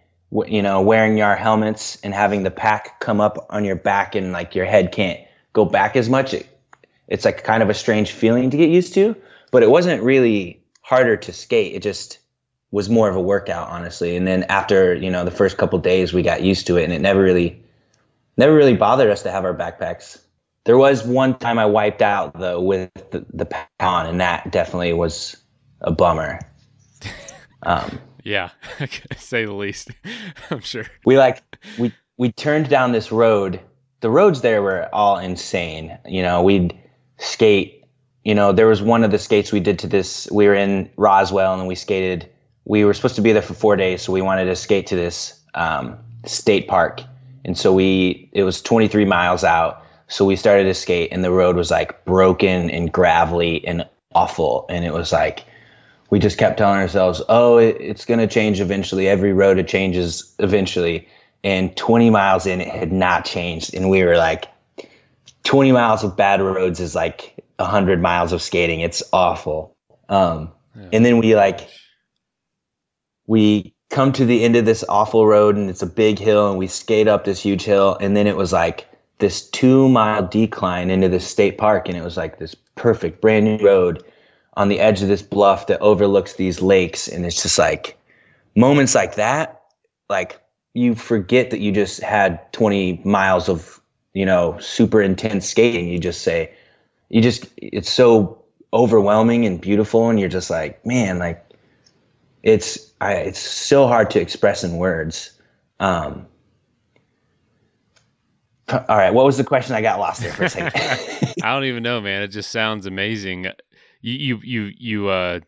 you 0.48 0.62
know, 0.62 0.82
wearing 0.82 1.18
your 1.18 1.36
helmets 1.36 1.98
and 2.04 2.14
having 2.14 2.44
the 2.44 2.52
pack 2.52 3.00
come 3.00 3.22
up 3.22 3.46
on 3.50 3.64
your 3.64 3.76
back 3.76 4.16
and 4.16 4.32
like 4.32 4.56
your 4.56 4.66
head 4.66 4.92
can't 4.92 5.20
go 5.54 5.66
back 5.66 5.96
as 5.96 6.10
much. 6.10 6.34
It, 6.34 6.48
it's 7.08 7.26
like 7.26 7.44
kind 7.44 7.64
of 7.64 7.70
a 7.70 7.74
strange 7.74 8.12
feeling 8.12 8.50
to 8.50 8.58
get 8.58 8.70
used 8.70 8.94
to, 8.96 9.16
but 9.52 9.64
it 9.64 9.70
wasn't 9.70 10.04
really 10.04 10.62
harder 10.82 11.16
to 11.16 11.32
skate. 11.32 11.76
It 11.76 11.84
just 11.84 12.20
was 12.72 12.90
more 12.90 13.08
of 13.08 13.16
a 13.16 13.22
workout, 13.22 13.70
honestly. 13.70 14.16
And 14.16 14.28
then 14.28 14.44
after, 14.50 14.94
you 14.96 15.10
know, 15.10 15.24
the 15.24 15.32
first 15.32 15.58
couple 15.58 15.80
days 15.80 16.12
we 16.12 16.24
got 16.24 16.42
used 16.42 16.68
to 16.68 16.78
it 16.78 16.84
and 16.84 16.92
it 16.92 17.00
never 17.00 17.22
really, 17.22 17.64
never 18.38 18.54
really 18.54 18.76
bothered 18.76 19.10
us 19.10 19.24
to 19.24 19.32
have 19.32 19.46
our 19.46 19.56
backpacks. 19.56 20.20
There 20.66 20.78
was 20.78 21.06
one 21.06 21.38
time 21.38 21.60
I 21.60 21.66
wiped 21.66 22.02
out 22.02 22.38
though 22.40 22.62
with 22.62 22.92
the, 23.12 23.26
the 23.34 23.46
pack 23.46 23.70
on 23.80 24.08
and 24.08 24.20
that 24.22 24.52
definitely 24.52 24.94
was 24.94 25.38
a 25.82 25.92
bummer. 25.92 26.40
Um, 27.64 28.00
yeah, 28.24 28.50
say 29.18 29.46
the 29.46 29.54
least. 29.54 29.92
I'm 30.52 30.60
sure. 30.60 30.86
We 31.06 31.18
like 31.18 31.42
we 31.80 31.94
we 32.18 32.32
turned 32.32 32.70
down 32.70 32.92
this 32.92 33.12
road. 33.12 33.60
The 34.02 34.10
roads 34.10 34.42
there 34.42 34.62
were 34.62 34.90
all 34.94 35.18
insane. 35.18 35.98
You 36.06 36.22
know, 36.22 36.44
we'd 36.44 36.78
skate. 37.18 37.84
You 38.24 38.36
know, 38.36 38.52
there 38.52 38.68
was 38.68 38.82
one 38.82 39.04
of 39.04 39.12
the 39.12 39.20
skates 39.20 39.52
we 39.52 39.60
did 39.60 39.80
to 39.80 39.88
this. 39.88 40.28
We 40.32 40.48
were 40.48 40.56
in 40.56 40.90
Roswell 40.98 41.54
and 41.58 41.68
we 41.68 41.76
skated. 41.76 42.30
We 42.66 42.84
were 42.84 42.94
supposed 42.94 43.16
to 43.16 43.22
be 43.22 43.32
there 43.32 43.44
for 43.44 43.54
four 43.54 43.76
days, 43.76 44.02
so 44.02 44.12
we 44.12 44.22
wanted 44.22 44.46
to 44.46 44.56
skate 44.56 44.88
to 44.88 44.96
this 44.96 45.40
um, 45.54 45.98
state 46.26 46.68
park. 46.68 47.02
And 47.46 47.58
so 47.58 47.72
we, 47.72 48.28
it 48.34 48.44
was 48.44 48.62
23 48.62 49.06
miles 49.06 49.44
out. 49.44 49.82
So 50.08 50.26
we 50.26 50.36
started 50.36 50.66
to 50.66 50.74
skate, 50.74 51.10
and 51.12 51.24
the 51.24 51.32
road 51.32 51.56
was 51.56 51.72
like 51.72 52.04
broken 52.06 52.70
and 52.70 52.92
gravelly 52.92 53.66
and 53.66 53.88
awful. 54.14 54.66
And 54.70 54.84
it 54.84 54.94
was 54.94 55.14
like, 55.14 55.46
we 56.10 56.20
just 56.20 56.38
kept 56.38 56.58
telling 56.58 56.80
ourselves, 56.80 57.22
oh, 57.30 57.58
it, 57.58 57.78
it's 57.80 58.06
going 58.06 58.20
to 58.20 58.28
change 58.28 58.60
eventually. 58.60 59.08
Every 59.08 59.32
road 59.34 59.58
it 59.58 59.68
changes 59.68 60.36
eventually. 60.40 61.08
And 61.44 61.76
20 61.78 62.10
miles 62.10 62.46
in, 62.46 62.62
it 62.62 62.68
had 62.68 62.92
not 62.92 63.26
changed. 63.26 63.74
And 63.74 63.90
we 63.90 64.04
were 64.04 64.18
like, 64.18 64.48
20 65.44 65.72
miles 65.72 66.04
of 66.04 66.18
bad 66.18 66.42
roads 66.42 66.80
is 66.80 66.96
like 66.96 67.36
100 67.58 68.02
miles 68.02 68.34
of 68.34 68.42
skating. 68.42 68.80
It's 68.80 69.04
awful. 69.14 69.76
Um, 70.10 70.52
yeah. 70.76 70.90
And 70.94 71.06
then 71.06 71.20
we 71.20 71.36
like, 71.36 71.68
we 73.28 73.75
come 73.96 74.12
to 74.12 74.26
the 74.26 74.44
end 74.44 74.58
of 74.58 74.66
this 74.66 74.84
awful 74.90 75.26
road 75.26 75.56
and 75.56 75.70
it's 75.70 75.82
a 75.82 75.88
big 75.88 76.20
hill 76.20 76.50
and 76.50 76.60
we 76.60 76.68
skate 76.68 77.08
up 77.08 77.24
this 77.24 77.42
huge 77.42 77.64
hill. 77.64 77.98
And 78.02 78.16
then 78.16 78.28
it 78.28 78.36
was 78.36 78.52
like 78.52 78.90
this 79.20 79.50
two 79.50 79.88
mile 79.88 80.28
decline 80.28 80.92
into 80.92 81.08
the 81.08 81.22
state 81.22 81.58
park. 81.58 81.88
And 81.88 81.98
it 81.98 82.04
was 82.04 82.18
like 82.18 82.38
this 82.38 82.54
perfect 82.76 83.22
brand 83.22 83.46
new 83.46 83.58
road 83.66 84.04
on 84.58 84.68
the 84.68 84.82
edge 84.82 85.02
of 85.02 85.08
this 85.08 85.22
bluff 85.22 85.68
that 85.68 85.80
overlooks 85.80 86.34
these 86.34 86.62
lakes 86.62 87.08
and 87.08 87.26
it's 87.26 87.42
just 87.42 87.58
like 87.58 87.98
moments 88.56 88.96
like 88.96 89.16
that 89.16 89.64
like 90.10 90.42
you 90.74 90.96
forget 90.96 91.50
that 91.52 91.60
you 91.60 91.72
just 91.72 92.02
had 92.02 92.52
20 92.54 93.02
miles 93.04 93.50
of 93.50 93.82
you 94.14 94.26
know 94.26 94.58
super 94.60 95.02
intense 95.02 95.50
skating 95.50 95.90
you 95.90 96.00
just 96.00 96.22
say 96.22 96.54
you 97.10 97.22
just 97.22 97.48
it's 97.58 97.90
so 97.90 98.42
overwhelming 98.74 99.46
and 99.46 99.60
beautiful 99.60 100.10
and 100.10 100.20
you're 100.20 100.30
just 100.30 100.50
like 100.50 100.86
man 100.86 101.20
like 101.20 101.45
it's 102.46 102.94
I, 103.02 103.14
it's 103.16 103.40
so 103.40 103.88
hard 103.88 104.10
to 104.12 104.22
express 104.22 104.64
in 104.64 104.78
words. 104.78 105.32
Um 105.82 106.28
all 108.70 108.98
right 108.98 109.14
what 109.14 109.26
was 109.26 109.38
the 109.38 109.44
question? 109.44 109.76
I 109.76 109.82
got 109.82 110.00
lost 110.00 110.22
there 110.22 110.32
for 110.32 110.46
a 110.46 110.50
second. 110.50 110.82
I 111.44 111.54
don't 111.54 111.66
even 111.66 111.84
know 111.84 112.00
man. 112.00 112.22
It 112.22 112.30
just 112.30 112.52
sounds 112.52 112.86
amazing. 112.86 113.48
You 114.00 114.14
you 114.14 114.40
you 114.44 114.72
you 114.78 115.08
uh 115.10 115.40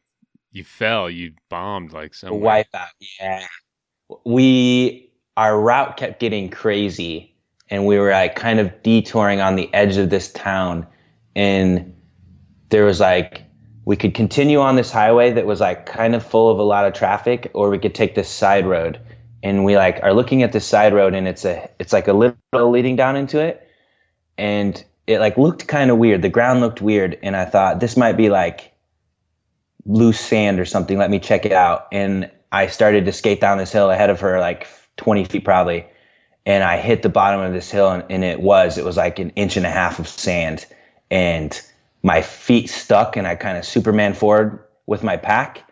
you 0.52 0.64
fell, 0.64 1.10
you 1.10 1.34
bombed 1.50 1.94
like 1.94 2.14
some 2.16 2.42
wipe 2.42 2.68
out. 2.74 2.90
Yeah, 3.20 3.46
we 4.26 5.12
our 5.38 5.60
route 5.60 5.98
kept 5.98 6.20
getting 6.20 6.50
crazy, 6.50 7.36
and 7.70 7.86
we 7.86 8.00
were 8.00 8.12
like 8.12 8.36
kind 8.36 8.60
of 8.60 8.82
detouring 8.82 9.40
on 9.40 9.56
the 9.56 9.72
edge 9.74 9.98
of 9.98 10.10
this 10.10 10.32
town, 10.34 10.88
and 11.36 11.94
there 12.70 12.86
was 12.86 13.00
like 13.00 13.44
we 13.88 13.96
could 13.96 14.14
continue 14.14 14.60
on 14.60 14.76
this 14.76 14.92
highway 14.92 15.32
that 15.32 15.46
was 15.46 15.62
like 15.62 15.86
kind 15.86 16.14
of 16.14 16.22
full 16.22 16.52
of 16.52 16.60
a 16.60 16.64
lot 16.64 16.86
of 16.86 16.92
traffic, 16.92 17.50
or 17.54 17.70
we 17.70 17.80
could 17.80 17.96
take 17.96 18.16
this 18.16 18.28
side 18.28 18.68
road. 18.68 19.00
And 19.42 19.64
we 19.64 19.78
like 19.78 20.02
are 20.04 20.14
looking 20.14 20.44
at 20.44 20.52
this 20.52 20.66
side 20.66 20.94
road, 20.94 21.14
and 21.14 21.26
it's 21.26 21.46
a 21.46 21.70
it's 21.80 21.94
like 21.94 22.10
a 22.10 22.14
little 22.14 22.70
leading 22.70 22.98
down 22.98 23.16
into 23.16 23.40
it, 23.40 23.66
and 24.38 24.84
it 25.08 25.22
like 25.22 25.38
looked 25.38 25.70
kind 25.70 25.90
of 25.90 26.00
weird. 26.00 26.22
The 26.22 26.28
ground 26.28 26.60
looked 26.60 26.82
weird, 26.82 27.18
and 27.24 27.34
I 27.38 27.46
thought 27.46 27.80
this 27.80 27.96
might 27.96 28.18
be 28.18 28.30
like 28.30 28.74
loose 29.86 30.20
sand 30.20 30.60
or 30.60 30.66
something. 30.66 30.98
Let 30.98 31.10
me 31.10 31.20
check 31.20 31.46
it 31.46 31.54
out. 31.54 31.88
And 31.94 32.30
I 32.52 32.68
started 32.68 33.06
to 33.06 33.14
skate 33.14 33.40
down 33.40 33.58
this 33.58 33.72
hill 33.72 33.90
ahead 33.90 34.10
of 34.10 34.20
her, 34.20 34.42
like 34.42 34.68
20 34.98 35.24
feet 35.24 35.46
probably. 35.46 35.86
And 36.46 36.62
I 36.62 36.82
hit 36.82 37.04
the 37.04 37.10
bottom 37.10 37.40
of 37.40 37.54
this 37.54 37.72
hill, 37.72 37.90
and, 37.90 38.04
and 38.10 38.26
it 38.26 38.42
was 38.42 38.78
it 38.78 38.84
was 38.84 38.98
like 38.98 39.18
an 39.20 39.30
inch 39.38 39.56
and 39.56 39.66
a 39.66 39.72
half 39.72 39.98
of 39.98 40.10
sand, 40.10 40.66
and 41.10 41.58
my 42.04 42.22
feet 42.22 42.70
stuck, 42.70 43.18
and 43.18 43.28
I 43.28 43.36
kind 43.36 43.58
of 43.58 43.66
Superman 43.66 44.14
forward 44.14 44.64
with 44.86 45.04
my 45.04 45.18
pack, 45.18 45.64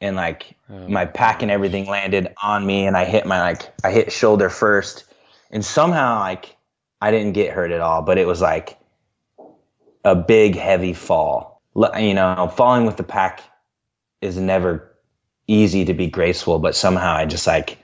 and 0.00 0.16
like 0.16 0.56
oh, 0.70 0.88
my 0.88 1.04
pack 1.06 1.42
and 1.42 1.50
everything 1.50 1.86
landed 1.86 2.34
on 2.42 2.66
me, 2.66 2.86
and 2.86 2.96
I 2.96 3.04
hit 3.04 3.26
my 3.26 3.40
like 3.40 3.72
I 3.84 3.90
hit 3.90 4.12
shoulder 4.12 4.48
first, 4.48 5.04
and 5.50 5.64
somehow 5.64 6.20
like 6.20 6.56
I 7.00 7.10
didn't 7.10 7.32
get 7.32 7.52
hurt 7.52 7.70
at 7.70 7.80
all, 7.80 8.02
but 8.02 8.18
it 8.18 8.26
was 8.26 8.40
like 8.40 8.78
a 10.04 10.14
big, 10.14 10.56
heavy 10.56 10.92
fall. 10.92 11.62
You 11.98 12.14
know, 12.14 12.50
falling 12.56 12.86
with 12.86 12.96
the 12.96 13.02
pack 13.02 13.42
is 14.22 14.38
never 14.38 14.94
easy 15.46 15.84
to 15.84 15.94
be 15.94 16.06
graceful, 16.06 16.58
but 16.58 16.74
somehow 16.74 17.14
I 17.14 17.26
just 17.26 17.46
like 17.46 17.78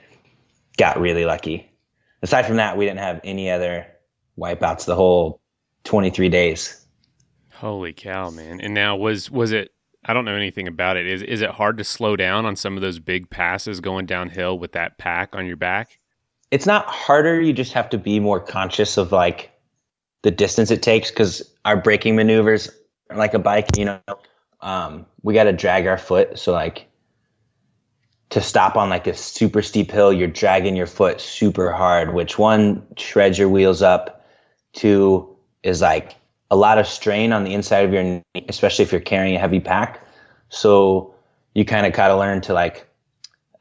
got 0.77 1.01
really 1.01 1.25
lucky. 1.25 1.71
Aside 2.23 2.47
from 2.47 2.57
that, 2.57 2.77
we 2.77 2.85
didn't 2.85 3.01
have 3.01 3.21
any 3.25 3.51
other 3.51 3.87
wipeouts 4.39 4.87
the 4.87 4.95
whole 4.95 5.41
23 5.85 6.29
days. 6.29 6.82
Holy 7.63 7.93
cow, 7.93 8.29
man. 8.29 8.61
And 8.61 8.75
now 8.75 8.97
was 8.97 9.31
was 9.31 9.53
it 9.53 9.71
I 10.05 10.13
don't 10.13 10.25
know 10.25 10.35
anything 10.35 10.67
about 10.67 10.97
it. 10.97 11.07
Is 11.07 11.23
is 11.23 11.43
it 11.43 11.51
hard 11.51 11.79
to 11.79 11.85
slow 11.85 12.17
down 12.17 12.45
on 12.45 12.57
some 12.57 12.75
of 12.75 12.83
those 12.83 12.99
big 12.99 13.31
passes 13.31 13.79
going 13.79 14.05
downhill 14.05 14.59
with 14.59 14.73
that 14.73 14.99
pack 14.99 15.37
on 15.37 15.47
your 15.47 15.55
back? 15.55 16.01
It's 16.51 16.67
not 16.67 16.87
harder. 16.87 17.41
You 17.41 17.53
just 17.53 17.73
have 17.75 17.89
to 17.91 17.99
be 17.99 18.19
more 18.19 18.41
conscious 18.41 18.97
of 18.97 19.13
like 19.13 19.53
the 20.23 20.33
distance 20.33 20.73
it 20.73 20.83
takes 20.83 21.13
because 21.13 21.55
our 21.65 21.77
braking 21.77 22.17
maneuvers 22.17 22.69
are 23.11 23.17
like 23.17 23.33
a 23.33 23.39
bike. 23.39 23.77
You 23.77 23.85
know, 23.85 24.01
um, 24.61 25.07
we 25.23 25.33
got 25.33 25.45
to 25.45 25.53
drag 25.53 25.87
our 25.87 25.99
foot. 25.99 26.41
So 26.41 26.51
like 26.51 26.89
to 28.31 28.41
stop 28.41 28.75
on 28.75 28.91
like 28.91 29.07
a 29.07 29.15
super 29.15 29.63
steep 29.63 29.93
hill, 29.93 30.13
you're 30.13 30.27
dragging 30.27 30.75
your 30.75 30.89
foot 30.89 31.21
super 31.21 31.71
hard. 31.71 32.13
Which 32.13 32.41
one 32.41 32.85
shreds 32.97 33.39
your 33.39 33.49
wheels 33.49 33.83
up. 33.83 34.27
Two 34.73 35.37
is 35.63 35.81
like 35.81 36.17
a 36.53 36.57
lot 36.57 36.77
of 36.77 36.87
strain 36.87 37.33
on 37.33 37.45
the 37.45 37.55
inside 37.55 37.87
of 37.87 37.95
your 37.95 38.03
knee, 38.03 38.23
especially 38.47 38.83
if 38.83 38.93
you're 38.93 39.01
carrying 39.01 39.35
a 39.35 39.39
heavy 39.39 39.59
pack. 39.59 40.07
So 40.51 41.15
you 41.55 41.65
kind 41.65 41.87
of 41.87 41.95
got 41.95 42.09
to 42.09 42.17
learn 42.17 42.43
to 42.43 42.53
like 42.53 42.87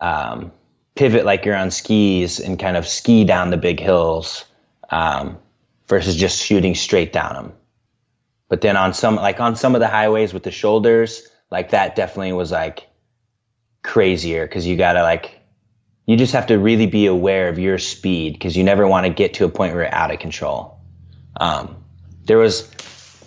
um, 0.01 0.51
pivot 0.95 1.23
like 1.23 1.45
you're 1.45 1.55
on 1.55 1.71
skis 1.71 2.37
and 2.37 2.59
kind 2.59 2.75
of 2.75 2.85
ski 2.85 3.23
down 3.23 3.49
the 3.49 3.55
big 3.55 3.79
hills 3.79 4.43
um, 4.89 5.37
versus 5.87 6.17
just 6.17 6.43
shooting 6.43 6.75
straight 6.75 7.13
down 7.13 7.33
them. 7.33 7.53
But 8.49 8.59
then 8.59 8.75
on 8.75 8.93
some 8.93 9.15
like 9.15 9.39
on 9.39 9.55
some 9.55 9.73
of 9.73 9.79
the 9.79 9.87
highways 9.87 10.33
with 10.33 10.43
the 10.43 10.51
shoulders, 10.51 11.25
like 11.49 11.71
that 11.71 11.95
definitely 11.95 12.33
was 12.33 12.51
like 12.51 12.89
crazier 13.83 14.45
because 14.45 14.67
you 14.67 14.75
gotta 14.75 15.01
like 15.01 15.39
you 16.07 16.17
just 16.17 16.33
have 16.33 16.47
to 16.47 16.59
really 16.59 16.87
be 16.87 17.05
aware 17.05 17.47
of 17.47 17.57
your 17.57 17.77
speed 17.77 18.33
because 18.33 18.57
you 18.57 18.65
never 18.65 18.85
want 18.85 19.05
to 19.05 19.13
get 19.13 19.33
to 19.35 19.45
a 19.45 19.49
point 19.49 19.73
where 19.73 19.83
you're 19.83 19.95
out 19.95 20.11
of 20.11 20.19
control. 20.19 20.77
Um, 21.37 21.77
there 22.25 22.37
was, 22.37 22.69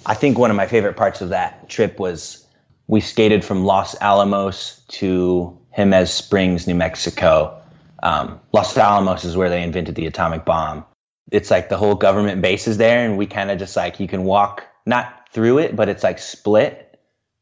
I 0.07 0.15
think 0.15 0.39
one 0.39 0.51
of 0.51 0.57
my 0.57 0.67
favorite 0.67 0.97
parts 0.97 1.21
of 1.21 1.29
that 1.31 1.69
trip 1.69 1.99
was 1.99 2.47
we 2.87 3.01
skated 3.01 3.45
from 3.45 3.65
Los 3.65 3.95
Alamos 4.01 4.83
to 4.89 5.59
Jemez 5.77 6.09
Springs, 6.09 6.67
New 6.67 6.75
Mexico. 6.75 7.61
Um, 8.03 8.39
Los 8.53 8.77
Alamos 8.77 9.25
is 9.25 9.37
where 9.37 9.49
they 9.49 9.63
invented 9.63 9.95
the 9.95 10.07
atomic 10.07 10.45
bomb. 10.45 10.85
It's 11.31 11.51
like 11.51 11.69
the 11.69 11.77
whole 11.77 11.95
government 11.95 12.43
base 12.43 12.69
is 12.69 12.77
there, 12.77 13.05
and 13.05 13.17
we 13.17 13.27
kind 13.27 13.51
of 13.51 13.59
just 13.59 13.77
like 13.77 13.99
you 13.99 14.07
can 14.07 14.25
walk 14.25 14.63
not 14.87 15.29
through 15.33 15.59
it, 15.59 15.75
but 15.75 15.89
it's 15.89 16.05
like 16.05 16.19
split 16.19 17.01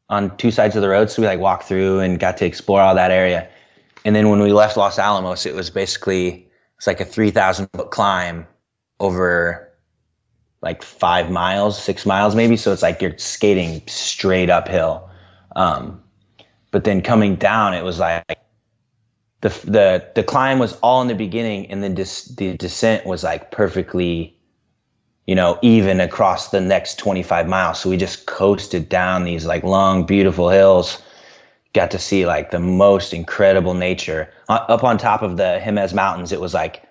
on 0.09 0.35
two 0.37 0.51
sides 0.51 0.75
of 0.75 0.81
the 0.81 0.89
road. 0.89 1.09
So 1.09 1.21
we 1.21 1.27
like 1.27 1.39
walked 1.39 1.65
through 1.65 1.99
and 1.99 2.19
got 2.19 2.37
to 2.37 2.45
explore 2.45 2.81
all 2.81 2.95
that 2.95 3.11
area. 3.11 3.47
And 4.05 4.15
then 4.15 4.29
when 4.29 4.39
we 4.41 4.53
left 4.53 4.77
Los 4.77 4.97
Alamos, 4.97 5.45
it 5.45 5.53
was 5.53 5.69
basically 5.69 6.47
it's 6.77 6.87
like 6.87 7.01
a 7.01 7.05
three 7.05 7.31
thousand 7.31 7.67
foot 7.73 7.91
climb 7.91 8.47
over 8.99 9.72
like 10.63 10.81
five 10.81 11.29
miles, 11.29 11.81
six 11.81 12.05
miles 12.05 12.35
maybe. 12.35 12.55
So 12.57 12.71
it's 12.71 12.81
like 12.81 13.01
you're 13.01 13.17
skating 13.17 13.83
straight 13.85 14.49
uphill. 14.49 15.09
Um, 15.55 16.01
but 16.71 16.85
then 16.85 17.01
coming 17.01 17.35
down, 17.35 17.75
it 17.75 17.83
was 17.83 17.99
like 17.99 18.39
the 19.41 19.49
the 19.65 20.11
the 20.15 20.23
climb 20.23 20.57
was 20.57 20.73
all 20.81 21.01
in 21.01 21.09
the 21.09 21.15
beginning, 21.15 21.69
and 21.69 21.83
then 21.83 21.93
dis, 21.93 22.25
the 22.25 22.57
descent 22.57 23.05
was 23.05 23.23
like 23.23 23.51
perfectly, 23.51 24.35
you 25.27 25.35
know, 25.35 25.59
even 25.61 25.99
across 25.99 26.49
the 26.49 26.61
next 26.61 26.97
25 26.97 27.47
miles. 27.47 27.79
So 27.79 27.89
we 27.89 27.97
just 27.97 28.25
coasted 28.25 28.89
down 28.89 29.25
these 29.25 29.45
like 29.45 29.63
long, 29.63 30.05
beautiful 30.05 30.49
hills. 30.49 30.99
Got 31.73 31.91
to 31.91 31.99
see 31.99 32.25
like 32.25 32.51
the 32.51 32.59
most 32.59 33.13
incredible 33.13 33.73
nature 33.73 34.31
uh, 34.47 34.65
up 34.69 34.83
on 34.83 34.97
top 34.97 35.21
of 35.21 35.37
the 35.37 35.59
Jemez 35.61 35.93
Mountains. 35.93 36.31
It 36.31 36.39
was 36.39 36.53
like 36.53 36.83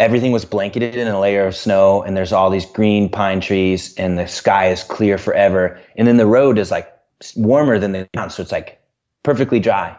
everything 0.00 0.32
was 0.32 0.44
blanketed 0.44 0.96
in 0.96 1.08
a 1.08 1.20
layer 1.20 1.46
of 1.46 1.54
snow 1.54 2.02
and 2.02 2.16
there's 2.16 2.32
all 2.32 2.50
these 2.50 2.66
green 2.66 3.08
pine 3.08 3.40
trees 3.40 3.94
and 3.96 4.18
the 4.18 4.26
sky 4.26 4.68
is 4.68 4.82
clear 4.82 5.18
forever. 5.18 5.78
And 5.96 6.08
then 6.08 6.16
the 6.16 6.26
road 6.26 6.58
is 6.58 6.70
like 6.70 6.92
warmer 7.36 7.78
than 7.78 7.92
the 7.92 8.08
mountain 8.14 8.30
so 8.30 8.42
it's 8.42 8.52
like 8.52 8.80
perfectly 9.22 9.60
dry. 9.60 9.96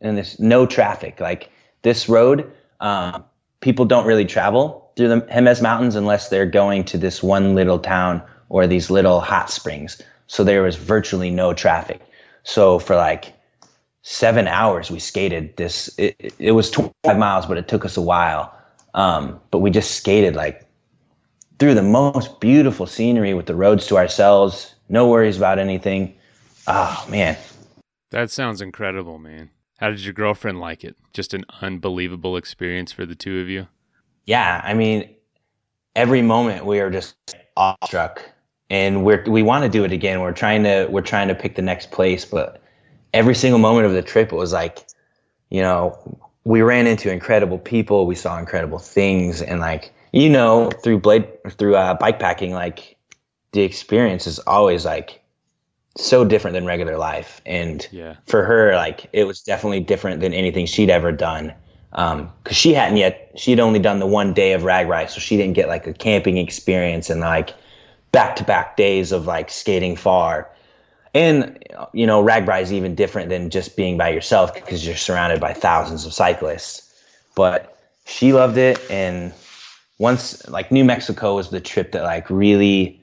And 0.00 0.16
there's 0.16 0.38
no 0.38 0.66
traffic. 0.66 1.18
Like 1.20 1.50
this 1.82 2.08
road 2.08 2.50
um, 2.80 3.24
people 3.60 3.84
don't 3.84 4.06
really 4.06 4.24
travel 4.24 4.90
through 4.96 5.08
the 5.08 5.20
Jemez 5.22 5.60
Mountains 5.60 5.96
unless 5.96 6.28
they're 6.28 6.46
going 6.46 6.84
to 6.84 6.98
this 6.98 7.22
one 7.22 7.54
little 7.54 7.78
town 7.78 8.22
or 8.48 8.66
these 8.66 8.90
little 8.90 9.20
hot 9.20 9.50
springs. 9.50 10.00
So 10.26 10.44
there 10.44 10.62
was 10.62 10.76
virtually 10.76 11.30
no 11.30 11.52
traffic. 11.54 12.00
So 12.44 12.78
for 12.78 12.94
like 12.94 13.32
seven 14.02 14.46
hours 14.46 14.90
we 14.90 15.00
skated 15.00 15.56
this 15.56 15.88
it, 15.98 16.34
it 16.38 16.52
was 16.52 16.70
25 16.70 17.16
miles 17.16 17.46
but 17.46 17.56
it 17.56 17.66
took 17.66 17.86
us 17.86 17.96
a 17.96 18.02
while 18.02 18.54
um, 18.94 19.40
but 19.50 19.58
we 19.58 19.70
just 19.70 19.92
skated 19.92 20.34
like 20.34 20.66
through 21.58 21.74
the 21.74 21.82
most 21.82 22.40
beautiful 22.40 22.86
scenery 22.86 23.34
with 23.34 23.46
the 23.46 23.54
roads 23.54 23.86
to 23.86 23.96
ourselves, 23.96 24.74
no 24.88 25.08
worries 25.08 25.36
about 25.36 25.58
anything. 25.58 26.16
Oh 26.66 27.04
man. 27.08 27.36
That 28.10 28.30
sounds 28.30 28.60
incredible, 28.60 29.18
man. 29.18 29.50
How 29.78 29.90
did 29.90 30.04
your 30.04 30.14
girlfriend 30.14 30.60
like 30.60 30.84
it? 30.84 30.96
Just 31.12 31.34
an 31.34 31.44
unbelievable 31.60 32.36
experience 32.36 32.92
for 32.92 33.04
the 33.04 33.14
two 33.14 33.40
of 33.40 33.48
you. 33.48 33.66
Yeah, 34.24 34.60
I 34.64 34.72
mean, 34.72 35.14
every 35.96 36.22
moment 36.22 36.64
we 36.64 36.80
are 36.80 36.90
just 36.90 37.16
awestruck, 37.56 38.22
and 38.70 39.04
we're 39.04 39.24
we 39.26 39.42
want 39.42 39.64
to 39.64 39.68
do 39.68 39.84
it 39.84 39.92
again. 39.92 40.20
We're 40.20 40.32
trying 40.32 40.62
to 40.62 40.86
we're 40.90 41.02
trying 41.02 41.28
to 41.28 41.34
pick 41.34 41.56
the 41.56 41.62
next 41.62 41.90
place, 41.90 42.24
but 42.24 42.62
every 43.12 43.34
single 43.34 43.58
moment 43.58 43.86
of 43.86 43.92
the 43.92 44.02
trip, 44.02 44.32
it 44.32 44.36
was 44.36 44.52
like, 44.52 44.86
you 45.50 45.60
know, 45.60 46.23
we 46.44 46.62
ran 46.62 46.86
into 46.86 47.10
incredible 47.10 47.58
people. 47.58 48.06
We 48.06 48.14
saw 48.14 48.38
incredible 48.38 48.78
things, 48.78 49.42
and 49.42 49.60
like 49.60 49.92
you 50.12 50.30
know, 50.30 50.70
through 50.82 51.00
blade 51.00 51.26
through 51.50 51.76
uh, 51.76 51.94
bike 51.94 52.18
packing, 52.18 52.52
like 52.52 52.96
the 53.52 53.62
experience 53.62 54.26
is 54.26 54.38
always 54.40 54.84
like 54.84 55.22
so 55.96 56.24
different 56.24 56.54
than 56.54 56.66
regular 56.66 56.98
life. 56.98 57.40
And 57.46 57.86
yeah. 57.90 58.16
for 58.26 58.44
her, 58.44 58.74
like 58.74 59.08
it 59.12 59.24
was 59.24 59.40
definitely 59.40 59.80
different 59.80 60.20
than 60.20 60.34
anything 60.34 60.66
she'd 60.66 60.90
ever 60.90 61.12
done. 61.12 61.54
Um, 61.92 62.32
cause 62.42 62.56
she 62.56 62.74
hadn't 62.74 62.96
yet, 62.96 63.30
she'd 63.36 63.60
only 63.60 63.78
done 63.78 64.00
the 64.00 64.06
one 64.06 64.34
day 64.34 64.52
of 64.52 64.62
RAGBRAI. 64.62 65.08
So 65.08 65.20
she 65.20 65.36
didn't 65.36 65.54
get 65.54 65.68
like 65.68 65.86
a 65.86 65.92
camping 65.92 66.38
experience 66.38 67.08
and 67.08 67.20
like 67.20 67.54
back 68.10 68.34
to 68.36 68.44
back 68.44 68.76
days 68.76 69.12
of 69.12 69.26
like 69.26 69.50
skating 69.50 69.96
far 69.96 70.50
and 71.14 71.58
you 71.92 72.06
know 72.06 72.22
RAGBRAI 72.22 72.62
is 72.62 72.72
even 72.72 72.94
different 72.94 73.28
than 73.28 73.50
just 73.50 73.76
being 73.76 73.96
by 73.96 74.10
yourself 74.10 74.52
because 74.54 74.86
you're 74.86 74.96
surrounded 74.96 75.40
by 75.40 75.52
thousands 75.52 76.04
of 76.04 76.12
cyclists. 76.12 76.92
But 77.34 77.78
she 78.04 78.32
loved 78.32 78.58
it. 78.58 78.80
And 78.90 79.32
once 79.98 80.46
like 80.48 80.72
new 80.72 80.84
mexico 80.84 81.36
was 81.36 81.50
the 81.50 81.60
trip 81.60 81.92
that 81.92 82.02
like 82.02 82.28
really 82.28 83.00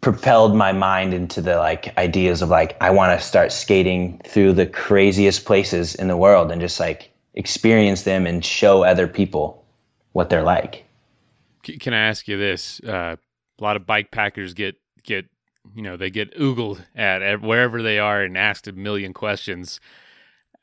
propelled 0.00 0.54
my 0.54 0.72
mind 0.72 1.14
into 1.14 1.40
the 1.40 1.56
like 1.56 1.96
ideas 1.98 2.42
of 2.42 2.48
like 2.50 2.76
i 2.80 2.90
want 2.90 3.18
to 3.18 3.26
start 3.26 3.50
skating 3.50 4.20
through 4.26 4.52
the 4.52 4.66
craziest 4.66 5.44
places 5.44 5.94
in 5.94 6.08
the 6.08 6.16
world 6.16 6.52
and 6.52 6.60
just 6.60 6.78
like 6.78 7.10
experience 7.34 8.02
them 8.02 8.26
and 8.26 8.44
show 8.44 8.84
other 8.84 9.08
people 9.08 9.64
what 10.12 10.30
they're 10.30 10.44
like. 10.44 10.84
Can 11.62 11.92
i 11.94 11.98
ask 11.98 12.28
you 12.28 12.38
this? 12.38 12.80
Uh, 12.80 13.16
a 13.58 13.62
lot 13.64 13.76
of 13.76 13.86
bike 13.86 14.10
packers 14.10 14.54
get 14.54 14.76
get 15.02 15.26
you 15.74 15.82
know 15.82 15.96
they 15.96 16.10
get 16.10 16.36
oogled 16.36 16.84
at 16.94 17.40
wherever 17.40 17.82
they 17.82 17.98
are 17.98 18.22
and 18.22 18.36
asked 18.36 18.68
a 18.68 18.72
million 18.72 19.12
questions. 19.12 19.80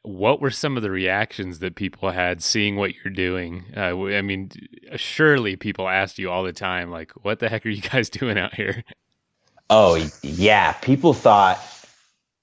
What 0.04 0.41
were 0.41 0.49
some 0.49 0.78
of 0.78 0.84
the 0.84 0.89
reactions 0.89 1.60
that 1.60 1.76
people 1.76 2.10
had 2.10 2.41
seeing 2.41 2.76
what 2.76 2.95
you're 2.95 3.14
doing? 3.14 3.66
Uh, 3.76 4.06
i 4.06 4.22
mean 4.22 4.52
surely 4.95 5.56
people 5.56 5.88
asked 5.88 6.20
you 6.20 6.30
all 6.30 6.43
the 6.43 6.54
time 6.54 6.89
like 6.89 7.12
what 7.24 7.39
the 7.39 7.49
heck 7.49 7.66
are 7.66 7.70
you 7.70 7.82
guys 7.82 8.10
doing 8.20 8.38
out 8.38 8.56
here? 8.56 8.84
Oh 9.70 10.10
yeah 10.24 10.74
people 10.74 11.14
thought 11.14 11.60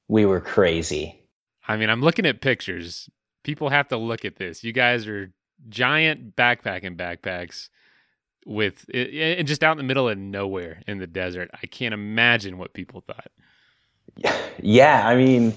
we 0.08 0.24
were 0.24 0.40
crazy. 0.40 1.20
I 1.66 1.76
mean 1.76 1.90
i'm 1.90 2.02
looking 2.02 2.26
at 2.26 2.40
pictures. 2.40 3.08
People 3.44 3.70
have 3.70 3.88
to 3.88 3.96
look 3.96 4.24
at 4.24 4.36
this. 4.36 4.62
You 4.62 4.72
guys 4.72 5.06
are 5.06 5.32
giant 5.68 6.36
backpacking 6.36 6.96
backpacks 6.96 7.68
with 8.48 8.86
it, 8.88 9.44
just 9.44 9.62
out 9.62 9.72
in 9.72 9.76
the 9.78 9.84
middle 9.84 10.08
of 10.08 10.16
nowhere 10.18 10.82
in 10.88 10.98
the 10.98 11.06
desert. 11.06 11.50
I 11.62 11.66
can't 11.66 11.94
imagine 11.94 12.58
what 12.58 12.72
people 12.72 13.02
thought. 13.06 13.30
Yeah, 14.60 15.06
I 15.06 15.14
mean, 15.14 15.54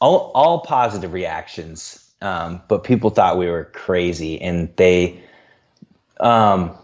all 0.00 0.32
all 0.34 0.60
positive 0.60 1.12
reactions, 1.12 2.10
um, 2.22 2.62
but 2.66 2.82
people 2.82 3.10
thought 3.10 3.36
we 3.36 3.46
were 3.46 3.64
crazy, 3.74 4.40
and 4.40 4.74
they, 4.76 5.20
um, 6.18 6.74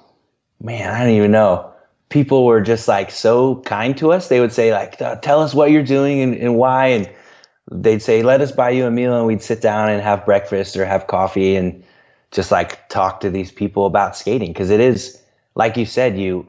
man, 0.60 0.90
I 0.90 1.04
don't 1.04 1.14
even 1.14 1.30
know. 1.30 1.72
People 2.10 2.44
were 2.44 2.60
just 2.60 2.86
like 2.86 3.10
so 3.10 3.62
kind 3.62 3.96
to 3.96 4.12
us. 4.12 4.28
They 4.28 4.40
would 4.40 4.52
say 4.52 4.74
like, 4.74 4.98
"Tell 5.22 5.40
us 5.40 5.54
what 5.54 5.70
you're 5.70 5.82
doing 5.82 6.20
and, 6.20 6.34
and 6.34 6.56
why," 6.56 6.88
and 6.88 7.10
they'd 7.72 8.02
say, 8.02 8.22
"Let 8.22 8.42
us 8.42 8.52
buy 8.52 8.68
you 8.68 8.84
a 8.84 8.90
meal," 8.90 9.16
and 9.16 9.26
we'd 9.26 9.40
sit 9.40 9.62
down 9.62 9.88
and 9.88 10.02
have 10.02 10.26
breakfast 10.26 10.76
or 10.76 10.84
have 10.84 11.06
coffee 11.06 11.56
and 11.56 11.82
just 12.30 12.52
like 12.52 12.86
talk 12.90 13.20
to 13.20 13.30
these 13.30 13.50
people 13.50 13.86
about 13.86 14.16
skating 14.18 14.52
because 14.52 14.68
it 14.68 14.80
is 14.80 15.22
like 15.54 15.76
you 15.76 15.86
said, 15.86 16.18
you 16.18 16.46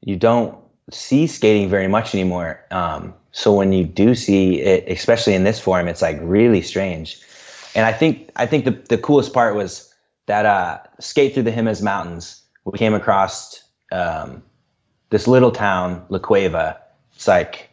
you 0.00 0.16
don't 0.16 0.56
see 0.90 1.26
skating 1.26 1.68
very 1.68 1.88
much 1.88 2.14
anymore. 2.14 2.60
Um, 2.70 3.14
so 3.32 3.52
when 3.52 3.72
you 3.72 3.84
do 3.84 4.14
see 4.14 4.60
it, 4.60 4.84
especially 4.88 5.34
in 5.34 5.44
this 5.44 5.58
form, 5.58 5.88
it's 5.88 6.02
like 6.02 6.18
really 6.20 6.60
strange. 6.60 7.20
And 7.74 7.86
I 7.86 7.92
think 7.92 8.30
I 8.36 8.46
think 8.46 8.64
the 8.64 8.72
the 8.88 8.98
coolest 8.98 9.32
part 9.32 9.56
was 9.56 9.92
that 10.26 10.46
uh, 10.46 10.78
skate 11.00 11.34
through 11.34 11.44
the 11.44 11.52
Jemez 11.52 11.82
Mountains. 11.82 12.42
We 12.64 12.78
came 12.78 12.94
across 12.94 13.62
um, 13.92 14.42
this 15.10 15.26
little 15.26 15.50
town, 15.50 16.04
La 16.08 16.18
Cueva. 16.18 16.80
It's 17.14 17.28
like 17.28 17.70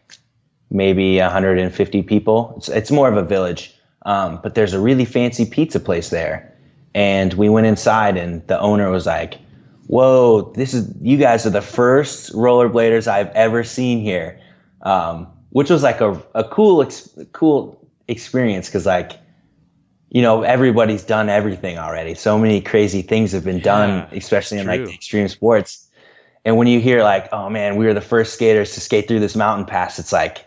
maybe 0.69 1.19
150 1.19 2.03
people. 2.03 2.53
It's 2.57 2.69
it's 2.69 2.91
more 2.91 3.07
of 3.07 3.17
a 3.17 3.23
village, 3.23 3.75
um, 4.03 4.39
but 4.41 4.55
there's 4.55 4.73
a 4.73 4.79
really 4.79 5.05
fancy 5.05 5.45
pizza 5.45 5.79
place 5.79 6.09
there, 6.09 6.51
and 6.95 7.33
we 7.35 7.49
went 7.49 7.67
inside, 7.67 8.17
and 8.17 8.45
the 8.47 8.59
owner 8.59 8.89
was 8.89 9.05
like, 9.05 9.37
"Whoa, 9.91 10.53
this 10.55 10.73
is 10.73 10.89
you 11.01 11.17
guys 11.17 11.45
are 11.45 11.49
the 11.49 11.61
first 11.61 12.31
rollerbladers 12.31 13.09
I've 13.09 13.27
ever 13.31 13.61
seen 13.65 13.99
here," 13.99 14.39
um, 14.83 15.27
which 15.49 15.69
was 15.69 15.83
like 15.83 15.99
a 15.99 16.17
a 16.33 16.45
cool 16.45 16.81
ex- 16.81 17.09
cool 17.33 17.77
experience 18.07 18.69
because 18.69 18.85
like 18.85 19.19
you 20.09 20.21
know 20.21 20.43
everybody's 20.43 21.03
done 21.03 21.27
everything 21.27 21.77
already. 21.77 22.13
So 22.13 22.39
many 22.39 22.61
crazy 22.61 23.01
things 23.01 23.33
have 23.33 23.43
been 23.43 23.57
yeah, 23.57 23.63
done 23.63 24.07
especially 24.13 24.59
in 24.59 24.67
like 24.67 24.79
extreme 24.79 25.27
sports. 25.27 25.89
And 26.45 26.55
when 26.55 26.67
you 26.67 26.79
hear 26.79 27.03
like 27.03 27.27
oh 27.33 27.49
man 27.49 27.75
we 27.75 27.85
were 27.85 27.93
the 27.93 27.99
first 27.99 28.33
skaters 28.33 28.73
to 28.75 28.79
skate 28.79 29.09
through 29.09 29.19
this 29.19 29.35
mountain 29.35 29.65
pass 29.65 29.99
it's 29.99 30.13
like 30.13 30.45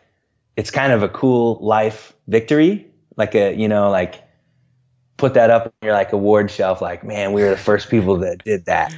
it's 0.56 0.70
kind 0.70 0.90
of 0.90 1.02
a 1.02 1.08
cool 1.10 1.58
life 1.60 2.14
victory. 2.28 2.86
Like 3.18 3.34
a 3.34 3.54
you 3.54 3.68
know 3.68 3.90
like 3.90 4.22
put 5.18 5.34
that 5.34 5.50
up 5.50 5.66
on 5.66 5.72
your 5.82 5.92
like 5.92 6.14
award 6.14 6.50
shelf 6.50 6.80
like 6.80 7.04
man 7.04 7.34
we 7.34 7.42
were 7.42 7.50
the 7.50 7.56
first 7.58 7.90
people 7.90 8.16
that 8.16 8.42
did 8.42 8.64
that 8.64 8.94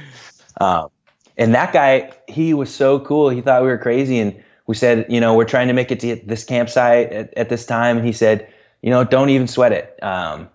um, 0.59 0.89
and 1.37 1.53
that 1.53 1.73
guy 1.73 2.11
he 2.27 2.53
was 2.53 2.73
so 2.73 2.99
cool 2.99 3.29
he 3.29 3.41
thought 3.41 3.61
we 3.61 3.67
were 3.67 3.77
crazy 3.77 4.19
and 4.19 4.43
we 4.67 4.75
said 4.75 5.05
you 5.09 5.19
know 5.19 5.33
we're 5.33 5.45
trying 5.45 5.67
to 5.67 5.73
make 5.73 5.91
it 5.91 5.99
to 5.99 6.15
this 6.25 6.43
campsite 6.43 7.11
at, 7.11 7.33
at 7.35 7.49
this 7.49 7.65
time 7.65 7.97
and 7.97 8.05
he 8.05 8.13
said 8.13 8.47
you 8.81 8.89
know, 8.89 9.03
don't 9.03 9.29
even 9.29 9.47
sweat 9.47 9.71
it. 9.71 10.01
Um, 10.03 10.49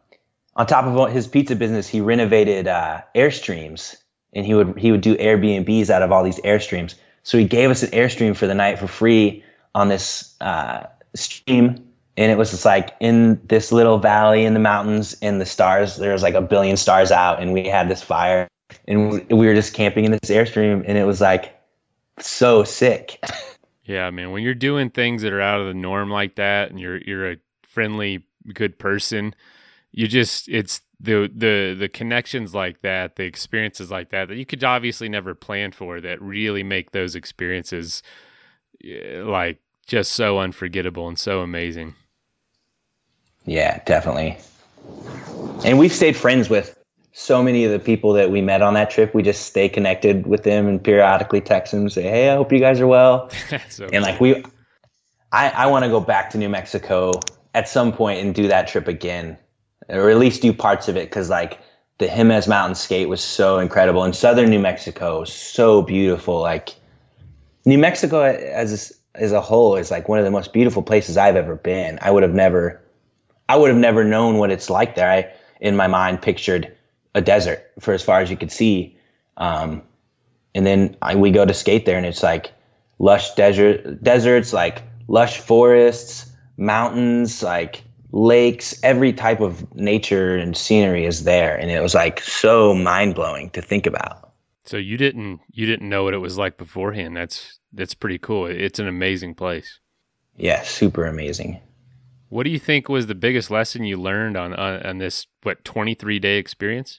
on 0.54 0.66
top 0.66 0.84
of 0.84 1.12
his 1.12 1.26
pizza 1.26 1.56
business, 1.56 1.88
he 1.88 2.00
renovated 2.00 2.68
uh, 2.68 3.02
airstreams, 3.14 3.96
and 4.32 4.44
he 4.46 4.54
would 4.54 4.78
he 4.78 4.92
would 4.92 5.00
do 5.00 5.16
Airbnbs 5.16 5.90
out 5.90 6.02
of 6.02 6.12
all 6.12 6.22
these 6.22 6.40
airstreams. 6.40 6.94
So 7.22 7.38
he 7.38 7.44
gave 7.44 7.70
us 7.70 7.82
an 7.82 7.90
airstream 7.90 8.36
for 8.36 8.46
the 8.46 8.54
night 8.54 8.78
for 8.78 8.86
free 8.86 9.44
on 9.74 9.88
this 9.88 10.34
uh, 10.40 10.84
stream, 11.14 11.84
and 12.16 12.30
it 12.30 12.36
was 12.36 12.50
just 12.50 12.64
like 12.64 12.94
in 13.00 13.40
this 13.46 13.72
little 13.72 13.98
valley 13.98 14.44
in 14.44 14.54
the 14.54 14.60
mountains, 14.60 15.14
in 15.20 15.38
the 15.38 15.46
stars. 15.46 15.96
There 15.96 16.12
was 16.12 16.22
like 16.22 16.34
a 16.34 16.42
billion 16.42 16.76
stars 16.76 17.10
out, 17.10 17.40
and 17.40 17.52
we 17.52 17.66
had 17.66 17.88
this 17.88 18.02
fire, 18.02 18.48
and 18.86 19.28
we 19.28 19.46
were 19.46 19.54
just 19.54 19.74
camping 19.74 20.04
in 20.04 20.12
this 20.12 20.30
airstream, 20.30 20.84
and 20.86 20.98
it 20.98 21.04
was 21.04 21.20
like 21.20 21.58
so 22.18 22.64
sick. 22.64 23.22
Yeah, 23.84 24.10
man. 24.10 24.30
When 24.30 24.42
you're 24.42 24.54
doing 24.54 24.90
things 24.90 25.22
that 25.22 25.32
are 25.32 25.40
out 25.40 25.60
of 25.60 25.66
the 25.66 25.74
norm 25.74 26.08
like 26.08 26.36
that, 26.36 26.70
and 26.70 26.78
you're 26.78 26.98
you're 26.98 27.32
a 27.32 27.36
friendly, 27.66 28.24
good 28.54 28.78
person. 28.78 29.34
You 29.90 30.06
just 30.06 30.48
it's 30.48 30.82
the 31.00 31.30
the 31.34 31.74
the 31.78 31.88
connections 31.88 32.54
like 32.54 32.82
that, 32.82 33.16
the 33.16 33.24
experiences 33.24 33.90
like 33.90 34.10
that 34.10 34.28
that 34.28 34.36
you 34.36 34.46
could 34.46 34.62
obviously 34.62 35.08
never 35.08 35.34
plan 35.34 35.72
for 35.72 36.00
that 36.00 36.22
really 36.22 36.62
make 36.62 36.92
those 36.92 37.16
experiences 37.16 38.02
eh, 38.84 39.20
like 39.20 39.58
just 39.86 40.12
so 40.12 40.38
unforgettable 40.38 41.08
and 41.08 41.18
so 41.18 41.40
amazing. 41.40 41.94
Yeah, 43.44 43.82
definitely. 43.84 44.38
And 45.64 45.78
we've 45.78 45.92
stayed 45.92 46.16
friends 46.16 46.48
with 46.48 46.78
so 47.12 47.42
many 47.42 47.64
of 47.64 47.70
the 47.70 47.78
people 47.78 48.14
that 48.14 48.30
we 48.30 48.40
met 48.40 48.62
on 48.62 48.74
that 48.74 48.90
trip. 48.90 49.14
We 49.14 49.22
just 49.22 49.46
stay 49.46 49.68
connected 49.68 50.26
with 50.26 50.44
them 50.44 50.66
and 50.66 50.82
periodically 50.82 51.40
text 51.40 51.72
them, 51.72 51.88
say, 51.88 52.02
"Hey, 52.02 52.30
I 52.30 52.36
hope 52.36 52.52
you 52.52 52.58
guys 52.58 52.80
are 52.80 52.86
well." 52.86 53.30
so 53.68 53.86
and 53.92 54.02
like 54.02 54.20
we, 54.20 54.42
I 55.30 55.50
I 55.50 55.66
want 55.66 55.84
to 55.84 55.90
go 55.90 56.00
back 56.00 56.30
to 56.30 56.38
New 56.38 56.48
Mexico 56.48 57.12
at 57.54 57.68
some 57.68 57.92
point 57.92 58.20
and 58.20 58.34
do 58.34 58.48
that 58.48 58.66
trip 58.66 58.88
again, 58.88 59.36
or 59.88 60.10
at 60.10 60.18
least 60.18 60.42
do 60.42 60.52
parts 60.52 60.88
of 60.88 60.96
it 60.96 61.10
because 61.10 61.28
like 61.28 61.60
the 61.98 62.06
Jemez 62.06 62.48
Mountain 62.48 62.74
Skate 62.74 63.08
was 63.08 63.20
so 63.20 63.58
incredible, 63.58 64.02
and 64.02 64.16
southern 64.16 64.48
New 64.48 64.60
Mexico 64.60 65.24
so 65.24 65.82
beautiful. 65.82 66.40
Like 66.40 66.70
New 67.66 67.78
Mexico 67.78 68.22
as 68.22 68.98
as 69.14 69.32
a 69.32 69.40
whole 69.42 69.76
is 69.76 69.90
like 69.90 70.08
one 70.08 70.18
of 70.18 70.24
the 70.24 70.30
most 70.30 70.54
beautiful 70.54 70.82
places 70.82 71.18
I've 71.18 71.36
ever 71.36 71.56
been. 71.56 71.98
I 72.00 72.10
would 72.10 72.22
have 72.22 72.32
never, 72.32 72.80
I 73.50 73.56
would 73.56 73.68
have 73.68 73.78
never 73.78 74.02
known 74.02 74.38
what 74.38 74.50
it's 74.50 74.70
like 74.70 74.94
there. 74.94 75.10
I 75.10 75.30
in 75.60 75.76
my 75.76 75.86
mind 75.86 76.22
pictured 76.22 76.74
a 77.14 77.20
desert 77.20 77.70
for 77.80 77.94
as 77.94 78.02
far 78.02 78.20
as 78.20 78.30
you 78.30 78.36
could 78.36 78.52
see. 78.52 78.96
Um, 79.36 79.82
and 80.54 80.66
then 80.66 80.96
I, 81.02 81.14
we 81.14 81.30
go 81.30 81.44
to 81.44 81.54
skate 81.54 81.86
there, 81.86 81.96
and 81.96 82.06
it's 82.06 82.22
like 82.22 82.52
lush 82.98 83.34
desert 83.34 84.02
deserts, 84.02 84.52
like 84.52 84.82
lush 85.08 85.38
forests, 85.38 86.30
mountains, 86.56 87.42
like 87.42 87.82
lakes, 88.12 88.78
every 88.82 89.12
type 89.12 89.40
of 89.40 89.74
nature 89.74 90.36
and 90.36 90.56
scenery 90.56 91.06
is 91.06 91.24
there. 91.24 91.56
And 91.56 91.70
it 91.70 91.80
was 91.80 91.94
like 91.94 92.20
so 92.20 92.74
mind 92.74 93.14
blowing 93.14 93.50
to 93.50 93.62
think 93.62 93.86
about. 93.86 94.32
So 94.64 94.76
you 94.76 94.96
didn't 94.96 95.40
you 95.50 95.66
didn't 95.66 95.88
know 95.88 96.04
what 96.04 96.14
it 96.14 96.18
was 96.18 96.38
like 96.38 96.56
beforehand. 96.56 97.16
That's 97.16 97.58
that's 97.72 97.94
pretty 97.94 98.18
cool. 98.18 98.46
It's 98.46 98.78
an 98.78 98.86
amazing 98.86 99.34
place. 99.34 99.80
Yeah, 100.36 100.62
super 100.62 101.04
amazing. 101.06 101.60
What 102.32 102.44
do 102.44 102.50
you 102.50 102.58
think 102.58 102.88
was 102.88 103.08
the 103.08 103.14
biggest 103.14 103.50
lesson 103.50 103.84
you 103.84 103.98
learned 103.98 104.38
on 104.38 104.54
on, 104.54 104.82
on 104.86 104.96
this 104.96 105.26
what 105.42 105.62
23 105.66 106.18
day 106.18 106.38
experience? 106.38 106.98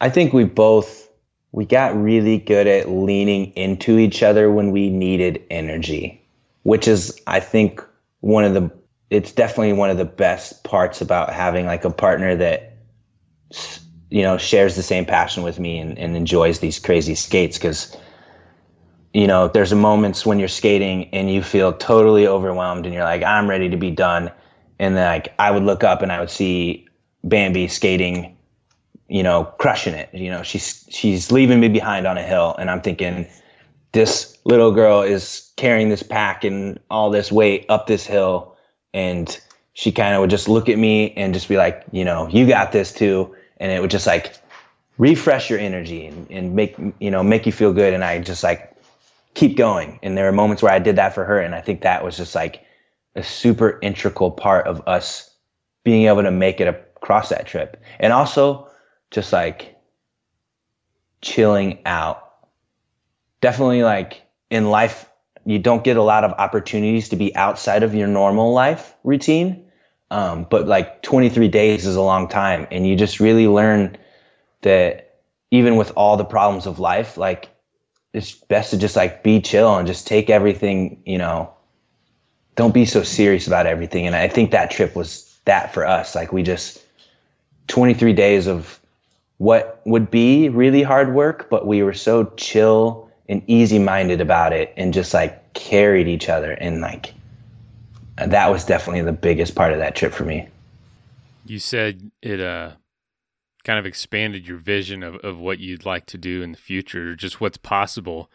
I 0.00 0.08
think 0.08 0.32
we 0.32 0.44
both 0.44 1.06
we 1.52 1.66
got 1.66 1.94
really 1.94 2.38
good 2.38 2.66
at 2.66 2.88
leaning 2.88 3.52
into 3.56 3.98
each 3.98 4.22
other 4.22 4.50
when 4.50 4.70
we 4.70 4.88
needed 4.88 5.44
energy, 5.50 6.26
which 6.62 6.88
is 6.88 7.14
I 7.26 7.40
think 7.40 7.84
one 8.20 8.44
of 8.44 8.54
the 8.54 8.70
it's 9.10 9.32
definitely 9.32 9.74
one 9.74 9.90
of 9.90 9.98
the 9.98 10.06
best 10.06 10.64
parts 10.64 11.02
about 11.02 11.30
having 11.30 11.66
like 11.66 11.84
a 11.84 11.90
partner 11.90 12.34
that 12.36 12.78
you 14.08 14.22
know 14.22 14.38
shares 14.38 14.76
the 14.76 14.82
same 14.82 15.04
passion 15.04 15.42
with 15.42 15.60
me 15.60 15.78
and, 15.78 15.98
and 15.98 16.16
enjoys 16.16 16.60
these 16.60 16.78
crazy 16.78 17.14
skates 17.14 17.58
because 17.58 17.94
you 19.12 19.26
know 19.26 19.46
there's 19.46 19.74
moments 19.74 20.24
when 20.24 20.38
you're 20.38 20.48
skating 20.48 21.06
and 21.12 21.30
you 21.30 21.42
feel 21.42 21.74
totally 21.74 22.26
overwhelmed 22.26 22.86
and 22.86 22.94
you're 22.94 23.04
like 23.04 23.22
i'm 23.24 23.50
ready 23.50 23.68
to 23.68 23.76
be 23.76 23.90
done 23.90 24.30
and 24.80 24.96
then 24.96 25.06
like 25.06 25.32
i 25.38 25.50
would 25.52 25.62
look 25.62 25.84
up 25.84 26.02
and 26.02 26.10
i 26.10 26.18
would 26.18 26.30
see 26.30 26.88
bambi 27.22 27.68
skating 27.68 28.36
you 29.08 29.22
know 29.22 29.44
crushing 29.58 29.94
it 29.94 30.12
you 30.12 30.28
know 30.28 30.42
she's 30.42 30.84
she's 30.90 31.30
leaving 31.30 31.60
me 31.60 31.68
behind 31.68 32.04
on 32.04 32.18
a 32.18 32.22
hill 32.22 32.56
and 32.58 32.68
i'm 32.68 32.80
thinking 32.80 33.24
this 33.92 34.36
little 34.44 34.72
girl 34.72 35.02
is 35.02 35.52
carrying 35.56 35.88
this 35.88 36.02
pack 36.02 36.42
and 36.42 36.80
all 36.90 37.10
this 37.10 37.30
weight 37.30 37.64
up 37.68 37.86
this 37.86 38.04
hill 38.04 38.56
and 38.92 39.40
she 39.72 39.92
kind 39.92 40.14
of 40.14 40.20
would 40.20 40.30
just 40.30 40.48
look 40.48 40.68
at 40.68 40.78
me 40.78 41.12
and 41.14 41.32
just 41.32 41.48
be 41.48 41.56
like, 41.56 41.84
you 41.92 42.04
know, 42.04 42.28
you 42.28 42.46
got 42.46 42.72
this 42.72 42.92
too. 42.92 43.34
And 43.58 43.70
it 43.70 43.80
would 43.80 43.90
just 43.90 44.06
like 44.06 44.36
refresh 44.98 45.48
your 45.48 45.58
energy 45.58 46.06
and, 46.06 46.30
and 46.30 46.54
make, 46.54 46.76
you 46.98 47.10
know, 47.10 47.22
make 47.22 47.46
you 47.46 47.52
feel 47.52 47.72
good. 47.72 47.94
And 47.94 48.04
I 48.04 48.20
just 48.20 48.42
like 48.42 48.76
keep 49.34 49.56
going. 49.56 49.98
And 50.02 50.16
there 50.16 50.28
are 50.28 50.32
moments 50.32 50.62
where 50.62 50.72
I 50.72 50.78
did 50.78 50.96
that 50.96 51.14
for 51.14 51.24
her. 51.24 51.40
And 51.40 51.54
I 51.54 51.60
think 51.60 51.82
that 51.82 52.04
was 52.04 52.16
just 52.16 52.34
like 52.34 52.64
a 53.14 53.22
super 53.22 53.78
integral 53.82 54.30
part 54.30 54.66
of 54.66 54.86
us 54.86 55.34
being 55.84 56.06
able 56.06 56.22
to 56.22 56.30
make 56.30 56.60
it 56.60 56.68
across 56.68 57.30
that 57.30 57.46
trip. 57.46 57.82
And 57.98 58.12
also 58.12 58.70
just 59.10 59.32
like 59.32 59.76
chilling 61.22 61.80
out. 61.86 62.26
Definitely 63.40 63.82
like 63.82 64.22
in 64.50 64.70
life, 64.70 65.08
you 65.44 65.58
don't 65.58 65.84
get 65.84 65.96
a 65.96 66.02
lot 66.02 66.24
of 66.24 66.32
opportunities 66.32 67.08
to 67.08 67.16
be 67.16 67.34
outside 67.34 67.82
of 67.82 67.94
your 67.94 68.08
normal 68.08 68.52
life 68.52 68.94
routine. 69.04 69.64
Um, 70.10 70.46
but 70.50 70.66
like 70.66 71.02
23 71.02 71.48
days 71.48 71.86
is 71.86 71.94
a 71.94 72.00
long 72.00 72.28
time, 72.28 72.66
and 72.72 72.84
you 72.84 72.96
just 72.96 73.20
really 73.20 73.46
learn 73.46 73.96
that 74.62 75.20
even 75.52 75.76
with 75.76 75.92
all 75.96 76.16
the 76.16 76.24
problems 76.24 76.66
of 76.66 76.80
life, 76.80 77.16
like 77.16 77.48
it's 78.12 78.32
best 78.32 78.70
to 78.70 78.78
just 78.78 78.96
like 78.96 79.22
be 79.22 79.40
chill 79.40 79.76
and 79.76 79.86
just 79.86 80.08
take 80.08 80.28
everything, 80.28 81.00
you 81.06 81.16
know, 81.16 81.54
don't 82.56 82.74
be 82.74 82.84
so 82.84 83.02
serious 83.02 83.46
about 83.46 83.66
everything. 83.66 84.06
And 84.06 84.16
I 84.16 84.28
think 84.28 84.50
that 84.50 84.70
trip 84.70 84.94
was 84.94 85.38
that 85.44 85.72
for 85.72 85.86
us. 85.86 86.14
Like 86.14 86.32
we 86.32 86.42
just 86.42 86.84
23 87.68 88.12
days 88.12 88.46
of 88.46 88.80
what 89.38 89.80
would 89.86 90.10
be 90.10 90.48
really 90.48 90.82
hard 90.82 91.14
work, 91.14 91.48
but 91.48 91.66
we 91.66 91.82
were 91.82 91.94
so 91.94 92.26
chill 92.36 93.08
and 93.28 93.42
easy 93.46 93.78
minded 93.78 94.20
about 94.20 94.52
it 94.52 94.72
and 94.76 94.92
just 94.92 95.14
like 95.14 95.52
carried 95.54 96.08
each 96.08 96.28
other 96.28 96.52
and 96.52 96.80
like 96.80 97.14
that 98.16 98.50
was 98.50 98.64
definitely 98.64 99.02
the 99.02 99.12
biggest 99.12 99.54
part 99.54 99.72
of 99.72 99.78
that 99.78 99.94
trip 99.94 100.12
for 100.12 100.24
me. 100.24 100.46
You 101.46 101.58
said 101.58 102.10
it 102.22 102.40
uh 102.40 102.72
kind 103.64 103.78
of 103.78 103.86
expanded 103.86 104.46
your 104.46 104.58
vision 104.58 105.02
of, 105.02 105.16
of 105.16 105.38
what 105.38 105.58
you'd 105.58 105.84
like 105.84 106.06
to 106.06 106.18
do 106.18 106.42
in 106.42 106.52
the 106.52 106.58
future, 106.58 107.14
just 107.14 107.40
what's 107.40 107.58
possible. 107.58 108.30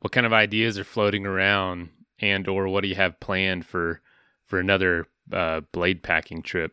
What 0.00 0.12
kind 0.12 0.26
of 0.26 0.32
ideas 0.32 0.78
are 0.78 0.84
floating 0.84 1.26
around 1.26 1.90
and 2.22 2.48
or 2.48 2.68
what 2.68 2.82
do 2.82 2.88
you 2.88 2.94
have 2.94 3.18
planned 3.20 3.66
for 3.66 4.00
for 4.44 4.58
another 4.58 5.06
uh, 5.32 5.60
blade 5.72 6.02
packing 6.02 6.42
trip? 6.42 6.72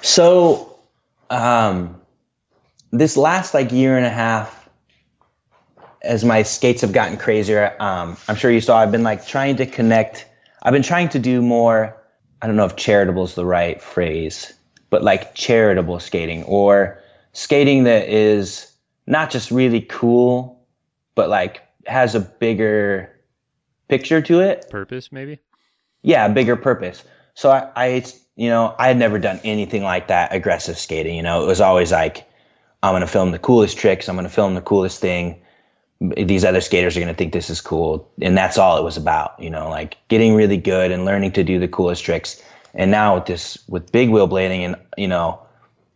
So 0.00 0.78
um 1.30 2.00
this 2.90 3.16
last 3.16 3.54
like 3.54 3.72
year 3.72 3.96
and 3.96 4.06
a 4.06 4.10
half 4.10 4.62
as 6.02 6.24
my 6.24 6.42
skates 6.42 6.80
have 6.80 6.92
gotten 6.92 7.16
crazier, 7.16 7.76
um, 7.78 8.16
I'm 8.28 8.36
sure 8.36 8.50
you 8.50 8.60
saw 8.60 8.78
I've 8.78 8.90
been 8.92 9.04
like 9.04 9.26
trying 9.26 9.56
to 9.56 9.66
connect. 9.66 10.26
I've 10.62 10.72
been 10.72 10.82
trying 10.82 11.08
to 11.10 11.18
do 11.18 11.40
more. 11.40 11.96
I 12.40 12.46
don't 12.46 12.56
know 12.56 12.64
if 12.64 12.76
charitable 12.76 13.24
is 13.24 13.34
the 13.34 13.46
right 13.46 13.80
phrase, 13.80 14.52
but 14.90 15.02
like 15.02 15.34
charitable 15.34 16.00
skating 16.00 16.42
or 16.44 17.00
skating 17.32 17.84
that 17.84 18.08
is 18.08 18.72
not 19.06 19.30
just 19.30 19.50
really 19.50 19.80
cool, 19.80 20.60
but 21.14 21.28
like 21.28 21.62
has 21.86 22.14
a 22.14 22.20
bigger 22.20 23.12
picture 23.92 24.22
to 24.22 24.40
it. 24.40 24.68
Purpose, 24.70 25.12
maybe. 25.12 25.38
yeah, 26.02 26.28
bigger 26.28 26.56
purpose. 26.56 27.04
So 27.34 27.50
I, 27.50 27.70
I, 27.76 28.04
you 28.36 28.48
know, 28.48 28.74
I 28.78 28.88
had 28.88 28.96
never 28.96 29.18
done 29.18 29.40
anything 29.44 29.82
like 29.82 30.08
that 30.08 30.34
aggressive 30.34 30.78
skating. 30.78 31.16
You 31.16 31.22
know, 31.22 31.42
it 31.42 31.46
was 31.46 31.60
always 31.60 31.92
like, 31.92 32.28
I'm 32.82 32.94
gonna 32.94 33.06
film 33.06 33.30
the 33.30 33.38
coolest 33.38 33.78
tricks. 33.78 34.08
I'm 34.08 34.16
gonna 34.16 34.28
film 34.28 34.54
the 34.54 34.60
coolest 34.60 35.00
thing. 35.00 35.40
These 36.00 36.44
other 36.44 36.60
skaters 36.60 36.96
are 36.96 37.00
gonna 37.00 37.14
think 37.14 37.32
this 37.32 37.48
is 37.48 37.60
cool, 37.60 38.10
and 38.20 38.36
that's 38.36 38.58
all 38.58 38.76
it 38.76 38.82
was 38.82 38.96
about. 38.96 39.38
You 39.38 39.50
know, 39.50 39.68
like 39.68 39.96
getting 40.08 40.34
really 40.34 40.56
good 40.56 40.90
and 40.90 41.04
learning 41.04 41.32
to 41.32 41.44
do 41.44 41.58
the 41.60 41.68
coolest 41.68 42.04
tricks. 42.04 42.42
And 42.74 42.90
now 42.90 43.14
with 43.14 43.26
this, 43.26 43.58
with 43.68 43.92
big 43.92 44.10
wheel 44.10 44.28
blading, 44.28 44.60
and 44.60 44.76
you 44.96 45.06
know, 45.06 45.40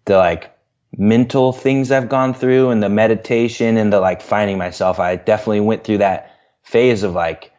the 0.05 0.17
like 0.19 0.57
mental 0.97 1.53
things 1.53 1.91
I've 1.91 2.09
gone 2.09 2.35
through 2.35 2.71
and 2.71 2.83
the 2.83 2.89
meditation 2.89 3.77
and 3.77 3.93
the 3.93 4.01
like 4.01 4.23
finding 4.23 4.59
myself, 4.59 5.01
I 5.01 5.17
definitely 5.17 5.61
went 5.61 5.83
through 5.83 5.99
that 5.99 6.31
phase 6.63 7.03
of 7.03 7.15
like, 7.15 7.53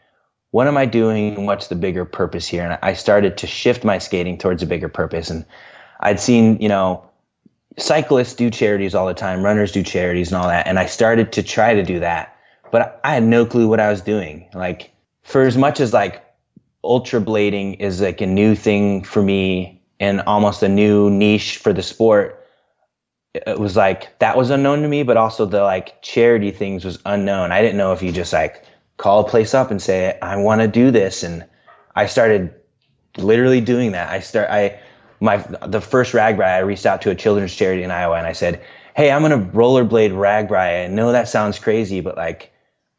what 0.52 0.68
am 0.68 0.78
I 0.78 0.86
doing? 0.86 1.45
What's 1.45 1.68
the 1.68 1.76
bigger 1.76 2.06
purpose 2.06 2.48
here? 2.48 2.64
And 2.64 2.80
I 2.82 2.93
started 2.93 3.38
to 3.38 3.48
shift 3.48 3.84
my 3.84 3.98
skating 3.98 4.38
towards 4.38 4.64
a 4.64 4.66
bigger 4.66 4.89
purpose. 4.89 5.30
And 5.30 5.45
I'd 6.00 6.20
seen, 6.20 6.60
you 6.62 6.70
know, 6.70 7.08
cyclists 7.78 8.34
do 8.34 8.50
charities 8.50 8.95
all 8.95 9.08
the 9.08 9.14
time, 9.14 9.43
runners 9.43 9.72
do 9.72 9.84
charities 9.84 10.32
and 10.32 10.41
all 10.41 10.48
that. 10.48 10.68
And 10.68 10.80
I 10.80 10.86
started 10.86 11.32
to 11.34 11.43
try 11.43 11.74
to 11.74 11.84
do 11.84 12.00
that, 12.00 12.36
but 12.72 13.00
I 13.04 13.14
had 13.14 13.24
no 13.24 13.45
clue 13.45 13.68
what 13.68 13.80
I 13.80 13.89
was 13.89 14.02
doing. 14.02 14.50
Like, 14.54 14.91
for 15.24 15.43
as 15.43 15.58
much 15.58 15.80
as 15.80 15.93
like 15.93 16.24
ultra 16.84 17.20
blading 17.20 17.80
is 17.80 18.02
like 18.02 18.22
a 18.22 18.26
new 18.26 18.56
thing 18.56 19.04
for 19.04 19.22
me 19.22 19.82
and 20.00 20.22
almost 20.22 20.64
a 20.64 20.70
new 20.70 21.10
niche 21.10 21.58
for 21.58 21.74
the 21.74 21.84
sport, 21.84 22.45
it 23.34 23.60
was 23.60 23.76
like 23.76 24.18
that 24.20 24.38
was 24.38 24.50
unknown 24.50 24.82
to 24.82 24.88
me, 24.88 25.04
but 25.04 25.18
also 25.18 25.45
the 25.45 25.62
like 25.62 26.02
charity 26.02 26.52
things 26.52 26.86
was 26.86 27.00
unknown. 27.06 27.52
I 27.52 27.62
didn't 27.62 27.78
know 27.78 27.91
if 27.91 28.02
you 28.02 28.12
just 28.12 28.34
like 28.34 28.64
call 28.98 29.22
a 29.22 29.30
place 29.30 29.54
up 29.54 29.72
and 29.72 29.82
say, 29.82 30.18
I 30.22 30.36
want 30.38 30.62
to 30.62 30.68
do 30.68 30.91
this. 30.91 31.24
And 31.24 31.45
I 31.95 32.08
started 32.08 32.54
literally 33.18 33.62
doing 33.62 33.91
that. 33.93 34.10
I 34.10 34.20
start, 34.20 34.50
I, 34.50 34.80
my, 35.20 35.38
the 35.66 35.82
first 35.82 36.14
RAGBRAI, 36.14 36.56
I 36.56 36.60
reached 36.60 36.86
out 36.86 37.02
to 37.04 37.12
a 37.12 37.16
children's 37.16 37.56
charity 37.56 37.84
in 37.84 37.91
Iowa 37.91 38.18
and 38.18 38.28
I 38.28 38.34
said, 38.34 38.64
Hey, 38.95 39.12
I'm 39.12 39.22
going 39.22 39.32
to 39.39 39.52
rollerblade 39.52 40.12
RAGBRAI. 40.12 40.86
I 40.86 40.88
know 40.88 41.12
that 41.12 41.28
sounds 41.28 41.60
crazy, 41.60 42.02
but 42.02 42.18
like, 42.18 42.52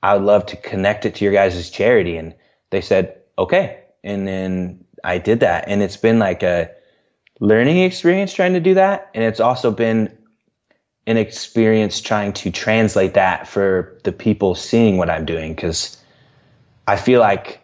I 0.02 0.14
would 0.14 0.24
love 0.24 0.46
to 0.46 0.56
connect 0.56 1.04
it 1.06 1.16
to 1.16 1.24
your 1.24 1.32
guys' 1.32 1.70
charity. 1.70 2.16
And 2.16 2.34
they 2.70 2.80
said, 2.80 3.20
okay. 3.38 3.80
And 4.04 4.26
then 4.26 4.84
I 5.04 5.18
did 5.18 5.40
that. 5.40 5.64
And 5.66 5.82
it's 5.82 5.96
been 5.96 6.18
like 6.18 6.42
a 6.42 6.70
learning 7.40 7.78
experience 7.78 8.32
trying 8.32 8.52
to 8.52 8.60
do 8.60 8.74
that. 8.74 9.10
And 9.14 9.24
it's 9.24 9.40
also 9.40 9.70
been 9.70 10.16
an 11.08 11.16
experience 11.16 12.02
trying 12.02 12.34
to 12.34 12.50
translate 12.50 13.14
that 13.14 13.48
for 13.48 13.98
the 14.04 14.12
people 14.12 14.54
seeing 14.54 14.98
what 14.98 15.08
I'm 15.08 15.24
doing 15.24 15.54
because 15.54 15.96
I 16.86 16.96
feel 16.96 17.18
like 17.20 17.60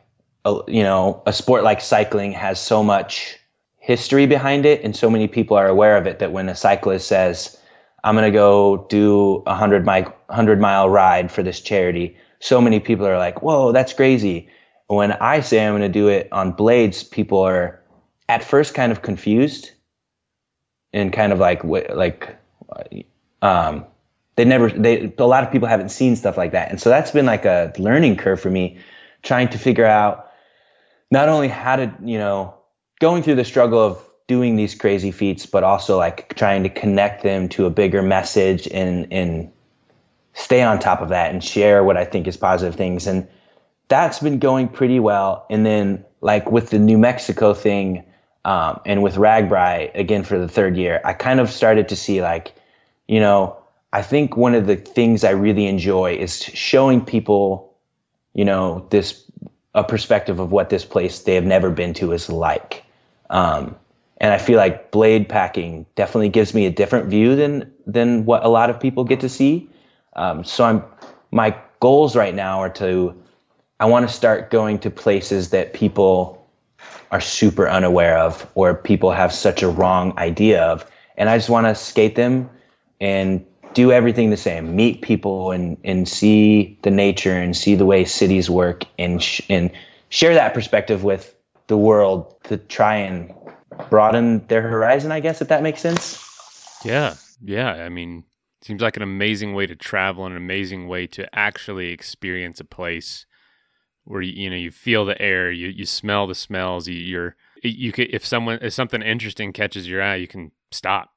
uh, 0.46 0.62
you 0.66 0.82
know 0.82 1.22
a 1.26 1.32
sport 1.32 1.62
like 1.62 1.82
cycling 1.82 2.32
has 2.32 2.58
so 2.58 2.82
much 2.82 3.38
history 3.76 4.24
behind 4.24 4.64
it 4.64 4.82
and 4.82 4.96
so 4.96 5.10
many 5.10 5.28
people 5.28 5.58
are 5.58 5.68
aware 5.68 5.98
of 5.98 6.06
it 6.06 6.20
that 6.20 6.32
when 6.32 6.48
a 6.48 6.56
cyclist 6.56 7.06
says 7.06 7.58
I'm 8.02 8.14
going 8.14 8.24
to 8.24 8.36
go 8.36 8.86
do 8.88 9.42
a 9.46 9.52
100 9.52 9.84
mile 9.84 10.04
100 10.28 10.58
mile 10.58 10.88
ride 10.88 11.30
for 11.30 11.42
this 11.42 11.60
charity 11.60 12.16
so 12.40 12.62
many 12.62 12.80
people 12.80 13.06
are 13.06 13.18
like 13.18 13.42
whoa 13.42 13.72
that's 13.72 13.92
crazy. 13.92 14.48
When 14.86 15.12
I 15.12 15.40
say 15.40 15.66
I'm 15.66 15.72
going 15.72 15.82
to 15.82 15.88
do 15.90 16.08
it 16.08 16.28
on 16.32 16.52
blades 16.52 17.04
people 17.04 17.40
are 17.40 17.78
at 18.30 18.42
first 18.42 18.72
kind 18.72 18.90
of 18.90 19.02
confused 19.02 19.70
and 20.94 21.12
kind 21.12 21.30
of 21.30 21.38
like 21.38 21.62
like 21.62 22.38
um, 23.44 23.84
they 24.36 24.44
never 24.44 24.70
they 24.70 25.12
a 25.18 25.24
lot 25.24 25.44
of 25.44 25.52
people 25.52 25.68
haven't 25.68 25.90
seen 25.90 26.16
stuff 26.16 26.36
like 26.36 26.52
that. 26.52 26.70
And 26.70 26.80
so 26.80 26.88
that's 26.88 27.10
been 27.10 27.26
like 27.26 27.44
a 27.44 27.72
learning 27.78 28.16
curve 28.16 28.40
for 28.40 28.50
me 28.50 28.78
trying 29.22 29.48
to 29.50 29.58
figure 29.58 29.84
out 29.84 30.30
not 31.10 31.28
only 31.28 31.48
how 31.48 31.76
to 31.76 31.94
you 32.02 32.18
know 32.18 32.54
going 33.00 33.22
through 33.22 33.36
the 33.36 33.44
struggle 33.44 33.78
of 33.78 34.02
doing 34.26 34.56
these 34.56 34.74
crazy 34.74 35.12
feats 35.12 35.44
but 35.44 35.62
also 35.62 35.98
like 35.98 36.34
trying 36.34 36.62
to 36.62 36.70
connect 36.70 37.22
them 37.22 37.48
to 37.50 37.66
a 37.66 37.70
bigger 37.70 38.02
message 38.02 38.66
and 38.68 39.12
and 39.12 39.52
stay 40.32 40.62
on 40.62 40.78
top 40.78 41.02
of 41.02 41.10
that 41.10 41.30
and 41.30 41.44
share 41.44 41.84
what 41.84 41.96
i 41.96 42.04
think 42.04 42.26
is 42.26 42.36
positive 42.36 42.74
things. 42.74 43.06
And 43.06 43.28
that's 43.88 44.20
been 44.20 44.38
going 44.38 44.68
pretty 44.68 44.98
well. 44.98 45.46
And 45.50 45.66
then 45.66 46.04
like 46.22 46.50
with 46.50 46.70
the 46.70 46.78
new 46.78 46.96
mexico 46.96 47.52
thing 47.52 48.04
um, 48.46 48.80
and 48.84 49.02
with 49.02 49.16
RAGBRAI 49.16 49.94
again 49.94 50.24
for 50.24 50.38
the 50.38 50.48
third 50.48 50.76
year 50.76 51.02
i 51.04 51.12
kind 51.12 51.40
of 51.40 51.50
started 51.50 51.90
to 51.90 51.96
see 51.96 52.22
like 52.22 52.54
you 53.08 53.20
know, 53.20 53.56
I 53.92 54.02
think 54.02 54.36
one 54.36 54.54
of 54.54 54.66
the 54.66 54.76
things 54.76 55.24
I 55.24 55.30
really 55.30 55.66
enjoy 55.66 56.16
is 56.16 56.42
showing 56.42 57.04
people, 57.04 57.74
you 58.32 58.44
know, 58.44 58.86
this 58.90 59.24
a 59.74 59.84
perspective 59.84 60.38
of 60.38 60.52
what 60.52 60.70
this 60.70 60.84
place 60.84 61.20
they 61.20 61.34
have 61.34 61.44
never 61.44 61.70
been 61.70 61.94
to 61.94 62.12
is 62.12 62.28
like. 62.30 62.84
Um, 63.30 63.76
and 64.18 64.32
I 64.32 64.38
feel 64.38 64.56
like 64.56 64.90
blade 64.90 65.28
packing 65.28 65.86
definitely 65.96 66.28
gives 66.28 66.54
me 66.54 66.66
a 66.66 66.70
different 66.70 67.08
view 67.08 67.36
than 67.36 67.72
than 67.86 68.24
what 68.24 68.44
a 68.44 68.48
lot 68.48 68.70
of 68.70 68.80
people 68.80 69.04
get 69.04 69.20
to 69.20 69.28
see. 69.28 69.68
Um, 70.14 70.44
so 70.44 70.64
I'm 70.64 70.84
my 71.30 71.56
goals 71.80 72.14
right 72.16 72.34
now 72.34 72.60
are 72.60 72.70
to 72.70 73.14
I 73.80 73.86
want 73.86 74.08
to 74.08 74.14
start 74.14 74.50
going 74.50 74.78
to 74.80 74.90
places 74.90 75.50
that 75.50 75.74
people 75.74 76.48
are 77.10 77.20
super 77.20 77.68
unaware 77.68 78.16
of 78.18 78.48
or 78.54 78.74
people 78.74 79.10
have 79.10 79.32
such 79.32 79.62
a 79.62 79.68
wrong 79.68 80.16
idea 80.18 80.62
of, 80.62 80.88
and 81.16 81.28
I 81.28 81.36
just 81.36 81.50
want 81.50 81.66
to 81.66 81.74
skate 81.74 82.14
them 82.14 82.48
and 83.00 83.44
do 83.74 83.90
everything 83.90 84.30
the 84.30 84.36
same. 84.36 84.76
Meet 84.76 85.02
people 85.02 85.50
and 85.50 85.76
and 85.84 86.08
see 86.08 86.78
the 86.82 86.90
nature 86.90 87.32
and 87.32 87.56
see 87.56 87.74
the 87.74 87.86
way 87.86 88.04
cities 88.04 88.48
work 88.48 88.84
and 88.98 89.22
sh- 89.22 89.42
and 89.48 89.70
share 90.08 90.34
that 90.34 90.54
perspective 90.54 91.04
with 91.04 91.34
the 91.66 91.76
world 91.76 92.34
to 92.44 92.56
try 92.56 92.96
and 92.96 93.34
broaden 93.90 94.46
their 94.46 94.62
horizon 94.62 95.10
i 95.10 95.18
guess 95.18 95.40
if 95.40 95.48
that 95.48 95.62
makes 95.62 95.80
sense. 95.80 96.22
Yeah. 96.84 97.14
Yeah. 97.42 97.72
I 97.72 97.88
mean 97.88 98.24
seems 98.62 98.80
like 98.80 98.96
an 98.96 99.02
amazing 99.02 99.54
way 99.54 99.66
to 99.66 99.76
travel 99.76 100.24
and 100.24 100.34
an 100.34 100.42
amazing 100.42 100.88
way 100.88 101.06
to 101.06 101.28
actually 101.34 101.88
experience 101.88 102.60
a 102.60 102.64
place 102.64 103.26
where 104.04 104.22
you, 104.22 104.44
you 104.44 104.50
know 104.50 104.56
you 104.56 104.70
feel 104.70 105.04
the 105.04 105.20
air 105.20 105.50
you 105.50 105.68
you 105.68 105.84
smell 105.84 106.26
the 106.26 106.34
smells 106.34 106.88
you, 106.88 106.94
you're 106.94 107.36
you 107.62 107.92
could 107.92 108.08
if 108.14 108.24
someone 108.24 108.58
if 108.62 108.72
something 108.72 109.02
interesting 109.02 109.52
catches 109.52 109.88
your 109.88 110.02
eye 110.02 110.14
you 110.14 110.28
can 110.28 110.50
stop 110.70 111.13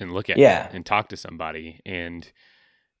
and 0.00 0.12
look 0.12 0.30
at 0.30 0.38
yeah. 0.38 0.68
and 0.72 0.84
talk 0.84 1.08
to 1.08 1.16
somebody. 1.16 1.80
And 1.84 2.30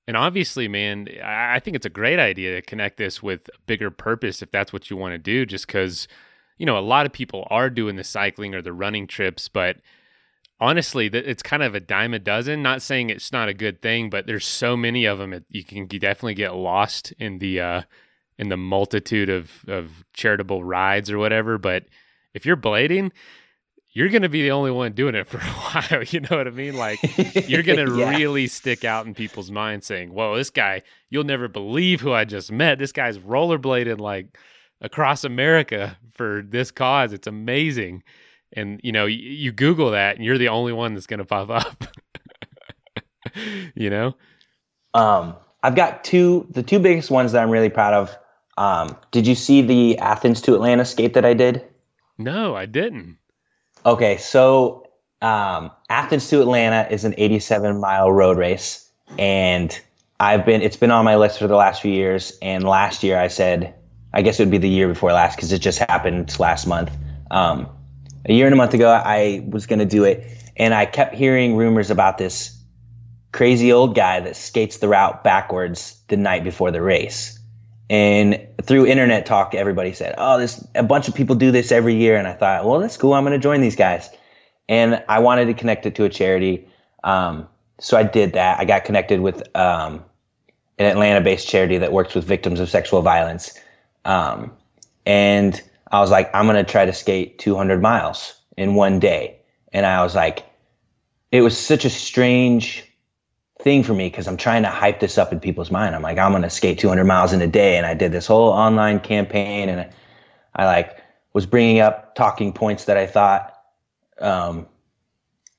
and 0.06 0.16
obviously 0.16 0.66
man 0.66 1.06
i 1.22 1.60
think 1.60 1.76
it's 1.76 1.86
a 1.86 1.90
great 1.90 2.18
idea 2.18 2.54
to 2.54 2.62
connect 2.62 2.96
this 2.96 3.22
with 3.22 3.48
a 3.48 3.58
bigger 3.66 3.90
purpose 3.90 4.42
if 4.42 4.50
that's 4.50 4.72
what 4.72 4.90
you 4.90 4.96
want 4.96 5.12
to 5.12 5.18
do 5.18 5.46
just 5.46 5.68
because 5.68 6.08
you 6.58 6.66
know 6.66 6.76
a 6.76 6.80
lot 6.80 7.06
of 7.06 7.12
people 7.12 7.46
are 7.48 7.70
doing 7.70 7.94
the 7.94 8.02
cycling 8.02 8.52
or 8.52 8.62
the 8.62 8.72
running 8.72 9.06
trips 9.06 9.46
but 9.46 9.76
honestly 10.60 11.06
it's 11.06 11.42
kind 11.42 11.62
of 11.62 11.74
a 11.74 11.80
dime 11.80 12.12
a 12.12 12.18
dozen. 12.18 12.62
Not 12.62 12.82
saying 12.82 13.10
it's 13.10 13.32
not 13.32 13.48
a 13.48 13.54
good 13.54 13.80
thing 13.80 14.10
but 14.10 14.26
there's 14.26 14.46
so 14.46 14.76
many 14.76 15.04
of 15.06 15.18
them 15.18 15.44
you 15.48 15.64
can 15.64 15.86
definitely 15.86 16.34
get 16.34 16.54
lost 16.54 17.12
in 17.12 17.38
the 17.38 17.60
uh 17.60 17.82
in 18.38 18.48
the 18.48 18.56
multitude 18.56 19.30
of 19.30 19.64
of 19.68 20.04
charitable 20.12 20.62
rides 20.62 21.10
or 21.10 21.18
whatever. 21.18 21.58
But 21.58 21.84
if 22.34 22.44
you're 22.44 22.56
blading 22.56 23.10
you're 23.92 24.08
going 24.08 24.22
to 24.22 24.28
be 24.28 24.42
the 24.42 24.52
only 24.52 24.70
one 24.70 24.92
doing 24.92 25.14
it 25.14 25.26
for 25.26 25.38
a 25.38 25.40
while. 25.40 26.02
You 26.04 26.20
know 26.20 26.36
what 26.36 26.46
I 26.46 26.50
mean? 26.50 26.76
Like, 26.76 27.00
you're 27.48 27.62
going 27.62 27.84
to 27.86 27.96
yeah. 27.96 28.10
really 28.10 28.46
stick 28.46 28.84
out 28.84 29.06
in 29.06 29.14
people's 29.14 29.50
minds 29.50 29.86
saying, 29.86 30.12
Whoa, 30.12 30.36
this 30.36 30.50
guy, 30.50 30.82
you'll 31.10 31.24
never 31.24 31.48
believe 31.48 32.00
who 32.00 32.12
I 32.12 32.24
just 32.24 32.52
met. 32.52 32.78
This 32.78 32.92
guy's 32.92 33.18
rollerblading 33.18 34.00
like 34.00 34.38
across 34.80 35.24
America 35.24 35.96
for 36.12 36.42
this 36.46 36.70
cause. 36.70 37.12
It's 37.12 37.26
amazing. 37.26 38.02
And, 38.52 38.80
you 38.82 38.92
know, 38.92 39.06
you, 39.06 39.18
you 39.18 39.52
Google 39.52 39.92
that 39.92 40.16
and 40.16 40.24
you're 40.24 40.38
the 40.38 40.48
only 40.48 40.72
one 40.72 40.94
that's 40.94 41.06
going 41.06 41.18
to 41.18 41.24
pop 41.24 41.50
up. 41.50 41.84
you 43.74 43.90
know? 43.90 44.14
Um, 44.94 45.36
I've 45.62 45.76
got 45.76 46.02
two, 46.02 46.46
the 46.50 46.62
two 46.62 46.78
biggest 46.78 47.10
ones 47.10 47.32
that 47.32 47.42
I'm 47.42 47.50
really 47.50 47.68
proud 47.68 47.94
of. 47.94 48.16
Um, 48.56 48.96
did 49.10 49.26
you 49.26 49.34
see 49.34 49.62
the 49.62 49.98
Athens 49.98 50.40
to 50.42 50.54
Atlanta 50.54 50.84
skate 50.84 51.14
that 51.14 51.24
I 51.24 51.34
did? 51.34 51.64
No, 52.18 52.54
I 52.54 52.66
didn't. 52.66 53.19
Okay, 53.84 54.18
so 54.18 54.86
um, 55.22 55.70
Athens 55.88 56.28
to 56.28 56.42
Atlanta 56.42 56.86
is 56.90 57.04
an 57.04 57.14
87 57.16 57.80
mile 57.80 58.12
road 58.12 58.36
race, 58.36 58.90
and 59.18 59.78
I've 60.18 60.44
been 60.44 60.60
it's 60.60 60.76
been 60.76 60.90
on 60.90 61.04
my 61.04 61.16
list 61.16 61.38
for 61.38 61.46
the 61.46 61.56
last 61.56 61.80
few 61.80 61.92
years. 61.92 62.38
And 62.42 62.64
last 62.64 63.02
year 63.02 63.18
I 63.18 63.28
said, 63.28 63.74
I 64.12 64.20
guess 64.22 64.38
it 64.38 64.44
would 64.44 64.50
be 64.50 64.58
the 64.58 64.68
year 64.68 64.86
before 64.86 65.12
last 65.12 65.36
because 65.36 65.50
it 65.52 65.60
just 65.60 65.78
happened 65.78 66.38
last 66.38 66.66
month. 66.66 66.90
Um, 67.30 67.68
a 68.26 68.34
year 68.34 68.46
and 68.46 68.52
a 68.52 68.56
month 68.56 68.74
ago, 68.74 68.90
I 68.90 69.46
was 69.48 69.66
going 69.66 69.78
to 69.78 69.86
do 69.86 70.04
it, 70.04 70.26
and 70.56 70.74
I 70.74 70.84
kept 70.84 71.14
hearing 71.14 71.56
rumors 71.56 71.90
about 71.90 72.18
this 72.18 72.62
crazy 73.32 73.72
old 73.72 73.94
guy 73.94 74.20
that 74.20 74.36
skates 74.36 74.78
the 74.78 74.88
route 74.88 75.24
backwards 75.24 75.98
the 76.08 76.18
night 76.18 76.44
before 76.44 76.70
the 76.70 76.82
race. 76.82 77.39
And 77.90 78.46
through 78.62 78.86
internet 78.86 79.26
talk, 79.26 79.54
everybody 79.54 79.92
said, 79.92 80.14
"Oh, 80.16 80.38
this 80.38 80.64
a 80.74 80.82
bunch 80.82 81.08
of 81.08 81.14
people 81.14 81.34
do 81.34 81.50
this 81.50 81.72
every 81.72 81.96
year." 81.96 82.16
And 82.16 82.26
I 82.26 82.32
thought, 82.32 82.64
"Well, 82.64 82.78
that's 82.78 82.96
cool. 82.96 83.12
I'm 83.12 83.24
going 83.24 83.38
to 83.38 83.42
join 83.42 83.60
these 83.60 83.76
guys." 83.76 84.08
And 84.68 85.02
I 85.08 85.18
wanted 85.18 85.46
to 85.46 85.54
connect 85.54 85.84
it 85.86 85.96
to 85.96 86.04
a 86.04 86.08
charity, 86.08 86.68
um, 87.02 87.48
so 87.80 87.98
I 87.98 88.04
did 88.04 88.34
that. 88.34 88.60
I 88.60 88.64
got 88.64 88.84
connected 88.84 89.20
with 89.20 89.42
um, 89.56 90.04
an 90.78 90.86
Atlanta-based 90.86 91.48
charity 91.48 91.78
that 91.78 91.92
works 91.92 92.14
with 92.14 92.24
victims 92.24 92.60
of 92.60 92.70
sexual 92.70 93.02
violence, 93.02 93.58
um, 94.04 94.52
and 95.04 95.60
I 95.90 96.00
was 96.00 96.10
like, 96.10 96.30
I'm 96.34 96.46
going 96.46 96.64
to 96.64 96.70
try 96.70 96.84
to 96.84 96.92
skate 96.92 97.38
200 97.38 97.82
miles 97.82 98.34
in 98.56 98.74
one 98.74 99.00
day. 99.00 99.38
And 99.72 99.84
I 99.84 100.02
was 100.02 100.14
like, 100.14 100.44
it 101.32 101.40
was 101.42 101.58
such 101.58 101.84
a 101.84 101.90
strange 101.90 102.84
thing 103.62 103.82
for 103.82 103.94
me 103.94 104.08
because 104.08 104.26
I'm 104.26 104.36
trying 104.36 104.62
to 104.62 104.68
hype 104.68 105.00
this 105.00 105.18
up 105.18 105.32
in 105.32 105.40
people's 105.40 105.70
mind. 105.70 105.94
I'm 105.94 106.02
like, 106.02 106.18
I'm 106.18 106.32
going 106.32 106.42
to 106.42 106.50
skate 106.50 106.78
200 106.78 107.04
miles 107.04 107.32
in 107.32 107.40
a 107.42 107.46
day. 107.46 107.76
And 107.76 107.86
I 107.86 107.94
did 107.94 108.12
this 108.12 108.26
whole 108.26 108.50
online 108.50 109.00
campaign 109.00 109.68
and 109.68 109.80
I, 109.80 109.90
I 110.54 110.66
like 110.66 110.96
was 111.32 111.46
bringing 111.46 111.80
up 111.80 112.14
talking 112.14 112.52
points 112.52 112.86
that 112.86 112.96
I 112.96 113.06
thought, 113.06 113.54
um, 114.20 114.66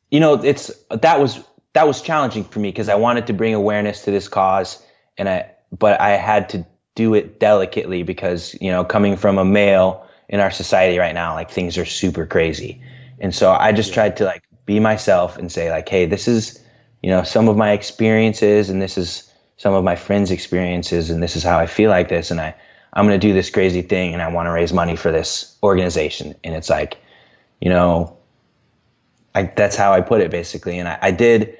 you 0.09 0.19
know, 0.19 0.33
it's, 0.33 0.71
that 0.89 1.19
was, 1.19 1.43
that 1.73 1.87
was 1.87 2.01
challenging 2.01 2.43
for 2.43 2.59
me 2.59 2.69
because 2.69 2.89
I 2.89 2.95
wanted 2.95 3.27
to 3.27 3.33
bring 3.33 3.53
awareness 3.53 4.03
to 4.03 4.11
this 4.11 4.27
cause 4.27 4.83
and 5.17 5.29
I, 5.29 5.51
but 5.71 6.01
I 6.01 6.11
had 6.11 6.49
to 6.49 6.65
do 6.95 7.13
it 7.13 7.39
delicately 7.39 8.03
because, 8.03 8.55
you 8.59 8.69
know, 8.69 8.83
coming 8.83 9.15
from 9.15 9.37
a 9.37 9.45
male 9.45 10.05
in 10.27 10.39
our 10.39 10.51
society 10.51 10.97
right 10.97 11.13
now, 11.13 11.33
like 11.33 11.49
things 11.49 11.77
are 11.77 11.85
super 11.85 12.25
crazy. 12.25 12.81
And 13.19 13.33
so 13.33 13.51
I 13.51 13.71
just 13.71 13.89
yeah. 13.89 13.95
tried 13.95 14.17
to 14.17 14.25
like 14.25 14.43
be 14.65 14.79
myself 14.79 15.37
and 15.37 15.51
say 15.51 15.69
like, 15.69 15.87
Hey, 15.87 16.05
this 16.05 16.27
is, 16.27 16.60
you 17.01 17.09
know, 17.09 17.23
some 17.23 17.47
of 17.47 17.57
my 17.57 17.71
experiences 17.71 18.69
and 18.69 18.81
this 18.81 18.97
is 18.97 19.31
some 19.57 19.73
of 19.73 19.83
my 19.83 19.95
friends' 19.95 20.31
experiences 20.31 21.09
and 21.09 21.21
this 21.21 21.35
is 21.35 21.43
how 21.43 21.57
I 21.57 21.67
feel 21.67 21.89
like 21.89 22.09
this. 22.09 22.31
And 22.31 22.39
I, 22.39 22.55
I'm 22.93 23.07
going 23.07 23.19
to 23.19 23.27
do 23.27 23.33
this 23.33 23.49
crazy 23.49 23.81
thing 23.81 24.13
and 24.13 24.21
I 24.21 24.27
want 24.29 24.47
to 24.47 24.51
raise 24.51 24.73
money 24.73 24.95
for 24.95 25.11
this 25.11 25.57
organization. 25.63 26.35
And 26.43 26.55
it's 26.55 26.69
like, 26.69 26.97
you 27.59 27.69
know, 27.69 28.17
I, 29.33 29.43
that's 29.43 29.75
how 29.75 29.93
I 29.93 30.01
put 30.01 30.21
it 30.21 30.31
basically. 30.31 30.77
And 30.77 30.87
I, 30.87 30.99
I 31.01 31.11
did, 31.11 31.57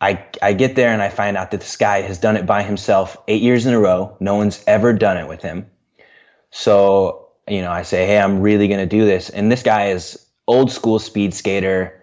I, 0.00 0.24
I 0.40 0.52
get 0.52 0.76
there 0.76 0.92
and 0.92 1.02
I 1.02 1.08
find 1.08 1.36
out 1.36 1.50
that 1.50 1.60
this 1.60 1.76
guy 1.76 2.00
has 2.02 2.18
done 2.18 2.36
it 2.36 2.46
by 2.46 2.62
himself 2.62 3.16
eight 3.28 3.42
years 3.42 3.66
in 3.66 3.74
a 3.74 3.80
row. 3.80 4.16
No 4.20 4.36
one's 4.36 4.62
ever 4.66 4.92
done 4.92 5.16
it 5.16 5.28
with 5.28 5.42
him. 5.42 5.66
So, 6.50 7.28
you 7.48 7.60
know, 7.60 7.72
I 7.72 7.82
say, 7.82 8.06
Hey, 8.06 8.18
I'm 8.18 8.40
really 8.40 8.68
going 8.68 8.80
to 8.80 8.86
do 8.86 9.04
this. 9.04 9.30
And 9.30 9.50
this 9.50 9.62
guy 9.62 9.88
is 9.88 10.26
old 10.46 10.70
school 10.70 10.98
speed 10.98 11.34
skater 11.34 12.01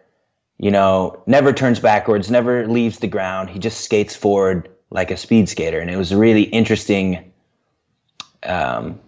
you 0.59 0.69
know, 0.69 1.23
never 1.25 1.53
turns 1.53 1.79
backwards, 1.79 2.29
never 2.29 2.67
leaves 2.67 2.99
the 2.99 3.07
ground. 3.07 3.49
He 3.49 3.59
just 3.59 3.81
skates 3.81 4.15
forward 4.15 4.69
like 4.91 5.09
a 5.09 5.17
speed 5.17 5.47
skater. 5.47 5.79
And 5.79 5.89
it 5.89 5.95
was 5.95 6.11
a 6.11 6.17
really 6.17 6.43
interesting 6.43 7.31
um, 8.43 8.99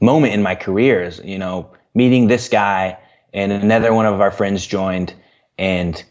moment 0.00 0.34
in 0.34 0.42
my 0.42 0.54
career, 0.54 1.02
is, 1.02 1.20
you 1.24 1.38
know, 1.38 1.70
meeting 1.94 2.28
this 2.28 2.48
guy 2.48 2.96
and 3.34 3.50
another 3.50 3.92
one 3.92 4.06
of 4.06 4.20
our 4.20 4.30
friends 4.30 4.66
joined 4.66 5.12
and 5.58 6.02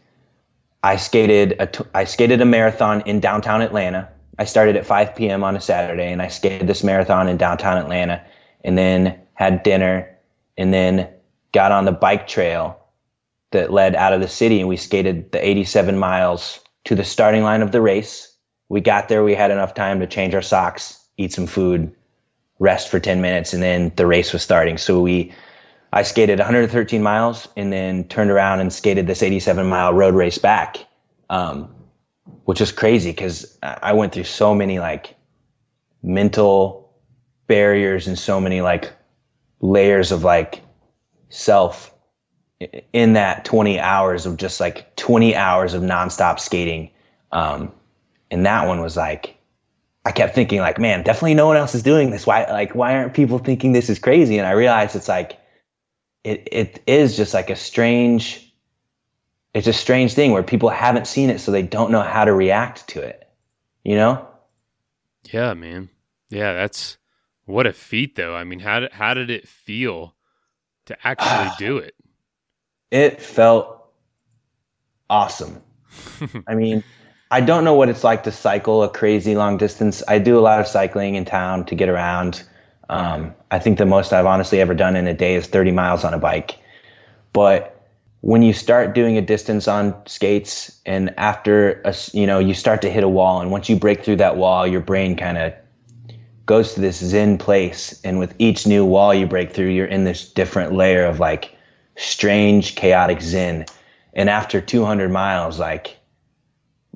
I 0.84 0.97
skated 0.97 1.55
a 1.59 1.68
t- 1.68 1.84
I 1.95 2.03
skated 2.03 2.41
a 2.41 2.45
marathon 2.45 3.01
in 3.05 3.20
downtown 3.20 3.61
Atlanta. 3.61 4.09
I 4.38 4.45
started 4.45 4.76
at 4.76 4.86
5 4.86 5.15
p.m. 5.15 5.43
on 5.43 5.55
a 5.55 5.61
Saturday 5.61 6.11
and 6.11 6.22
I 6.22 6.28
skated 6.28 6.68
this 6.68 6.84
marathon 6.84 7.28
in 7.28 7.38
downtown 7.38 7.78
Atlanta 7.78 8.24
and 8.63 8.78
then 8.78 9.20
had 9.34 9.63
dinner 9.63 10.15
and 10.57 10.74
then 10.74 11.09
got 11.53 11.72
on 11.72 11.86
the 11.86 11.91
bike 11.91 12.28
trail 12.28 12.80
that 13.51 13.71
led 13.71 13.95
out 13.95 14.13
of 14.13 14.21
the 14.21 14.27
city 14.27 14.59
and 14.59 14.67
we 14.67 14.77
skated 14.77 15.31
the 15.31 15.47
87 15.47 15.97
miles 15.97 16.59
to 16.85 16.95
the 16.95 17.03
starting 17.03 17.43
line 17.43 17.61
of 17.61 17.71
the 17.71 17.81
race. 17.81 18.35
We 18.69 18.81
got 18.81 19.07
there, 19.07 19.23
we 19.23 19.35
had 19.35 19.51
enough 19.51 19.73
time 19.73 19.99
to 19.99 20.07
change 20.07 20.33
our 20.33 20.41
socks, 20.41 21.01
eat 21.17 21.33
some 21.33 21.47
food, 21.47 21.93
rest 22.59 22.89
for 22.89 22.99
10 22.99 23.21
minutes, 23.21 23.53
and 23.53 23.63
then 23.63 23.91
the 23.95 24.05
race 24.05 24.33
was 24.33 24.43
starting. 24.43 24.77
So 24.77 25.01
we, 25.01 25.33
I 25.93 26.03
skated 26.03 26.39
113 26.39 27.01
miles 27.01 27.47
and 27.55 27.71
then 27.71 28.03
turned 28.05 28.31
around 28.31 28.59
and 28.59 28.73
skated 28.73 29.07
this 29.07 29.23
87 29.23 29.65
mile 29.65 29.93
road 29.93 30.15
race 30.15 30.37
back, 30.37 30.85
um, 31.29 31.73
which 32.43 32.59
was 32.59 32.71
crazy 32.71 33.11
because 33.11 33.57
I 33.63 33.93
went 33.93 34.13
through 34.13 34.25
so 34.25 34.53
many 34.53 34.79
like 34.79 35.15
mental 36.03 36.93
barriers 37.47 38.07
and 38.07 38.19
so 38.19 38.41
many 38.41 38.61
like 38.61 38.91
layers 39.61 40.11
of 40.11 40.23
like 40.23 40.61
self 41.29 41.93
in 42.60 43.14
that 43.14 43.45
20 43.45 43.80
hours 43.80 44.26
of 44.26 44.38
just 44.38 44.60
like 44.60 44.95
20 44.95 45.36
hours 45.36 45.74
of 45.74 45.84
nonstop 45.84 46.39
skating. 46.39 46.89
Um, 47.32 47.72
and 48.32 48.45
that 48.45 48.68
one 48.68 48.82
was 48.82 48.97
like, 48.97 49.38
I 50.05 50.12
kept 50.12 50.34
thinking 50.34 50.60
like, 50.60 50.80
man, 50.80 51.03
definitely 51.03 51.34
no 51.34 51.47
one 51.47 51.58
else 51.58 51.76
is 51.76 51.84
doing 51.84 52.12
this. 52.12 52.26
Why, 52.26 52.45
like, 52.45 52.74
why 52.74 52.95
aren't 52.95 53.14
people 53.14 53.39
thinking 53.39 53.74
this 53.74 53.89
is 53.89 53.99
crazy? 53.99 54.38
And 54.38 54.47
I 54.47 54.51
realized 54.51 54.95
it's 54.95 55.10
like, 55.10 55.39
it, 56.24 56.47
it 56.51 56.84
is 56.88 57.16
just 57.16 57.34
like 57.34 57.49
a 57.49 57.55
strange, 57.55 58.51
it's 59.53 59.68
a 59.68 59.74
strange 59.74 60.14
thing 60.14 60.32
where 60.32 60.43
people 60.43 60.70
haven't 60.70 61.08
seen 61.08 61.30
it. 61.30 61.39
So 61.39 61.51
they 61.51 61.62
don't 61.62 61.91
know 61.91 62.01
how 62.01 62.26
to 62.26 62.34
react 62.34 62.88
to 62.89 63.01
it, 63.01 63.30
you 63.84 63.95
know? 63.95 64.28
Yeah, 65.32 65.53
man. 65.53 65.89
Yeah. 66.30 66.53
That's 66.53 66.97
what 67.45 67.68
a 67.68 67.74
feat 67.74 68.16
though. 68.16 68.36
I 68.36 68.45
mean, 68.45 68.60
how 68.60 68.80
did, 68.80 68.93
how 68.93 69.14
did 69.14 69.30
it 69.30 69.47
feel 69.47 70.16
to 70.86 70.97
actually 71.05 71.51
do 71.60 71.78
it? 71.78 71.93
It 72.91 73.21
felt 73.21 73.89
awesome. 75.09 75.61
I 76.47 76.55
mean, 76.55 76.83
I 77.31 77.41
don't 77.41 77.63
know 77.63 77.73
what 77.73 77.89
it's 77.89 78.03
like 78.03 78.23
to 78.23 78.31
cycle 78.31 78.83
a 78.83 78.89
crazy 78.89 79.35
long 79.35 79.57
distance. 79.57 80.01
I 80.07 80.19
do 80.19 80.38
a 80.38 80.41
lot 80.41 80.59
of 80.59 80.67
cycling 80.67 81.15
in 81.15 81.25
town 81.25 81.65
to 81.65 81.75
get 81.75 81.89
around. 81.89 82.43
Um, 82.89 83.33
I 83.51 83.59
think 83.59 83.77
the 83.77 83.85
most 83.85 84.13
I've 84.13 84.25
honestly 84.25 84.61
ever 84.61 84.73
done 84.73 84.95
in 84.95 85.07
a 85.07 85.13
day 85.13 85.35
is 85.35 85.47
30 85.47 85.71
miles 85.71 86.03
on 86.03 86.13
a 86.13 86.19
bike. 86.19 86.57
But 87.33 87.77
when 88.21 88.41
you 88.41 88.53
start 88.53 88.95
doing 88.95 89.17
a 89.17 89.21
distance 89.21 89.67
on 89.67 89.95
skates 90.07 90.79
and 90.85 91.13
after 91.17 91.81
a, 91.85 91.95
you 92.13 92.25
know 92.25 92.39
you 92.39 92.53
start 92.53 92.81
to 92.81 92.89
hit 92.89 93.03
a 93.03 93.09
wall 93.09 93.41
and 93.41 93.51
once 93.51 93.69
you 93.69 93.75
break 93.75 94.03
through 94.03 94.15
that 94.15 94.38
wall 94.38 94.65
your 94.65 94.81
brain 94.81 95.15
kind 95.15 95.38
of 95.38 95.53
goes 96.45 96.73
to 96.73 96.81
this 96.81 96.97
zen 96.97 97.38
place 97.38 98.01
and 98.03 98.17
with 98.17 98.33
each 98.39 98.65
new 98.65 98.83
wall 98.83 99.13
you 99.13 99.27
break 99.27 99.51
through 99.51 99.67
you're 99.67 99.85
in 99.85 100.03
this 100.03 100.29
different 100.31 100.73
layer 100.73 101.05
of 101.05 101.19
like 101.19 101.55
strange, 101.97 102.75
chaotic 102.75 103.21
zen. 103.21 103.65
And 104.13 104.29
after 104.29 104.61
200 104.61 105.11
miles, 105.11 105.59
like 105.59 105.97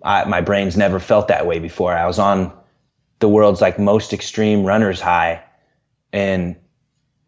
I, 0.03 0.23
my 0.25 0.41
brain's 0.41 0.77
never 0.77 0.99
felt 0.99 1.27
that 1.27 1.45
way 1.45 1.59
before. 1.59 1.93
I 1.93 2.05
was 2.07 2.19
on 2.19 2.51
the 3.19 3.29
world's 3.29 3.61
like 3.61 3.77
most 3.77 4.13
extreme 4.13 4.63
runner's 4.63 4.99
high, 4.99 5.43
and 6.11 6.55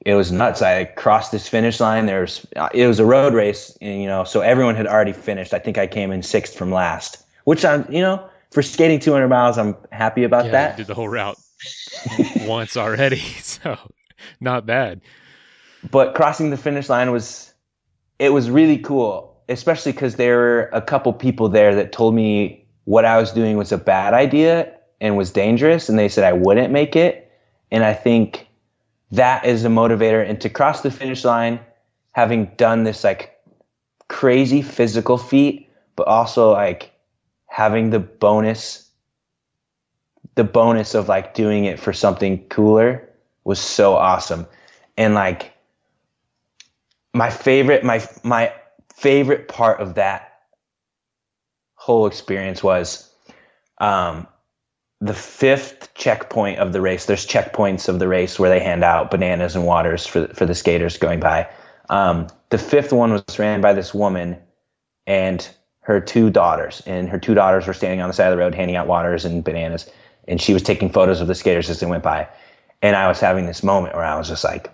it 0.05 0.15
was 0.15 0.31
nuts. 0.31 0.61
I 0.61 0.85
crossed 0.85 1.31
this 1.31 1.47
finish 1.47 1.79
line. 1.79 2.07
There's 2.07 2.45
uh, 2.55 2.69
it 2.73 2.87
was 2.87 2.99
a 2.99 3.05
road 3.05 3.33
race, 3.33 3.77
and 3.81 4.01
you 4.01 4.07
know, 4.07 4.23
so 4.23 4.41
everyone 4.41 4.75
had 4.75 4.87
already 4.87 5.13
finished. 5.13 5.53
I 5.53 5.59
think 5.59 5.77
I 5.77 5.87
came 5.87 6.11
in 6.11 6.23
sixth 6.23 6.55
from 6.55 6.71
last, 6.71 7.23
which 7.43 7.63
I'm, 7.63 7.85
you 7.91 8.01
know, 8.01 8.27
for 8.51 8.61
skating 8.61 8.99
200 8.99 9.27
miles, 9.27 9.57
I'm 9.57 9.75
happy 9.91 10.23
about 10.23 10.45
yeah, 10.45 10.51
that. 10.51 10.77
did 10.77 10.87
the 10.87 10.95
whole 10.95 11.09
route 11.09 11.37
once 12.41 12.75
already, 12.75 13.17
so 13.41 13.77
not 14.39 14.65
bad. 14.65 15.01
But 15.91 16.15
crossing 16.15 16.49
the 16.49 16.57
finish 16.57 16.89
line 16.89 17.11
was 17.11 17.52
it 18.19 18.29
was 18.29 18.49
really 18.49 18.77
cool, 18.77 19.35
especially 19.49 19.91
because 19.91 20.15
there 20.15 20.37
were 20.37 20.69
a 20.73 20.81
couple 20.81 21.13
people 21.13 21.49
there 21.49 21.75
that 21.75 21.91
told 21.91 22.15
me 22.15 22.65
what 22.85 23.05
I 23.05 23.17
was 23.19 23.31
doing 23.31 23.57
was 23.57 23.71
a 23.71 23.77
bad 23.77 24.13
idea 24.13 24.73
and 25.01 25.17
was 25.17 25.31
dangerous, 25.31 25.89
and 25.89 25.97
they 25.97 26.09
said 26.09 26.23
I 26.23 26.33
wouldn't 26.33 26.71
make 26.71 26.95
it. 26.95 27.31
And 27.71 27.83
I 27.83 27.93
think 27.93 28.47
that 29.11 29.45
is 29.45 29.65
a 29.65 29.69
motivator. 29.69 30.27
And 30.27 30.39
to 30.41 30.49
cross 30.49 30.81
the 30.81 30.91
finish 30.91 31.23
line, 31.23 31.59
having 32.11 32.45
done 32.57 32.83
this 32.83 33.03
like 33.03 33.37
crazy 34.07 34.61
physical 34.61 35.17
feat, 35.17 35.69
but 35.95 36.07
also 36.07 36.51
like 36.51 36.91
having 37.47 37.89
the 37.89 37.99
bonus, 37.99 38.89
the 40.35 40.43
bonus 40.43 40.93
of 40.95 41.07
like 41.07 41.33
doing 41.33 41.65
it 41.65 41.79
for 41.79 41.93
something 41.93 42.45
cooler 42.47 43.09
was 43.43 43.59
so 43.59 43.95
awesome. 43.95 44.45
And 44.97 45.13
like 45.13 45.52
my 47.13 47.29
favorite 47.29 47.83
my 47.83 48.05
my 48.23 48.53
favorite 48.95 49.47
part 49.47 49.79
of 49.79 49.95
that 49.95 50.39
whole 51.75 52.07
experience 52.07 52.63
was 52.63 53.11
um, 53.79 54.27
the 55.01 55.13
fifth 55.13 55.93
checkpoint 55.95 56.59
of 56.59 56.71
the 56.71 56.81
race. 56.81 57.05
There's 57.05 57.27
checkpoints 57.27 57.89
of 57.89 57.99
the 57.99 58.07
race 58.07 58.39
where 58.39 58.49
they 58.49 58.59
hand 58.59 58.83
out 58.83 59.11
bananas 59.11 59.55
and 59.55 59.65
waters 59.65 60.05
for 60.05 60.27
for 60.29 60.45
the 60.45 60.55
skaters 60.55 60.97
going 60.97 61.19
by. 61.19 61.49
Um, 61.89 62.27
the 62.49 62.57
fifth 62.57 62.93
one 62.93 63.11
was 63.11 63.39
ran 63.39 63.61
by 63.61 63.73
this 63.73 63.93
woman 63.93 64.37
and 65.05 65.47
her 65.81 65.99
two 65.99 66.29
daughters, 66.29 66.81
and 66.85 67.09
her 67.09 67.19
two 67.19 67.33
daughters 67.33 67.67
were 67.67 67.73
standing 67.73 67.99
on 67.99 68.07
the 68.07 68.13
side 68.13 68.27
of 68.27 68.31
the 68.31 68.37
road 68.37 68.55
handing 68.55 68.77
out 68.77 68.87
waters 68.87 69.25
and 69.25 69.43
bananas, 69.43 69.89
and 70.27 70.41
she 70.41 70.53
was 70.53 70.63
taking 70.63 70.89
photos 70.89 71.19
of 71.19 71.27
the 71.27 71.35
skaters 71.35 71.69
as 71.69 71.81
they 71.81 71.85
went 71.85 72.03
by. 72.03 72.27
And 72.81 72.95
I 72.95 73.09
was 73.09 73.19
having 73.19 73.45
this 73.45 73.63
moment 73.63 73.95
where 73.95 74.05
I 74.05 74.17
was 74.17 74.29
just 74.29 74.45
like, 74.45 74.72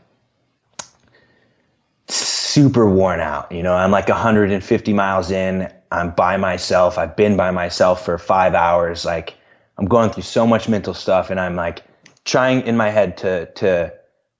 super 2.10 2.90
worn 2.90 3.20
out. 3.20 3.52
You 3.52 3.64
know, 3.64 3.74
I'm 3.74 3.92
like 3.92 4.10
150 4.10 4.94
miles 4.94 5.32
in. 5.32 5.72
I'm 5.92 6.12
by 6.12 6.38
myself. 6.38 6.98
I've 6.98 7.16
been 7.16 7.38
by 7.38 7.52
myself 7.52 8.04
for 8.06 8.18
five 8.18 8.54
hours. 8.54 9.06
Like 9.06 9.36
I'm 9.78 9.86
going 9.86 10.10
through 10.12 10.24
so 10.24 10.46
much 10.46 10.68
mental 10.68 10.94
stuff, 10.94 11.30
and 11.30 11.40
I'm 11.40 11.56
like 11.56 11.84
trying 12.26 12.62
in 12.62 12.78
my 12.78 12.90
head 12.90 13.18
to 13.18 13.46
to 13.54 13.94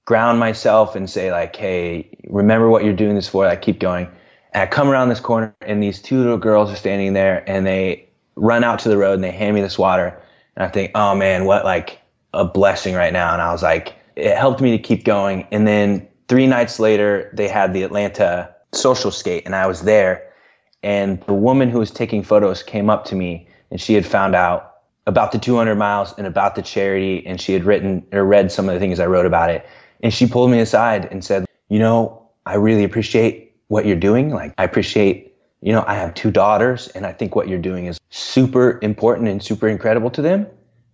ground 0.04 0.38
myself 0.40 0.96
and 0.96 1.08
say 1.08 1.30
like, 1.30 1.54
hey, 1.56 2.16
remember 2.28 2.68
what 2.68 2.84
you're 2.84 2.92
doing 2.94 3.14
this 3.14 3.28
for. 3.28 3.46
I 3.46 3.56
keep 3.56 3.78
going. 3.78 4.08
And 4.52 4.62
I 4.62 4.66
come 4.66 4.88
around 4.88 5.08
this 5.08 5.20
corner, 5.20 5.54
and 5.62 5.82
these 5.82 6.02
two 6.02 6.18
little 6.18 6.38
girls 6.38 6.70
are 6.70 6.76
standing 6.76 7.12
there, 7.12 7.48
and 7.48 7.66
they 7.66 8.08
run 8.36 8.64
out 8.64 8.78
to 8.80 8.88
the 8.88 8.96
road 8.96 9.14
and 9.14 9.24
they 9.24 9.30
hand 9.30 9.54
me 9.54 9.60
this 9.60 9.78
water, 9.78 10.20
and 10.56 10.64
I 10.64 10.68
think, 10.68 10.92
oh 10.94 11.14
man, 11.14 11.44
what 11.44 11.64
like 11.64 12.00
a 12.32 12.44
blessing 12.44 12.94
right 12.94 13.12
now. 13.12 13.32
And 13.32 13.42
I 13.42 13.52
was 13.52 13.62
like, 13.62 13.94
it 14.16 14.36
helped 14.36 14.60
me 14.60 14.70
to 14.72 14.78
keep 14.78 15.04
going. 15.04 15.46
And 15.50 15.66
then 15.66 16.06
three 16.30 16.46
nights 16.46 16.78
later, 16.78 17.28
they 17.34 17.48
had 17.48 17.74
the 17.74 17.82
Atlanta 17.82 18.54
social 18.72 19.10
skate, 19.10 19.42
and 19.44 19.54
I 19.54 19.66
was 19.66 19.82
there. 19.82 20.32
And 20.80 21.20
the 21.22 21.34
woman 21.34 21.68
who 21.68 21.80
was 21.80 21.90
taking 21.90 22.22
photos 22.22 22.62
came 22.62 22.88
up 22.88 23.04
to 23.06 23.16
me, 23.16 23.48
and 23.72 23.80
she 23.80 23.94
had 23.94 24.06
found 24.06 24.36
out 24.36 24.76
about 25.08 25.32
the 25.32 25.38
200 25.40 25.74
miles 25.74 26.14
and 26.16 26.28
about 26.28 26.54
the 26.54 26.62
charity, 26.62 27.26
and 27.26 27.40
she 27.40 27.52
had 27.52 27.64
written 27.64 28.06
or 28.12 28.24
read 28.24 28.52
some 28.52 28.68
of 28.68 28.74
the 28.74 28.78
things 28.78 29.00
I 29.00 29.06
wrote 29.06 29.26
about 29.26 29.50
it. 29.50 29.66
And 30.04 30.14
she 30.14 30.24
pulled 30.24 30.52
me 30.52 30.60
aside 30.60 31.08
and 31.10 31.24
said, 31.24 31.46
You 31.68 31.80
know, 31.80 32.28
I 32.46 32.54
really 32.54 32.84
appreciate 32.84 33.52
what 33.66 33.84
you're 33.84 33.96
doing. 33.96 34.30
Like, 34.30 34.54
I 34.56 34.62
appreciate, 34.62 35.34
you 35.62 35.72
know, 35.72 35.84
I 35.88 35.96
have 35.96 36.14
two 36.14 36.30
daughters, 36.30 36.86
and 36.88 37.06
I 37.06 37.12
think 37.12 37.34
what 37.34 37.48
you're 37.48 37.58
doing 37.58 37.86
is 37.86 37.98
super 38.10 38.78
important 38.82 39.28
and 39.28 39.42
super 39.42 39.66
incredible 39.66 40.10
to 40.10 40.22
them. 40.22 40.46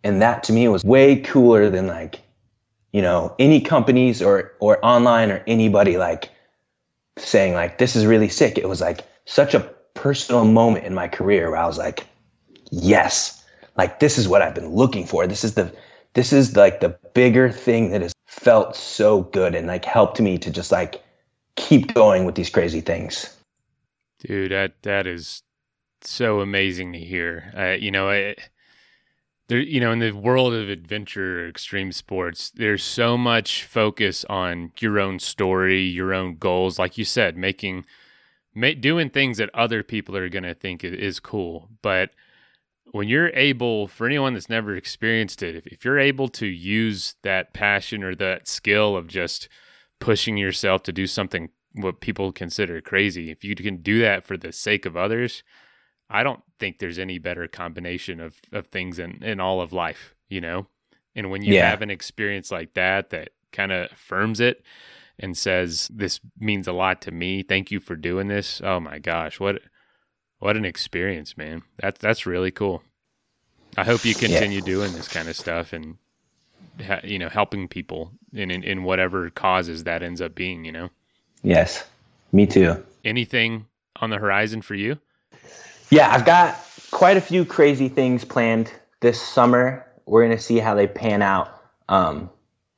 And 0.03 0.23
that 0.23 0.45
to 0.45 0.55
me 0.55 0.67
was 0.69 0.83
way 0.83 1.17
cooler 1.17 1.69
than 1.69 1.89
like, 1.89 2.23
you 2.97 3.03
know, 3.03 3.35
any 3.39 3.61
companies 3.61 4.23
or 4.23 4.55
or 4.59 4.83
online 4.83 5.31
or 5.31 5.45
anybody 5.47 5.99
like 5.99 6.31
saying 7.19 7.53
like 7.53 7.77
this 7.77 7.95
is 7.95 8.07
really 8.07 8.31
sick. 8.31 8.57
It 8.57 8.71
was 8.71 8.81
like 8.81 9.07
such 9.27 9.53
a 9.53 9.61
personal 9.93 10.47
moment 10.47 10.87
in 10.87 10.95
my 10.95 11.07
career 11.07 11.51
where 11.51 11.59
I 11.59 11.67
was 11.67 11.77
like, 11.77 12.07
yes, 12.71 13.45
like 13.77 14.01
this 14.01 14.17
is 14.17 14.29
what 14.29 14.41
I've 14.41 14.55
been 14.55 14.71
looking 14.71 15.05
for. 15.05 15.27
This 15.27 15.45
is 15.45 15.57
the 15.57 15.71
this 16.15 16.33
is 16.33 16.57
like 16.57 16.81
the 16.81 16.99
bigger 17.13 17.53
thing 17.53 17.91
that 17.91 18.01
has 18.01 18.15
felt 18.29 18.75
so 18.75 19.25
good 19.25 19.55
and 19.55 19.67
like 19.67 19.85
helped 19.85 20.19
me 20.19 20.39
to 20.39 20.51
just 20.51 20.73
like 20.73 21.05
keep 21.57 21.93
going 21.93 22.25
with 22.25 22.35
these 22.35 22.49
crazy 22.49 22.81
things. 22.81 23.37
Dude, 24.21 24.53
that 24.53 24.73
that 24.85 25.07
is 25.07 25.43
so 26.01 26.41
amazing 26.41 26.95
to 26.95 26.99
hear. 26.99 27.53
Uh, 27.55 27.77
you 27.79 27.91
know, 27.91 28.09
I, 28.09 28.37
there, 29.49 29.61
you 29.61 29.81
know, 29.81 29.93
in 29.93 30.01
the 30.01 30.13
world 30.13 30.55
of 30.55 30.69
adventure, 30.69 31.49
extreme 31.49 31.93
sports, 31.93 32.51
there's 32.51 32.83
so 32.83 33.17
much 33.17 33.65
focus 33.65 34.25
on 34.29 34.73
your 34.79 34.99
own 34.99 35.19
story, 35.19 35.83
your 35.83 36.13
own 36.13 36.37
goals. 36.37 36.79
Like 36.79 36.99
you 36.99 37.05
said, 37.05 37.37
making, 37.37 37.85
ma- 38.55 38.73
doing 38.79 39.09
things 39.11 39.39
that 39.39 39.51
other 39.55 39.83
people 39.83 40.17
are 40.17 40.29
gonna 40.29 40.55
think 40.55 40.83
is, 40.83 40.93
is 40.93 41.21
cool. 41.21 41.69
But 41.81 42.11
when 42.91 43.09
you're 43.09 43.31
able, 43.35 43.87
for 43.87 44.07
anyone 44.07 44.35
that's 44.35 44.49
never 44.49 44.75
experienced 44.75 45.43
it, 45.43 45.55
if, 45.55 45.67
if 45.69 45.85
you're 45.85 45.99
able 45.99 46.29
to 46.29 46.47
use 46.47 47.15
that 47.23 47.53
passion 47.53 48.03
or 48.03 48.15
that 48.17 48.49
skill 48.49 48.97
of 48.97 49.07
just 49.07 49.49
pushing 50.01 50.37
yourself 50.37 50.83
to 50.85 50.93
do 50.93 51.07
something 51.07 51.51
what 51.73 52.01
people 52.01 52.33
consider 52.33 52.81
crazy, 52.81 53.31
if 53.31 53.45
you 53.45 53.55
can 53.55 53.77
do 53.77 54.01
that 54.01 54.25
for 54.25 54.37
the 54.37 54.51
sake 54.51 54.87
of 54.87 54.97
others, 54.97 55.43
I 56.11 56.23
don't 56.23 56.43
think 56.61 56.79
there's 56.79 56.99
any 56.99 57.19
better 57.19 57.49
combination 57.49 58.21
of, 58.21 58.37
of 58.53 58.69
things 58.69 58.99
in, 58.99 59.23
in 59.25 59.41
all 59.41 59.61
of 59.61 59.73
life, 59.73 60.15
you 60.29 60.41
know? 60.41 60.67
And 61.15 61.31
when 61.31 61.43
you 61.43 61.55
Yeah. 61.55 61.57
have 61.57 61.83
an 61.83 61.91
experience 61.91 62.51
like 62.53 62.75
that 62.75 63.11
that 63.11 63.31
kind 63.53 63.73
of 63.73 63.93
affirms 63.93 64.41
it 64.41 64.63
and 65.19 65.37
says, 65.37 65.91
This 65.95 66.21
means 66.39 66.69
a 66.69 66.73
lot 66.73 67.03
to 67.03 67.13
me. 67.13 67.43
Thank 67.43 67.71
you 67.71 67.81
for 67.81 67.97
doing 67.97 68.29
this. 68.29 68.61
Oh 68.65 68.81
my 68.81 68.99
gosh, 68.99 69.41
what 69.41 69.63
what 70.41 70.57
an 70.57 70.65
experience, 70.67 71.37
man. 71.37 71.63
That's 71.81 72.01
that's 72.01 72.27
really 72.27 72.51
cool. 72.53 72.83
I 73.77 73.85
hope 73.85 74.07
you 74.07 74.15
continue 74.17 74.63
doing 74.63 74.95
this 74.95 75.09
kind 75.09 75.29
of 75.29 75.37
stuff 75.37 75.73
and 75.73 75.97
you 77.05 77.19
know, 77.19 77.29
helping 77.29 77.69
people 77.69 78.13
in, 78.33 78.51
in 78.51 78.65
in 78.65 78.85
whatever 78.85 79.31
causes 79.31 79.85
that 79.85 80.03
ends 80.03 80.21
up 80.21 80.35
being, 80.35 80.65
you 80.65 80.73
know. 80.73 80.91
Yes, 81.43 81.85
me 82.33 82.47
too. 82.47 82.85
Anything 83.05 83.67
on 84.01 84.11
the 84.11 84.19
horizon 84.19 84.63
for 84.63 84.75
you? 84.75 84.99
Yeah, 85.91 86.13
I've 86.13 86.25
got 86.25 86.59
quite 86.91 87.17
a 87.17 87.21
few 87.21 87.45
crazy 87.45 87.89
things 87.89 88.25
planned 88.25 88.73
this 89.01 89.21
summer. 89.21 89.87
We're 90.07 90.27
gonna 90.27 90.39
see 90.39 90.59
how 90.59 90.75
they 90.75 90.87
pan 90.87 91.23
out. 91.23 91.49
Um, 91.89 92.31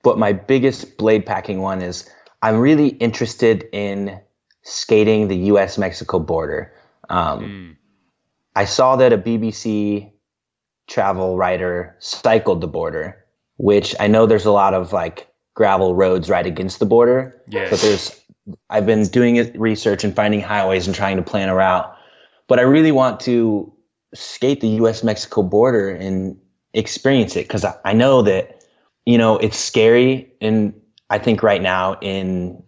but 0.03 0.19
my 0.19 0.33
biggest 0.33 0.97
blade 0.99 1.27
packing 1.27 1.61
one 1.61 1.83
is 1.83 2.09
I'm 2.43 2.59
really 2.59 2.89
interested 2.89 3.69
in 3.73 4.21
skating 4.63 5.29
the 5.29 5.37
U.S. 5.37 5.79
Mexico 5.79 6.19
border. 6.19 6.73
Um, 7.09 7.41
Mm. 7.41 7.77
I 8.57 8.65
saw 8.65 8.97
that 8.97 9.13
a 9.13 9.19
BBC 9.19 10.11
travel 10.89 11.37
writer 11.37 11.95
cycled 12.01 12.61
the 12.61 12.67
border, 12.67 13.25
which 13.57 13.95
I 14.01 14.09
know 14.09 14.27
there's 14.27 14.47
a 14.47 14.51
lot 14.51 14.75
of 14.75 14.93
like 14.93 15.29
gravel 15.55 15.95
roads 15.95 16.29
right 16.29 16.47
against 16.47 16.81
the 16.81 16.87
border. 16.87 17.41
Yes. 17.49 17.71
But 17.71 17.81
there's 17.81 18.21
I've 18.71 18.87
been 18.87 19.05
doing 19.05 19.53
research 19.59 20.05
and 20.05 20.15
finding 20.15 20.41
highways 20.41 20.87
and 20.87 20.97
trying 20.97 21.17
to 21.19 21.23
plan 21.23 21.49
a 21.49 21.55
route. 21.55 21.95
But 22.49 22.59
I 22.59 22.63
really 22.63 22.93
want 22.93 23.21
to 23.21 23.73
skate 24.15 24.61
the 24.61 24.69
US 24.69 25.05
Mexico 25.05 25.43
border 25.43 25.91
and 25.91 26.37
experience 26.75 27.37
it 27.37 27.47
because 27.47 27.65
I, 27.85 27.93
know 27.93 28.23
that, 28.23 28.65
you 29.07 29.19
know, 29.19 29.37
it's 29.39 29.59
scary. 29.59 30.33
And 30.41 30.75
I 31.11 31.19
think 31.19 31.43
right 31.43 31.63
now 31.63 31.99
in 32.01 32.63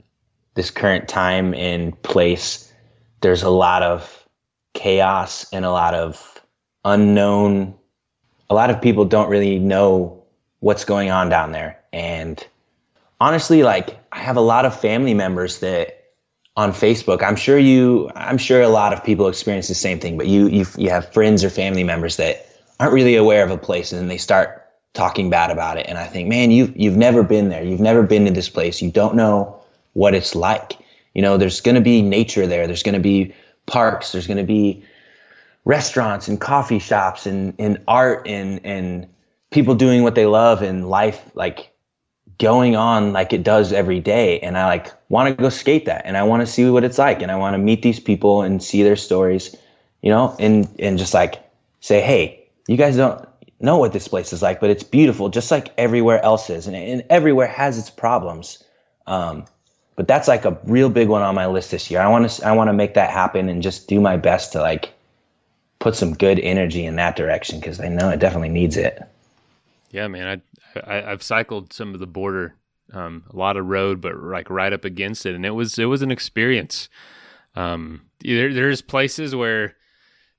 this 0.54 0.70
current 0.70 1.08
time 1.08 1.54
and 1.54 2.00
place, 2.02 2.72
there's 3.20 3.42
a 3.42 3.50
lot 3.50 3.82
of 3.82 4.28
chaos 4.74 5.46
and 5.52 5.64
a 5.64 5.70
lot 5.70 5.94
of 5.94 6.40
unknown. 6.84 7.74
A 8.48 8.54
lot 8.54 8.70
of 8.70 8.80
people 8.80 9.04
don't 9.04 9.28
really 9.28 9.58
know 9.58 10.22
what's 10.60 10.84
going 10.84 11.10
on 11.10 11.28
down 11.28 11.52
there. 11.52 11.78
And 11.92 12.44
honestly, 13.20 13.62
like 13.62 13.98
I 14.12 14.18
have 14.18 14.36
a 14.36 14.42
lot 14.42 14.64
of 14.64 14.78
family 14.78 15.14
members 15.14 15.60
that 15.60 15.99
on 16.60 16.72
Facebook, 16.72 17.22
I'm 17.22 17.36
sure 17.36 17.58
you, 17.58 18.10
I'm 18.14 18.36
sure 18.36 18.60
a 18.60 18.68
lot 18.68 18.92
of 18.92 19.02
people 19.02 19.28
experience 19.28 19.66
the 19.66 19.74
same 19.74 19.98
thing, 19.98 20.18
but 20.18 20.26
you, 20.26 20.46
you, 20.48 20.66
you 20.76 20.90
have 20.90 21.10
friends 21.10 21.42
or 21.42 21.48
family 21.48 21.84
members 21.84 22.18
that 22.18 22.46
aren't 22.78 22.92
really 22.92 23.16
aware 23.16 23.42
of 23.42 23.50
a 23.50 23.56
place 23.56 23.92
and 23.92 24.10
they 24.10 24.18
start 24.18 24.66
talking 24.92 25.30
bad 25.30 25.50
about 25.50 25.78
it. 25.78 25.86
And 25.88 25.96
I 25.96 26.06
think, 26.06 26.28
man, 26.28 26.50
you've, 26.50 26.76
you've 26.76 26.98
never 26.98 27.22
been 27.22 27.48
there. 27.48 27.64
You've 27.64 27.80
never 27.80 28.02
been 28.02 28.26
to 28.26 28.30
this 28.30 28.50
place. 28.50 28.82
You 28.82 28.90
don't 28.90 29.14
know 29.14 29.58
what 29.94 30.14
it's 30.14 30.34
like. 30.34 30.76
You 31.14 31.22
know, 31.22 31.38
there's 31.38 31.62
going 31.62 31.76
to 31.76 31.80
be 31.80 32.02
nature 32.02 32.46
there. 32.46 32.66
There's 32.66 32.82
going 32.82 32.94
to 32.94 33.00
be 33.00 33.34
parks. 33.64 34.12
There's 34.12 34.26
going 34.26 34.36
to 34.36 34.44
be 34.44 34.84
restaurants 35.64 36.28
and 36.28 36.38
coffee 36.38 36.78
shops 36.78 37.24
and, 37.24 37.54
and 37.58 37.82
art 37.88 38.28
and, 38.28 38.60
and 38.64 39.08
people 39.50 39.74
doing 39.74 40.02
what 40.02 40.14
they 40.14 40.26
love 40.26 40.60
and 40.60 40.90
life 40.90 41.22
like 41.34 41.69
going 42.40 42.74
on 42.74 43.12
like 43.12 43.32
it 43.32 43.44
does 43.44 43.72
every 43.72 44.00
day. 44.00 44.40
And 44.40 44.58
I 44.58 44.66
like 44.66 44.92
want 45.08 45.28
to 45.28 45.40
go 45.40 45.50
skate 45.50 45.84
that 45.84 46.02
and 46.06 46.16
I 46.16 46.24
want 46.24 46.40
to 46.40 46.46
see 46.46 46.68
what 46.68 46.82
it's 46.82 46.98
like 46.98 47.22
and 47.22 47.30
I 47.30 47.36
want 47.36 47.54
to 47.54 47.58
meet 47.58 47.82
these 47.82 48.00
people 48.00 48.42
and 48.42 48.62
see 48.62 48.82
their 48.82 48.96
stories, 48.96 49.54
you 50.02 50.10
know, 50.10 50.34
and, 50.40 50.66
and 50.78 50.98
just 50.98 51.14
like 51.14 51.44
say, 51.80 52.00
Hey, 52.00 52.48
you 52.66 52.76
guys 52.76 52.96
don't 52.96 53.28
know 53.60 53.78
what 53.78 53.92
this 53.92 54.08
place 54.08 54.32
is 54.32 54.42
like, 54.42 54.58
but 54.58 54.70
it's 54.70 54.82
beautiful, 54.82 55.28
just 55.28 55.50
like 55.50 55.72
everywhere 55.76 56.24
else 56.24 56.48
is. 56.50 56.66
And, 56.66 56.74
and 56.74 57.04
everywhere 57.10 57.46
has 57.46 57.78
its 57.78 57.90
problems. 57.90 58.64
Um, 59.06 59.44
but 59.94 60.08
that's 60.08 60.26
like 60.26 60.46
a 60.46 60.58
real 60.64 60.88
big 60.88 61.08
one 61.08 61.20
on 61.20 61.34
my 61.34 61.46
list 61.46 61.70
this 61.70 61.90
year. 61.90 62.00
I 62.00 62.08
want 62.08 62.30
to, 62.30 62.46
I 62.46 62.52
want 62.52 62.68
to 62.68 62.72
make 62.72 62.94
that 62.94 63.10
happen 63.10 63.50
and 63.50 63.62
just 63.62 63.86
do 63.86 64.00
my 64.00 64.16
best 64.16 64.52
to 64.52 64.60
like 64.60 64.94
put 65.78 65.94
some 65.94 66.14
good 66.14 66.38
energy 66.38 66.86
in 66.86 66.96
that 66.96 67.16
direction. 67.16 67.60
Cause 67.60 67.80
I 67.80 67.88
know 67.88 68.08
it 68.08 68.18
definitely 68.18 68.48
needs 68.48 68.78
it. 68.78 69.02
Yeah, 69.90 70.08
man. 70.08 70.42
I, 70.76 70.80
I 70.80 71.10
I've 71.12 71.22
cycled 71.22 71.72
some 71.72 71.94
of 71.94 72.00
the 72.00 72.06
border, 72.06 72.54
um, 72.92 73.24
a 73.30 73.36
lot 73.36 73.56
of 73.56 73.66
road, 73.66 74.00
but 74.00 74.16
like 74.16 74.48
right 74.50 74.72
up 74.72 74.84
against 74.84 75.26
it, 75.26 75.34
and 75.34 75.44
it 75.44 75.50
was 75.50 75.78
it 75.78 75.86
was 75.86 76.02
an 76.02 76.10
experience. 76.10 76.88
Um, 77.54 78.02
there 78.20 78.52
there's 78.54 78.82
places 78.82 79.34
where 79.34 79.74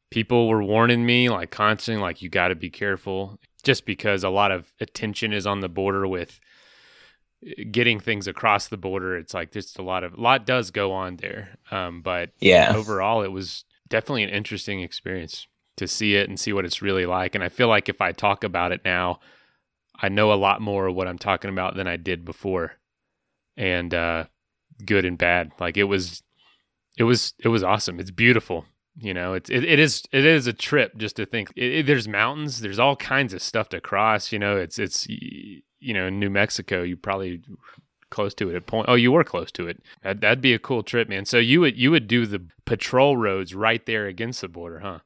people 0.09 0.47
were 0.47 0.63
warning 0.63 1.05
me 1.05 1.29
like 1.29 1.51
constantly, 1.51 2.01
like 2.01 2.21
you 2.21 2.29
got 2.29 2.49
to 2.49 2.55
be 2.55 2.69
careful, 2.69 3.39
just 3.63 3.85
because 3.85 4.23
a 4.23 4.29
lot 4.29 4.51
of 4.51 4.71
attention 4.79 5.33
is 5.33 5.45
on 5.45 5.59
the 5.59 5.69
border 5.69 6.07
with 6.07 6.39
eh, 7.45 7.63
getting 7.71 7.99
things 7.99 8.27
across 8.27 8.67
the 8.67 8.77
border. 8.77 9.17
It's 9.17 9.33
like 9.33 9.51
just 9.51 9.77
a 9.79 9.83
lot 9.83 10.03
of 10.03 10.13
a 10.13 10.21
lot 10.21 10.45
does 10.45 10.71
go 10.71 10.91
on 10.91 11.17
there. 11.17 11.57
Um, 11.71 12.01
but 12.01 12.31
Yeah. 12.39 12.73
overall, 12.75 13.21
it 13.23 13.31
was 13.31 13.65
definitely 13.89 14.23
an 14.23 14.29
interesting 14.29 14.81
experience 14.81 15.47
to 15.77 15.87
see 15.87 16.15
it 16.15 16.29
and 16.29 16.39
see 16.39 16.53
what 16.53 16.65
it's 16.65 16.81
really 16.81 17.05
like. 17.05 17.35
And 17.35 17.43
I 17.43 17.49
feel 17.49 17.67
like 17.67 17.89
if 17.89 18.01
I 18.01 18.11
talk 18.11 18.43
about 18.43 18.71
it 18.71 18.81
now, 18.85 19.19
I 20.01 20.09
know 20.09 20.33
a 20.33 20.35
lot 20.35 20.61
more 20.61 20.87
of 20.87 20.95
what 20.95 21.07
I'm 21.07 21.19
talking 21.19 21.49
about 21.51 21.75
than 21.75 21.87
I 21.87 21.97
did 21.97 22.25
before, 22.25 22.73
and 23.57 23.93
uh, 23.93 24.25
good 24.85 25.05
and 25.05 25.17
bad. 25.17 25.51
Like 25.59 25.77
it 25.77 25.83
was, 25.85 26.23
it 26.97 27.03
was, 27.03 27.33
it 27.39 27.49
was 27.49 27.63
awesome. 27.63 27.99
It's 27.99 28.11
beautiful. 28.11 28.65
You 28.97 29.13
know, 29.13 29.33
it's 29.33 29.49
it, 29.49 29.63
it 29.63 29.79
is 29.79 30.03
it 30.11 30.25
is 30.25 30.47
a 30.47 30.53
trip 30.53 30.97
just 30.97 31.15
to 31.15 31.25
think. 31.25 31.51
It, 31.55 31.73
it- 31.73 31.85
there's 31.85 32.07
mountains. 32.07 32.59
There's 32.59 32.79
all 32.79 32.95
kinds 32.97 33.33
of 33.33 33.41
stuff 33.41 33.69
to 33.69 33.79
cross. 33.81 34.31
You 34.31 34.39
know, 34.39 34.57
it's 34.57 34.77
it's 34.77 35.07
you 35.07 35.93
know 35.93 36.07
in 36.07 36.19
New 36.19 36.29
Mexico. 36.29 36.83
You 36.83 36.97
probably 36.97 37.41
close 38.09 38.33
to 38.35 38.49
it 38.49 38.55
at 38.55 38.67
point. 38.67 38.87
Oh, 38.89 38.95
you 38.95 39.11
were 39.13 39.23
close 39.23 39.49
to 39.53 39.67
it. 39.67 39.81
That, 40.03 40.19
that'd 40.19 40.41
be 40.41 40.53
a 40.53 40.59
cool 40.59 40.83
trip, 40.83 41.07
man. 41.07 41.23
So 41.25 41.37
you 41.37 41.61
would 41.61 41.77
you 41.77 41.89
would 41.91 42.07
do 42.07 42.25
the 42.25 42.41
patrol 42.65 43.15
roads 43.15 43.55
right 43.55 43.85
there 43.85 44.07
against 44.07 44.41
the 44.41 44.49
border, 44.49 44.79
huh? 44.79 44.99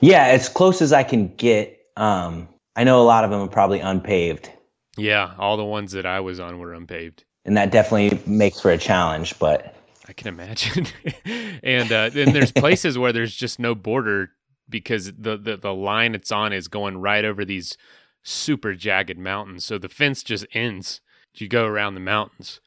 Yeah, 0.00 0.24
as 0.26 0.48
close 0.48 0.80
as 0.80 0.92
I 0.92 1.02
can 1.02 1.34
get. 1.34 1.76
Um, 1.96 2.48
I 2.78 2.84
know 2.84 3.02
a 3.02 3.04
lot 3.04 3.24
of 3.24 3.30
them 3.30 3.40
are 3.40 3.48
probably 3.48 3.80
unpaved, 3.80 4.50
Yeah, 4.96 5.34
all 5.36 5.56
the 5.56 5.64
ones 5.64 5.92
that 5.92 6.06
I 6.06 6.20
was 6.20 6.38
on 6.38 6.60
were 6.60 6.72
unpaved. 6.72 7.24
and 7.44 7.56
that 7.56 7.72
definitely 7.72 8.20
makes 8.24 8.60
for 8.60 8.70
a 8.70 8.78
challenge. 8.78 9.36
But 9.40 9.74
I 10.08 10.12
can 10.12 10.28
imagine. 10.28 10.86
and 11.62 11.90
uh, 11.90 12.08
then 12.10 12.32
there's 12.32 12.52
places 12.52 12.96
where 12.96 13.12
there's 13.12 13.34
just 13.34 13.58
no 13.58 13.74
border 13.74 14.30
because 14.68 15.12
the, 15.18 15.36
the 15.36 15.56
the 15.56 15.74
line 15.74 16.14
it's 16.14 16.30
on 16.30 16.52
is 16.52 16.68
going 16.68 16.98
right 16.98 17.24
over 17.24 17.44
these 17.44 17.76
super 18.22 18.74
jagged 18.74 19.18
mountains. 19.18 19.64
So 19.64 19.76
the 19.78 19.88
fence 19.88 20.22
just 20.22 20.46
ends. 20.52 21.00
You 21.34 21.48
go 21.48 21.64
around 21.66 21.94
the 21.94 22.00
mountains. 22.00 22.60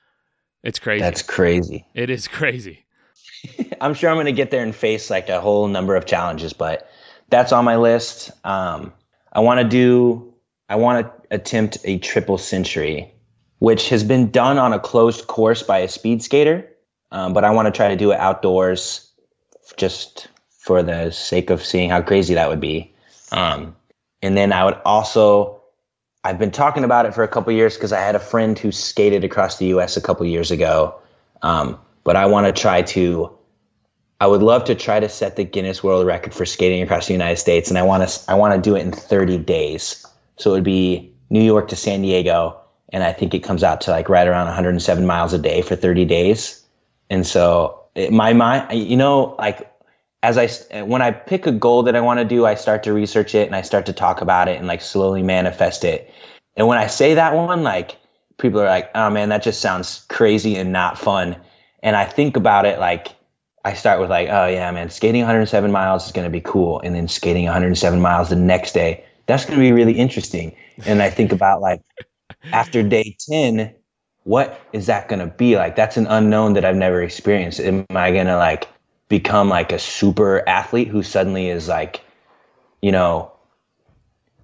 It's 0.64 0.80
crazy. 0.80 1.01
That's 1.01 1.22
crazy. 1.22 1.86
It 1.93 2.09
is 2.09 2.28
crazy. 2.28 2.86
I'm 3.82 3.93
sure 3.93 4.09
I'm 4.09 4.16
going 4.18 4.28
to 4.28 4.32
get 4.32 4.51
there 4.51 4.64
and 4.64 4.76
face 4.76 5.09
like 5.09 5.30
a 5.30 5.41
whole 5.41 5.68
number 5.68 5.95
of 5.95 6.05
challenges, 6.05 6.53
but 6.53 6.89
that's 7.30 7.51
on 7.51 7.66
my 7.66 7.78
list. 7.78 8.32
Um, 8.45 8.93
I 9.32 9.39
want 9.39 9.59
to 9.59 9.67
do, 9.67 10.34
I 10.69 10.75
want 10.75 11.05
to 11.05 11.36
attempt 11.36 11.77
a 11.84 11.97
triple 11.99 12.38
century, 12.38 13.13
which 13.59 13.89
has 13.89 14.03
been 14.03 14.32
done 14.32 14.57
on 14.57 14.73
a 14.73 14.79
closed 14.79 15.27
course 15.27 15.63
by 15.63 15.79
a 15.79 15.88
speed 15.88 16.23
skater. 16.23 16.67
Um, 17.11 17.34
but 17.34 17.43
I 17.43 17.51
want 17.51 17.67
to 17.67 17.71
try 17.71 17.89
to 17.89 17.95
do 17.95 18.11
it 18.11 18.19
outdoors 18.19 19.11
just 19.77 20.29
for 20.49 20.84
the 20.84 21.11
sake 21.11 21.49
of 21.49 21.63
seeing 21.63 21.89
how 21.89 22.01
crazy 22.01 22.34
that 22.36 22.49
would 22.49 22.61
be. 22.61 22.93
Um, 23.32 23.75
and 24.21 24.38
then 24.38 24.53
I 24.53 24.65
would 24.65 24.77
also, 24.86 25.61
I've 26.23 26.38
been 26.39 26.51
talking 26.51 26.84
about 26.84 27.05
it 27.05 27.13
for 27.13 27.23
a 27.23 27.27
couple 27.27 27.51
years 27.53 27.75
because 27.75 27.91
I 27.91 27.99
had 27.99 28.15
a 28.15 28.19
friend 28.19 28.57
who 28.57 28.71
skated 28.71 29.23
across 29.23 29.57
the 29.57 29.65
U.S. 29.67 29.97
a 29.97 30.01
couple 30.01 30.25
years 30.25 30.51
ago. 30.51 30.95
Um, 31.41 31.79
but 32.03 32.15
I 32.15 32.25
want 32.27 32.47
to 32.53 32.61
try 32.61 32.82
to. 32.84 33.38
I 34.22 34.28
would 34.28 34.43
love 34.43 34.65
to 34.65 34.76
try 34.76 34.99
to 34.99 35.09
set 35.09 35.36
the 35.36 35.43
Guinness 35.43 35.84
World 35.84 36.05
Record 36.05 36.32
for 36.32 36.45
skating 36.45 36.84
across 36.84 37.07
the 37.07 37.13
United 37.13 37.38
States, 37.38 37.69
and 37.69 37.78
I 37.80 37.82
want 37.82 38.07
to. 38.07 38.32
I 38.32 38.36
want 38.36 38.53
to 38.53 38.61
do 38.61 38.76
it 38.76 38.82
in 38.82 38.91
30 38.91 39.39
days. 39.39 40.05
So 40.38 40.51
it 40.51 40.53
would 40.53 40.63
be 40.63 41.11
New 41.32 41.41
York 41.41 41.67
to 41.69 41.76
San 41.76 42.03
Diego, 42.03 42.55
and 42.89 43.03
I 43.03 43.13
think 43.13 43.34
it 43.34 43.39
comes 43.39 43.63
out 43.63 43.82
to 43.82 43.91
like 43.91 44.09
right 44.09 44.28
around 44.28 44.45
107 44.45 45.07
miles 45.07 45.34
a 45.34 45.39
day 45.39 45.63
for 45.63 45.76
30 45.76 46.05
days. 46.05 46.63
And 47.09 47.26
so 47.26 47.84
it, 47.95 48.13
my 48.13 48.32
mind, 48.32 48.72
you 48.78 48.95
know, 48.95 49.36
like 49.39 49.67
as 50.22 50.38
I 50.38 50.49
when 50.84 51.01
I 51.01 51.09
pick 51.09 51.47
a 51.47 51.51
goal 51.51 51.82
that 51.82 51.95
I 51.95 52.01
want 52.01 52.19
to 52.19 52.26
do, 52.26 52.45
I 52.45 52.53
start 52.53 52.84
to 52.84 52.93
research 52.93 53.34
it 53.34 53.47
and 53.47 53.55
I 53.55 53.63
start 53.63 53.88
to 53.88 53.93
talk 53.93 54.22
about 54.22 54.47
it 54.47 54.59
and 54.59 54.67
like 54.67 54.82
slowly 54.82 55.24
manifest 55.24 55.84
it. 55.84 56.13
And 56.55 56.67
when 56.67 56.78
I 56.78 56.86
say 56.86 57.15
that 57.15 57.34
one, 57.34 57.63
like 57.63 57.97
people 58.38 58.61
are 58.61 58.65
like, 58.65 58.91
"Oh 58.93 59.09
man, 59.09 59.30
that 59.30 59.41
just 59.41 59.61
sounds 59.61 60.05
crazy 60.09 60.57
and 60.57 60.72
not 60.72 60.99
fun." 60.99 61.38
And 61.82 61.95
I 61.95 62.05
think 62.05 62.38
about 62.38 62.67
it 62.67 62.78
like 62.78 63.15
I 63.64 63.74
start 63.74 63.99
with 63.99 64.09
like, 64.09 64.28
"Oh 64.30 64.47
yeah, 64.47 64.72
man, 64.72 64.89
skating 64.89 65.22
107 65.22 65.72
miles 65.72 66.05
is 66.05 66.12
going 66.12 66.26
to 66.26 66.32
be 66.32 66.41
cool," 66.41 66.80
and 66.82 66.95
then 66.95 67.07
skating 67.07 67.45
107 67.45 68.01
miles 68.01 68.30
the 68.30 68.36
next 68.36 68.74
day, 68.74 69.03
that's 69.28 69.45
going 69.45 69.57
to 69.57 69.64
be 69.64 69.72
really 69.72 69.93
interesting. 69.93 70.55
And 70.86 71.01
I 71.01 71.09
think 71.09 71.32
about 71.32 71.62
like 71.62 71.82
after 72.51 72.84
day 72.84 73.16
10, 73.30 73.74
what 74.24 74.59
is 74.74 74.88
that 74.88 75.07
going 75.07 75.20
to 75.20 75.28
be 75.28 75.55
like? 75.55 75.76
That's 75.76 75.97
an 75.97 76.07
unknown 76.07 76.53
that 76.53 76.66
I've 76.66 76.76
never 76.76 77.01
experienced. 77.01 77.59
Am 77.59 77.86
I 77.91 78.12
going 78.12 78.28
to 78.28 78.38
like 78.38 78.68
become 79.09 79.49
like 79.49 79.72
a 79.72 79.80
super 79.80 80.47
athlete 80.47 80.88
who 80.88 81.03
suddenly 81.03 81.49
is 81.49 81.68
like, 81.68 82.01
you 82.82 82.91
know, 82.91 83.32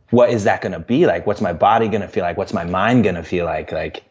what 0.09 0.29
is 0.29 0.45
that 0.45 0.61
going 0.61 0.73
to 0.73 0.79
be 0.79 1.05
like? 1.05 1.27
What's 1.27 1.41
my 1.41 1.53
body 1.53 1.87
going 1.87 2.01
to 2.01 2.07
feel 2.07 2.23
like? 2.23 2.37
What's 2.37 2.53
my 2.53 2.63
mind 2.63 3.03
going 3.03 3.15
to 3.15 3.23
feel 3.23 3.45
like? 3.45 3.71
Like, 3.71 4.03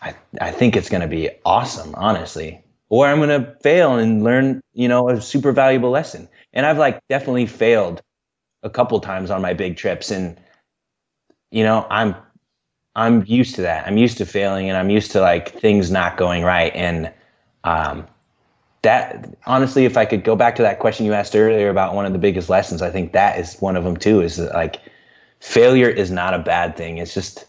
I, 0.00 0.14
I 0.40 0.50
think 0.50 0.76
it's 0.76 0.88
going 0.88 1.02
to 1.02 1.08
be 1.08 1.30
awesome, 1.44 1.94
honestly. 1.94 2.64
Or 2.92 3.06
I'm 3.06 3.20
going 3.20 3.30
to 3.30 3.56
fail 3.62 3.94
and 3.94 4.22
learn, 4.22 4.60
you 4.74 4.86
know, 4.86 5.08
a 5.08 5.18
super 5.18 5.50
valuable 5.50 5.88
lesson. 5.88 6.28
And 6.52 6.66
I've 6.66 6.76
like 6.76 7.00
definitely 7.08 7.46
failed 7.46 8.02
a 8.62 8.68
couple 8.68 9.00
times 9.00 9.30
on 9.30 9.40
my 9.40 9.54
big 9.54 9.78
trips. 9.78 10.10
And, 10.10 10.38
you 11.50 11.64
know, 11.64 11.86
I'm, 11.88 12.14
I'm 12.94 13.24
used 13.26 13.54
to 13.54 13.62
that. 13.62 13.86
I'm 13.86 13.96
used 13.96 14.18
to 14.18 14.26
failing 14.26 14.68
and 14.68 14.76
I'm 14.76 14.90
used 14.90 15.10
to 15.12 15.22
like 15.22 15.58
things 15.58 15.90
not 15.90 16.18
going 16.18 16.42
right. 16.42 16.70
And, 16.74 17.10
um, 17.64 18.06
that 18.82 19.38
honestly, 19.46 19.86
if 19.86 19.96
I 19.96 20.04
could 20.04 20.22
go 20.22 20.36
back 20.36 20.56
to 20.56 20.62
that 20.62 20.78
question 20.78 21.06
you 21.06 21.14
asked 21.14 21.34
earlier 21.34 21.70
about 21.70 21.94
one 21.94 22.04
of 22.04 22.12
the 22.12 22.18
biggest 22.18 22.50
lessons, 22.50 22.82
I 22.82 22.90
think 22.90 23.12
that 23.12 23.38
is 23.38 23.56
one 23.58 23.76
of 23.76 23.84
them 23.84 23.96
too. 23.96 24.20
Is 24.20 24.36
that 24.36 24.52
like 24.52 24.80
failure 25.40 25.88
is 25.88 26.10
not 26.10 26.34
a 26.34 26.40
bad 26.40 26.76
thing. 26.76 26.98
It's 26.98 27.14
just 27.14 27.46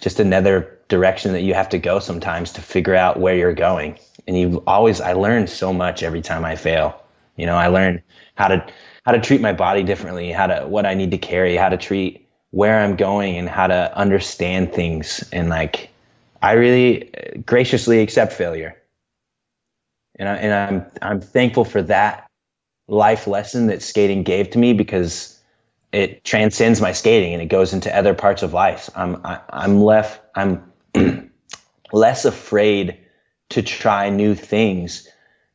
just 0.00 0.20
another 0.20 0.78
direction 0.88 1.32
that 1.32 1.42
you 1.42 1.54
have 1.54 1.68
to 1.70 1.78
go 1.78 1.98
sometimes 1.98 2.52
to 2.52 2.60
figure 2.60 2.94
out 2.94 3.18
where 3.18 3.34
you're 3.34 3.54
going. 3.54 3.98
And 4.26 4.38
you 4.38 4.62
always, 4.66 5.00
I 5.00 5.12
learn 5.12 5.46
so 5.46 5.72
much 5.72 6.02
every 6.02 6.22
time 6.22 6.44
I 6.44 6.56
fail. 6.56 7.02
You 7.36 7.46
know, 7.46 7.56
I 7.56 7.68
learn 7.68 8.02
how 8.34 8.48
to 8.48 8.66
how 9.04 9.12
to 9.12 9.20
treat 9.20 9.40
my 9.40 9.52
body 9.52 9.82
differently, 9.82 10.32
how 10.32 10.46
to 10.48 10.66
what 10.66 10.86
I 10.86 10.94
need 10.94 11.10
to 11.12 11.18
carry, 11.18 11.56
how 11.56 11.68
to 11.68 11.76
treat 11.76 12.26
where 12.50 12.80
I'm 12.80 12.96
going, 12.96 13.36
and 13.36 13.48
how 13.48 13.66
to 13.66 13.96
understand 13.96 14.72
things. 14.72 15.22
And 15.32 15.48
like, 15.48 15.90
I 16.42 16.52
really 16.52 17.14
uh, 17.14 17.38
graciously 17.44 18.00
accept 18.00 18.32
failure 18.32 18.76
and 20.18 20.28
I, 20.28 20.34
and 20.36 20.54
I'm 20.54 20.86
I'm 21.02 21.20
thankful 21.20 21.64
for 21.64 21.82
that 21.82 22.28
life 22.88 23.26
lesson 23.26 23.66
that 23.66 23.82
skating 23.82 24.22
gave 24.22 24.50
to 24.50 24.58
me 24.58 24.72
because 24.72 25.35
it 25.96 26.24
transcends 26.24 26.80
my 26.80 26.92
skating 26.92 27.32
and 27.32 27.42
it 27.42 27.46
goes 27.46 27.72
into 27.72 27.96
other 27.96 28.12
parts 28.12 28.42
of 28.42 28.52
life. 28.52 28.90
I'm 28.94 29.16
I, 29.24 29.36
am 29.36 29.40
i 29.50 29.64
am 29.64 29.80
left 29.80 30.20
I'm 30.34 30.72
less 31.92 32.24
afraid 32.24 32.98
to 33.48 33.62
try 33.62 34.10
new 34.10 34.34
things 34.34 35.08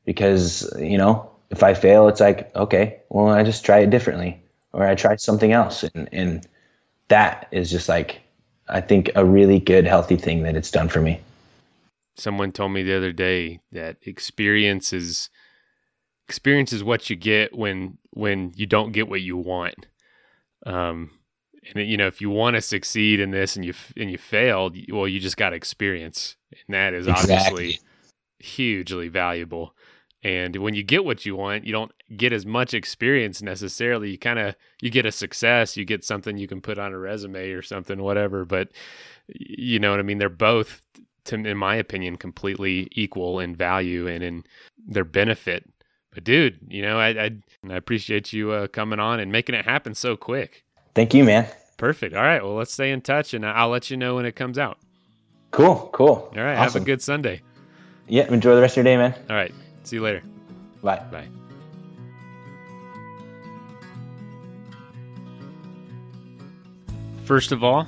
because 0.05 0.67
you 0.79 0.97
know 0.97 1.29
if 1.51 1.61
I 1.63 1.73
fail, 1.73 2.07
it's 2.07 2.19
like 2.19 2.53
okay, 2.55 2.99
well 3.09 3.27
I 3.27 3.43
just 3.43 3.63
try 3.63 3.79
it 3.79 3.91
differently 3.91 4.41
or 4.73 4.83
I 4.83 4.95
try 4.95 5.15
something 5.17 5.51
else, 5.51 5.83
and 5.83 6.09
and 6.11 6.47
that 7.09 7.47
is 7.51 7.69
just 7.69 7.87
like 7.87 8.21
I 8.67 8.81
think 8.81 9.11
a 9.15 9.23
really 9.23 9.59
good 9.59 9.85
healthy 9.85 10.15
thing 10.15 10.43
that 10.43 10.55
it's 10.55 10.71
done 10.71 10.89
for 10.89 11.01
me 11.01 11.19
someone 12.15 12.51
told 12.51 12.71
me 12.71 12.83
the 12.83 12.95
other 12.95 13.11
day 13.11 13.59
that 13.71 13.97
experience 14.05 14.93
is 14.93 15.29
experience 16.27 16.71
is 16.71 16.83
what 16.83 17.09
you 17.09 17.15
get 17.15 17.57
when 17.57 17.97
when 18.11 18.53
you 18.55 18.65
don't 18.65 18.91
get 18.91 19.09
what 19.09 19.21
you 19.21 19.37
want. 19.37 19.87
Um, 20.65 21.11
and 21.73 21.87
you 21.87 21.97
know, 21.97 22.07
if 22.07 22.21
you 22.21 22.29
want 22.29 22.55
to 22.55 22.61
succeed 22.61 23.19
in 23.19 23.31
this 23.31 23.55
and 23.55 23.63
you 23.63 23.73
and 23.95 24.09
you 24.09 24.17
failed, 24.17 24.75
well, 24.91 25.07
you 25.07 25.19
just 25.19 25.37
got 25.37 25.53
experience, 25.53 26.35
and 26.51 26.73
that 26.73 26.93
is 26.93 27.07
exactly. 27.07 27.35
obviously 27.35 27.79
hugely 28.39 29.07
valuable. 29.07 29.75
And 30.23 30.55
when 30.57 30.75
you 30.75 30.83
get 30.83 31.03
what 31.03 31.25
you 31.25 31.35
want, 31.35 31.65
you 31.65 31.71
don't 31.71 31.91
get 32.15 32.31
as 32.31 32.45
much 32.45 32.73
experience 32.73 33.41
necessarily. 33.41 34.11
You 34.11 34.19
kind 34.19 34.39
of 34.39 34.55
you 34.81 34.89
get 34.91 35.05
a 35.05 35.11
success, 35.11 35.75
you 35.75 35.85
get 35.85 36.03
something 36.03 36.37
you 36.37 36.47
can 36.47 36.61
put 36.61 36.77
on 36.77 36.93
a 36.93 36.99
resume 36.99 37.51
or 37.51 37.61
something, 37.61 38.01
whatever. 38.01 38.45
But 38.45 38.69
you 39.27 39.79
know 39.79 39.91
what 39.91 39.99
I 39.99 40.03
mean? 40.03 40.19
They're 40.19 40.29
both 40.29 40.81
to, 41.25 41.35
in 41.35 41.57
my 41.57 41.75
opinion, 41.75 42.17
completely 42.17 42.87
equal 42.91 43.39
in 43.39 43.55
value 43.55 44.07
and 44.07 44.23
in 44.23 44.43
their 44.87 45.05
benefit. 45.05 45.67
But 46.13 46.23
dude, 46.23 46.59
you 46.67 46.81
know, 46.81 46.99
I 46.99 47.09
I, 47.09 47.31
I 47.69 47.75
appreciate 47.75 48.33
you 48.33 48.51
uh, 48.51 48.67
coming 48.67 48.99
on 48.99 49.19
and 49.19 49.31
making 49.31 49.55
it 49.55 49.65
happen 49.65 49.95
so 49.95 50.15
quick. 50.17 50.63
Thank 50.93 51.13
you, 51.13 51.23
man. 51.23 51.47
Perfect. 51.77 52.15
All 52.15 52.21
right. 52.21 52.43
Well, 52.43 52.55
let's 52.55 52.73
stay 52.73 52.91
in 52.91 53.01
touch, 53.01 53.33
and 53.33 53.45
I'll 53.45 53.69
let 53.69 53.89
you 53.89 53.97
know 53.97 54.15
when 54.15 54.25
it 54.25 54.35
comes 54.35 54.57
out. 54.57 54.77
Cool. 55.51 55.89
Cool. 55.93 56.07
All 56.07 56.31
right. 56.35 56.55
Awesome. 56.55 56.73
Have 56.73 56.81
a 56.81 56.85
good 56.85 57.01
Sunday. 57.01 57.41
Yeah. 58.07 58.31
Enjoy 58.31 58.55
the 58.55 58.61
rest 58.61 58.73
of 58.73 58.77
your 58.77 58.83
day, 58.83 58.97
man. 58.97 59.15
All 59.29 59.35
right. 59.35 59.53
See 59.83 59.95
you 59.95 60.01
later. 60.01 60.21
Bye. 60.83 61.01
Bye. 61.11 61.27
First 67.25 67.51
of 67.51 67.63
all, 67.63 67.87